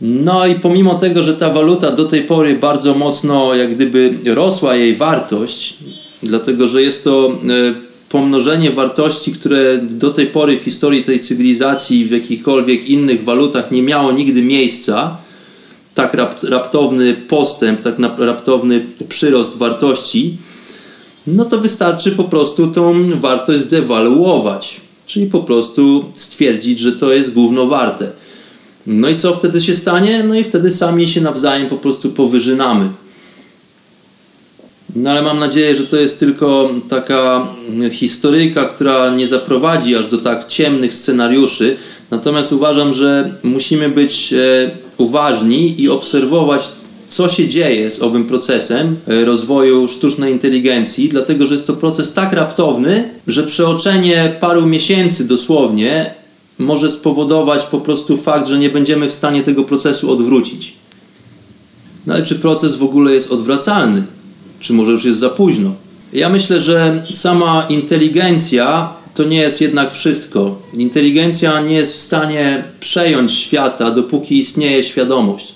No 0.00 0.46
i 0.46 0.54
pomimo 0.54 0.94
tego, 0.94 1.22
że 1.22 1.34
ta 1.34 1.50
waluta 1.50 1.90
do 1.90 2.04
tej 2.04 2.22
pory 2.22 2.54
bardzo 2.54 2.94
mocno 2.94 3.54
jak 3.54 3.74
gdyby 3.74 4.14
rosła 4.24 4.76
jej 4.76 4.96
wartość, 4.96 5.76
dlatego 6.22 6.68
że 6.68 6.82
jest 6.82 7.04
to 7.04 7.38
e, 7.48 7.74
pomnożenie 8.08 8.70
wartości, 8.70 9.32
które 9.32 9.78
do 9.78 10.10
tej 10.10 10.26
pory 10.26 10.56
w 10.56 10.62
historii 10.62 11.02
tej 11.02 11.20
cywilizacji 11.20 12.04
w 12.04 12.10
jakichkolwiek 12.10 12.88
innych 12.88 13.24
walutach 13.24 13.70
nie 13.70 13.82
miało 13.82 14.12
nigdy 14.12 14.42
miejsca, 14.42 15.16
tak 15.94 16.16
raptowny 16.42 17.14
postęp, 17.14 17.82
tak 17.82 17.94
raptowny 18.18 18.86
przyrost 19.08 19.56
wartości, 19.56 20.36
no 21.26 21.44
to 21.44 21.58
wystarczy 21.58 22.10
po 22.10 22.24
prostu 22.24 22.66
tą 22.66 23.10
wartość 23.20 23.60
zdewaluować. 23.60 24.80
Czyli 25.06 25.26
po 25.26 25.40
prostu 25.40 26.04
stwierdzić, 26.16 26.78
że 26.80 26.92
to 26.92 27.12
jest 27.12 27.32
gówno 27.32 27.66
warte. 27.66 28.10
No 28.86 29.08
i 29.08 29.16
co 29.16 29.34
wtedy 29.34 29.60
się 29.60 29.74
stanie? 29.74 30.24
No 30.28 30.34
i 30.34 30.44
wtedy 30.44 30.70
sami 30.70 31.08
się 31.08 31.20
nawzajem 31.20 31.68
po 31.68 31.76
prostu 31.76 32.10
powyżynamy. 32.10 32.88
No 34.96 35.10
ale 35.10 35.22
mam 35.22 35.38
nadzieję, 35.38 35.74
że 35.74 35.86
to 35.86 35.96
jest 35.96 36.18
tylko 36.18 36.70
taka 36.88 37.48
historyjka, 37.92 38.64
która 38.64 39.10
nie 39.10 39.28
zaprowadzi 39.28 39.96
aż 39.96 40.06
do 40.06 40.18
tak 40.18 40.46
ciemnych 40.46 40.96
scenariuszy. 40.96 41.76
Natomiast 42.10 42.52
uważam, 42.52 42.94
że 42.94 43.34
musimy 43.42 43.88
być 43.88 44.32
e, 44.32 44.70
uważni 44.98 45.80
i 45.80 45.88
obserwować, 45.88 46.68
co 47.14 47.28
się 47.28 47.48
dzieje 47.48 47.90
z 47.90 48.02
owym 48.02 48.24
procesem 48.24 48.96
e, 49.08 49.24
rozwoju 49.24 49.88
sztucznej 49.88 50.32
inteligencji, 50.32 51.08
dlatego 51.08 51.46
że 51.46 51.54
jest 51.54 51.66
to 51.66 51.72
proces 51.72 52.12
tak 52.12 52.32
raptowny, 52.32 53.10
że 53.26 53.42
przeoczenie 53.42 54.36
paru 54.40 54.66
miesięcy 54.66 55.28
dosłownie 55.28 56.14
może 56.58 56.90
spowodować 56.90 57.64
po 57.64 57.80
prostu 57.80 58.16
fakt, 58.16 58.48
że 58.48 58.58
nie 58.58 58.70
będziemy 58.70 59.08
w 59.08 59.14
stanie 59.14 59.42
tego 59.42 59.64
procesu 59.64 60.12
odwrócić. 60.12 60.74
No 62.06 62.14
ale 62.14 62.22
czy 62.22 62.34
proces 62.34 62.74
w 62.74 62.82
ogóle 62.82 63.14
jest 63.14 63.32
odwracalny? 63.32 64.02
Czy 64.60 64.72
może 64.72 64.92
już 64.92 65.04
jest 65.04 65.18
za 65.18 65.30
późno? 65.30 65.72
Ja 66.12 66.28
myślę, 66.28 66.60
że 66.60 67.06
sama 67.10 67.66
inteligencja 67.68 68.92
to 69.14 69.24
nie 69.24 69.38
jest 69.38 69.60
jednak 69.60 69.92
wszystko. 69.92 70.62
Inteligencja 70.72 71.60
nie 71.60 71.74
jest 71.74 71.92
w 71.92 72.00
stanie 72.00 72.64
przejąć 72.80 73.32
świata, 73.32 73.90
dopóki 73.90 74.38
istnieje 74.38 74.84
świadomość. 74.84 75.54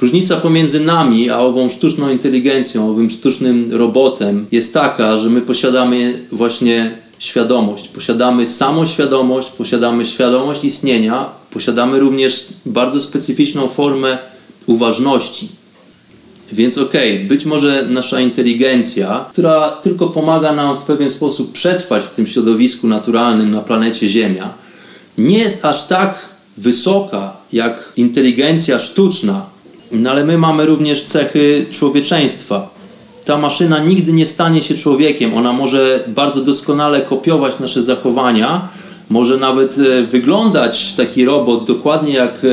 Różnica 0.00 0.36
pomiędzy 0.36 0.80
nami 0.80 1.30
a 1.30 1.38
ową 1.38 1.68
sztuczną 1.68 2.10
inteligencją, 2.10 2.90
owym 2.90 3.10
sztucznym 3.10 3.72
robotem 3.72 4.46
jest 4.52 4.74
taka, 4.74 5.18
że 5.18 5.30
my 5.30 5.40
posiadamy 5.40 6.20
właśnie 6.32 6.90
świadomość. 7.18 7.88
Posiadamy 7.88 8.46
samoświadomość, 8.46 9.48
posiadamy 9.48 10.06
świadomość 10.06 10.64
istnienia, 10.64 11.26
posiadamy 11.50 11.98
również 11.98 12.46
bardzo 12.66 13.00
specyficzną 13.00 13.68
formę 13.68 14.18
uważności. 14.66 15.48
Więc 16.52 16.78
okej, 16.78 17.14
okay, 17.14 17.28
być 17.28 17.44
może 17.44 17.86
nasza 17.90 18.20
inteligencja, 18.20 19.24
która 19.32 19.70
tylko 19.70 20.06
pomaga 20.06 20.52
nam 20.52 20.78
w 20.78 20.82
pewien 20.82 21.10
sposób 21.10 21.52
przetrwać 21.52 22.04
w 22.04 22.14
tym 22.14 22.26
środowisku 22.26 22.88
naturalnym 22.88 23.50
na 23.50 23.60
planecie 23.60 24.08
Ziemia, 24.08 24.54
nie 25.18 25.38
jest 25.38 25.64
aż 25.64 25.86
tak 25.86 26.28
wysoka 26.56 27.36
jak 27.52 27.92
inteligencja 27.96 28.80
sztuczna, 28.80 29.49
no 29.92 30.10
ale 30.10 30.24
my 30.24 30.38
mamy 30.38 30.66
również 30.66 31.04
cechy 31.04 31.66
człowieczeństwa. 31.70 32.70
Ta 33.24 33.38
maszyna 33.38 33.78
nigdy 33.78 34.12
nie 34.12 34.26
stanie 34.26 34.62
się 34.62 34.74
człowiekiem. 34.74 35.34
Ona 35.34 35.52
może 35.52 36.04
bardzo 36.06 36.44
doskonale 36.44 37.00
kopiować 37.00 37.58
nasze 37.58 37.82
zachowania, 37.82 38.68
może 39.10 39.36
nawet 39.36 39.76
e, 39.78 40.02
wyglądać 40.02 40.92
taki 40.92 41.24
robot 41.24 41.64
dokładnie 41.66 42.12
jak, 42.12 42.34
e, 42.44 42.48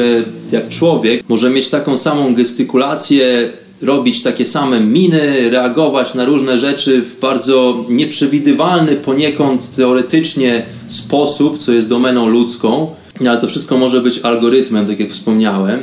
jak 0.52 0.70
człowiek, 0.70 1.24
może 1.30 1.50
mieć 1.50 1.70
taką 1.70 1.98
samą 1.98 2.36
gestykulację, 2.36 3.50
robić 3.82 4.24
takie 4.24 4.46
same 4.46 4.80
miny, 4.80 5.50
reagować 5.50 6.14
na 6.14 6.26
różne 6.26 6.60
rzeczy 6.60 7.02
w 7.02 7.20
bardzo 7.20 7.86
nieprzewidywalny 7.90 8.96
poniekąd 8.96 9.76
teoretycznie 9.76 10.66
sposób, 10.88 11.58
co 11.58 11.72
jest 11.72 11.90
domeną 11.90 12.28
ludzką, 12.28 12.88
ale 13.20 13.38
to 13.38 13.48
wszystko 13.48 13.78
może 13.78 14.02
być 14.02 14.20
algorytmem, 14.20 14.88
tak 14.88 15.00
jak 15.00 15.12
wspomniałem. 15.12 15.80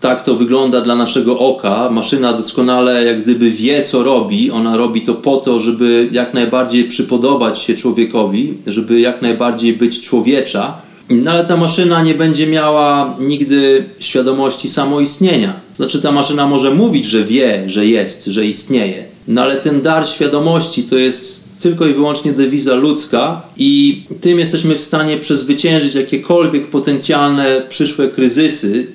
Tak 0.00 0.24
to 0.24 0.34
wygląda 0.34 0.80
dla 0.80 0.94
naszego 0.94 1.38
oka. 1.38 1.90
Maszyna 1.90 2.32
doskonale 2.32 3.04
jak 3.04 3.22
gdyby 3.22 3.50
wie, 3.50 3.82
co 3.82 4.02
robi. 4.02 4.50
Ona 4.50 4.76
robi 4.76 5.00
to 5.00 5.14
po 5.14 5.36
to, 5.36 5.60
żeby 5.60 6.08
jak 6.12 6.34
najbardziej 6.34 6.84
przypodobać 6.84 7.58
się 7.58 7.74
człowiekowi, 7.74 8.54
żeby 8.66 9.00
jak 9.00 9.22
najbardziej 9.22 9.72
być 9.72 10.00
człowiecza. 10.00 10.74
No 11.10 11.30
ale 11.30 11.44
ta 11.44 11.56
maszyna 11.56 12.02
nie 12.02 12.14
będzie 12.14 12.46
miała 12.46 13.16
nigdy 13.20 13.84
świadomości 13.98 14.68
samoistnienia. 14.68 15.52
Znaczy 15.76 16.02
ta 16.02 16.12
maszyna 16.12 16.46
może 16.46 16.74
mówić, 16.74 17.04
że 17.04 17.24
wie, 17.24 17.64
że 17.66 17.86
jest, 17.86 18.24
że 18.24 18.46
istnieje. 18.46 19.04
No 19.28 19.42
ale 19.42 19.56
ten 19.56 19.82
dar 19.82 20.08
świadomości 20.08 20.82
to 20.82 20.98
jest 20.98 21.44
tylko 21.60 21.86
i 21.86 21.92
wyłącznie 21.92 22.32
dewiza 22.32 22.74
ludzka 22.74 23.42
i 23.56 24.02
tym 24.20 24.38
jesteśmy 24.38 24.74
w 24.74 24.82
stanie 24.82 25.16
przezwyciężyć 25.16 25.94
jakiekolwiek 25.94 26.66
potencjalne 26.66 27.62
przyszłe 27.68 28.08
kryzysy 28.08 28.86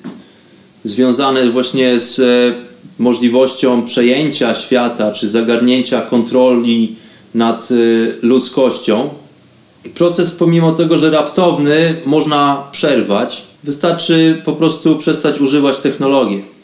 związane 0.86 1.50
właśnie 1.50 2.00
z 2.00 2.20
e, 2.20 2.54
możliwością 3.00 3.86
przejęcia 3.86 4.56
świata 4.56 5.12
czy 5.12 5.30
zagarnięcia 5.30 6.02
kontroli 6.02 6.96
nad 7.34 7.70
e, 7.72 7.76
ludzkością. 8.22 9.10
Proces, 9.96 10.32
pomimo 10.32 10.72
tego, 10.72 10.98
że 10.98 11.10
raptowny, 11.10 11.96
można 12.06 12.64
przerwać. 12.72 13.44
Wystarczy 13.64 14.42
po 14.46 14.54
prostu 14.54 14.96
przestać 14.98 15.42
używać 15.42 15.78
technologii 15.78 16.56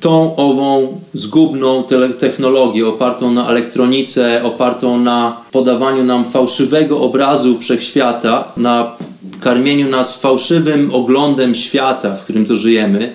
tą 0.00 0.36
ową 0.36 1.00
zgubną 1.14 1.84
technologię 2.18 2.86
opartą 2.86 3.32
na 3.32 3.48
elektronice, 3.48 4.44
opartą 4.44 4.98
na 4.98 5.36
podawaniu 5.50 6.04
nam 6.04 6.24
fałszywego 6.24 7.00
obrazu 7.00 7.58
wszechświata, 7.58 8.52
na 8.56 8.96
karmieniu 9.40 9.88
nas 9.88 10.20
fałszywym 10.20 10.94
oglądem 10.94 11.54
świata, 11.54 12.16
w 12.16 12.24
którym 12.24 12.46
to 12.46 12.56
żyjemy. 12.56 13.12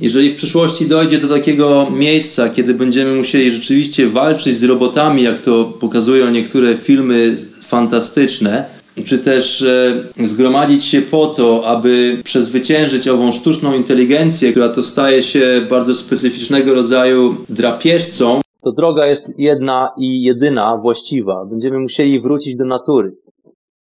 Jeżeli 0.00 0.30
w 0.30 0.36
przyszłości 0.36 0.88
dojdzie 0.88 1.18
do 1.18 1.28
takiego 1.28 1.86
miejsca, 1.96 2.48
kiedy 2.48 2.74
będziemy 2.74 3.14
musieli 3.14 3.52
rzeczywiście 3.52 4.08
walczyć 4.08 4.56
z 4.56 4.64
robotami, 4.64 5.22
jak 5.22 5.40
to 5.40 5.64
pokazują 5.64 6.30
niektóre 6.30 6.76
filmy 6.76 7.36
fantastyczne, 7.62 8.64
czy 9.04 9.18
też 9.18 9.62
e, 9.62 10.26
zgromadzić 10.26 10.84
się 10.84 11.02
po 11.02 11.26
to, 11.26 11.66
aby 11.66 12.16
przezwyciężyć 12.24 13.08
ową 13.08 13.32
sztuczną 13.32 13.74
inteligencję, 13.74 14.50
która 14.50 14.68
to 14.68 14.82
staje 14.82 15.22
się 15.22 15.60
bardzo 15.70 15.94
specyficznego 15.94 16.74
rodzaju 16.74 17.36
drapieżcą, 17.48 18.40
to 18.62 18.72
droga 18.72 19.06
jest 19.06 19.32
jedna 19.38 19.90
i 19.98 20.22
jedyna 20.22 20.76
właściwa. 20.76 21.44
Będziemy 21.44 21.78
musieli 21.78 22.20
wrócić 22.20 22.56
do 22.56 22.64
natury. 22.64 23.16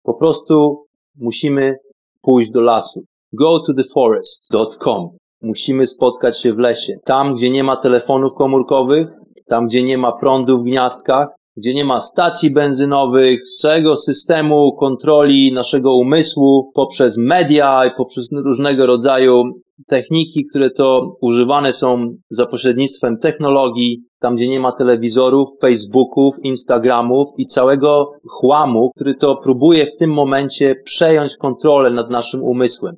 Po 0.03 0.13
prostu 0.13 0.85
musimy 1.19 1.75
pójść 2.21 2.51
do 2.51 2.61
lasu. 2.61 3.03
Go 3.33 3.59
to 3.59 3.73
the 3.73 3.83
forest.com. 3.93 5.09
Musimy 5.41 5.87
spotkać 5.87 6.41
się 6.41 6.53
w 6.53 6.57
lesie. 6.57 6.93
Tam, 7.05 7.35
gdzie 7.35 7.49
nie 7.49 7.63
ma 7.63 7.77
telefonów 7.77 8.33
komórkowych, 8.37 9.07
tam, 9.47 9.67
gdzie 9.67 9.83
nie 9.83 9.97
ma 9.97 10.11
prądu 10.11 10.59
w 10.59 10.63
gniazdkach, 10.63 11.27
gdzie 11.57 11.73
nie 11.73 11.85
ma 11.85 12.01
stacji 12.01 12.51
benzynowych, 12.51 13.39
całego 13.61 13.97
systemu 13.97 14.75
kontroli 14.75 15.51
naszego 15.53 15.95
umysłu 15.95 16.71
poprzez 16.73 17.17
media 17.17 17.85
i 17.85 17.91
poprzez 17.97 18.29
różnego 18.45 18.85
rodzaju 18.85 19.43
techniki, 19.87 20.45
które 20.49 20.71
to 20.71 21.15
używane 21.21 21.73
są 21.73 22.15
za 22.29 22.45
pośrednictwem 22.45 23.17
technologii, 23.17 23.99
tam 24.19 24.35
gdzie 24.35 24.47
nie 24.47 24.59
ma 24.59 24.71
telewizorów, 24.71 25.49
Facebooków, 25.61 26.35
Instagramów 26.43 27.27
i 27.37 27.47
całego 27.47 28.11
chłamu, 28.27 28.91
który 28.95 29.15
to 29.15 29.35
próbuje 29.35 29.85
w 29.85 29.97
tym 29.99 30.11
momencie 30.11 30.75
przejąć 30.85 31.37
kontrolę 31.37 31.89
nad 31.89 32.09
naszym 32.09 32.43
umysłem. 32.43 32.95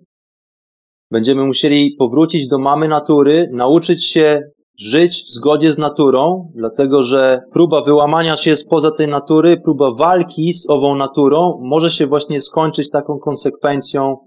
Będziemy 1.11 1.45
musieli 1.45 1.95
powrócić 1.99 2.47
do 2.47 2.59
mamy 2.59 2.87
natury, 2.87 3.49
nauczyć 3.51 4.05
się 4.05 4.41
żyć 4.79 5.23
w 5.23 5.31
zgodzie 5.31 5.71
z 5.71 5.77
naturą, 5.77 6.51
dlatego 6.55 7.03
że 7.03 7.41
próba 7.53 7.81
wyłamania 7.81 8.37
się 8.37 8.57
spoza 8.57 8.91
tej 8.91 9.07
natury, 9.07 9.57
próba 9.57 9.91
walki 9.91 10.53
z 10.53 10.69
ową 10.69 10.95
naturą 10.95 11.59
może 11.63 11.91
się 11.91 12.07
właśnie 12.07 12.41
skończyć 12.41 12.89
taką 12.89 13.19
konsekwencją 13.19 14.17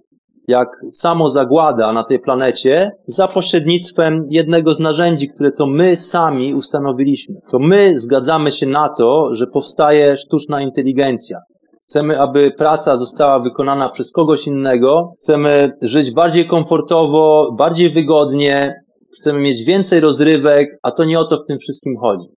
jak 0.48 0.68
samo 0.92 1.30
zagłada 1.30 1.92
na 1.92 2.04
tej 2.04 2.18
planecie 2.20 2.90
za 3.06 3.28
pośrednictwem 3.28 4.26
jednego 4.30 4.70
z 4.70 4.80
narzędzi, 4.80 5.28
które 5.28 5.52
to 5.52 5.66
my 5.66 5.96
sami 5.96 6.54
ustanowiliśmy. 6.54 7.34
To 7.50 7.58
my 7.58 8.00
zgadzamy 8.00 8.52
się 8.52 8.66
na 8.66 8.88
to, 8.88 9.34
że 9.34 9.46
powstaje 9.46 10.16
sztuczna 10.16 10.62
inteligencja. 10.62 11.38
Chcemy, 11.82 12.20
aby 12.20 12.52
praca 12.58 12.98
została 12.98 13.40
wykonana 13.40 13.88
przez 13.88 14.12
kogoś 14.12 14.46
innego. 14.46 15.12
Chcemy 15.16 15.72
żyć 15.82 16.14
bardziej 16.14 16.46
komfortowo, 16.46 17.54
bardziej 17.58 17.90
wygodnie, 17.90 18.74
chcemy 19.20 19.40
mieć 19.40 19.64
więcej 19.64 20.00
rozrywek, 20.00 20.68
a 20.82 20.90
to 20.90 21.04
nie 21.04 21.20
o 21.20 21.24
to 21.24 21.36
w 21.36 21.46
tym 21.46 21.58
wszystkim 21.58 21.96
chodzi. 21.96 22.28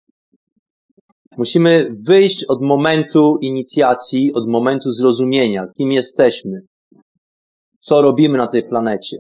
Musimy 1.39 1.91
wyjść 2.07 2.45
od 2.45 2.63
momentu 2.63 3.39
inicjacji, 3.41 4.33
od 4.35 4.49
momentu 4.49 4.93
zrozumienia, 4.93 5.67
kim 5.77 5.93
jesteśmy, 5.93 6.61
co 7.81 8.03
robimy 8.03 8.39
na 8.39 8.47
tej 8.47 8.69
planecie, 8.69 9.17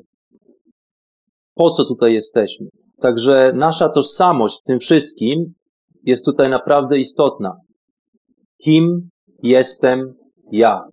po 1.54 1.70
co 1.70 1.84
tutaj 1.84 2.14
jesteśmy. 2.14 2.66
Także 3.00 3.52
nasza 3.54 3.88
tożsamość 3.88 4.60
w 4.60 4.66
tym 4.66 4.80
wszystkim 4.80 5.54
jest 6.02 6.24
tutaj 6.24 6.50
naprawdę 6.50 6.98
istotna. 6.98 7.56
Kim 8.64 9.08
jestem 9.42 10.14
ja? 10.52 10.84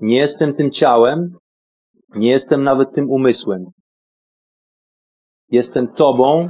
Nie 0.00 0.18
jestem 0.18 0.54
tym 0.54 0.70
ciałem, 0.70 1.36
nie 2.14 2.30
jestem 2.30 2.62
nawet 2.62 2.94
tym 2.94 3.10
umysłem. 3.10 3.64
Jestem 5.50 5.88
Tobą, 5.88 6.48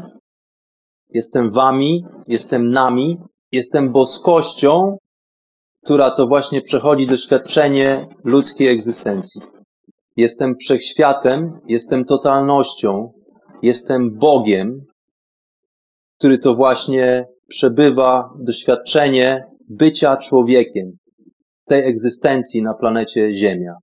jestem 1.09 1.51
Wami, 1.51 2.05
jestem 2.27 2.71
nami, 2.71 3.19
jestem 3.53 3.93
boskością, 3.93 4.97
która 5.87 6.11
to 6.11 6.27
właśnie 6.27 6.63
przechodzi 6.63 7.07
doświadczenie 7.07 8.01
ludzkiej 8.25 8.69
egzystencji. 8.69 9.41
Jestem 10.17 10.55
wszechświatem, 10.61 11.61
jestem 11.67 12.05
totalnością, 12.05 13.13
jestem 13.63 14.19
Bogiem, 14.19 14.81
który 16.19 16.39
to 16.39 16.55
właśnie 16.55 17.27
przebywa 17.49 18.31
doświadczenie 18.39 19.45
bycia 19.69 20.17
człowiekiem, 20.17 20.93
tej 21.65 21.89
egzystencji 21.89 22.63
na 22.63 22.75
planecie 22.75 23.35
Ziemia. 23.35 23.75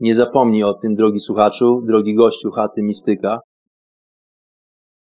Nie 0.00 0.14
zapomnij 0.14 0.64
o 0.64 0.74
tym, 0.74 0.94
drogi 0.94 1.20
słuchaczu, 1.20 1.82
drogi 1.86 2.14
gościu 2.14 2.50
chaty 2.50 2.82
Mistyka. 2.82 3.40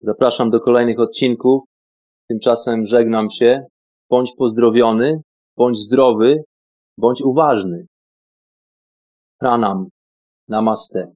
Zapraszam 0.00 0.50
do 0.50 0.60
kolejnych 0.60 1.00
odcinków. 1.00 1.62
Tymczasem 2.28 2.86
żegnam 2.86 3.30
się. 3.30 3.60
Bądź 4.10 4.30
pozdrowiony, 4.38 5.20
bądź 5.56 5.78
zdrowy, 5.78 6.44
bądź 6.98 7.22
uważny. 7.22 7.86
Pranam. 9.38 9.88
Namaste. 10.48 11.15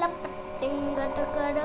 പട്ടിങ്കടക്കട 0.00 1.58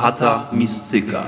Hata 0.00 0.48
Mistyka. 0.56 1.22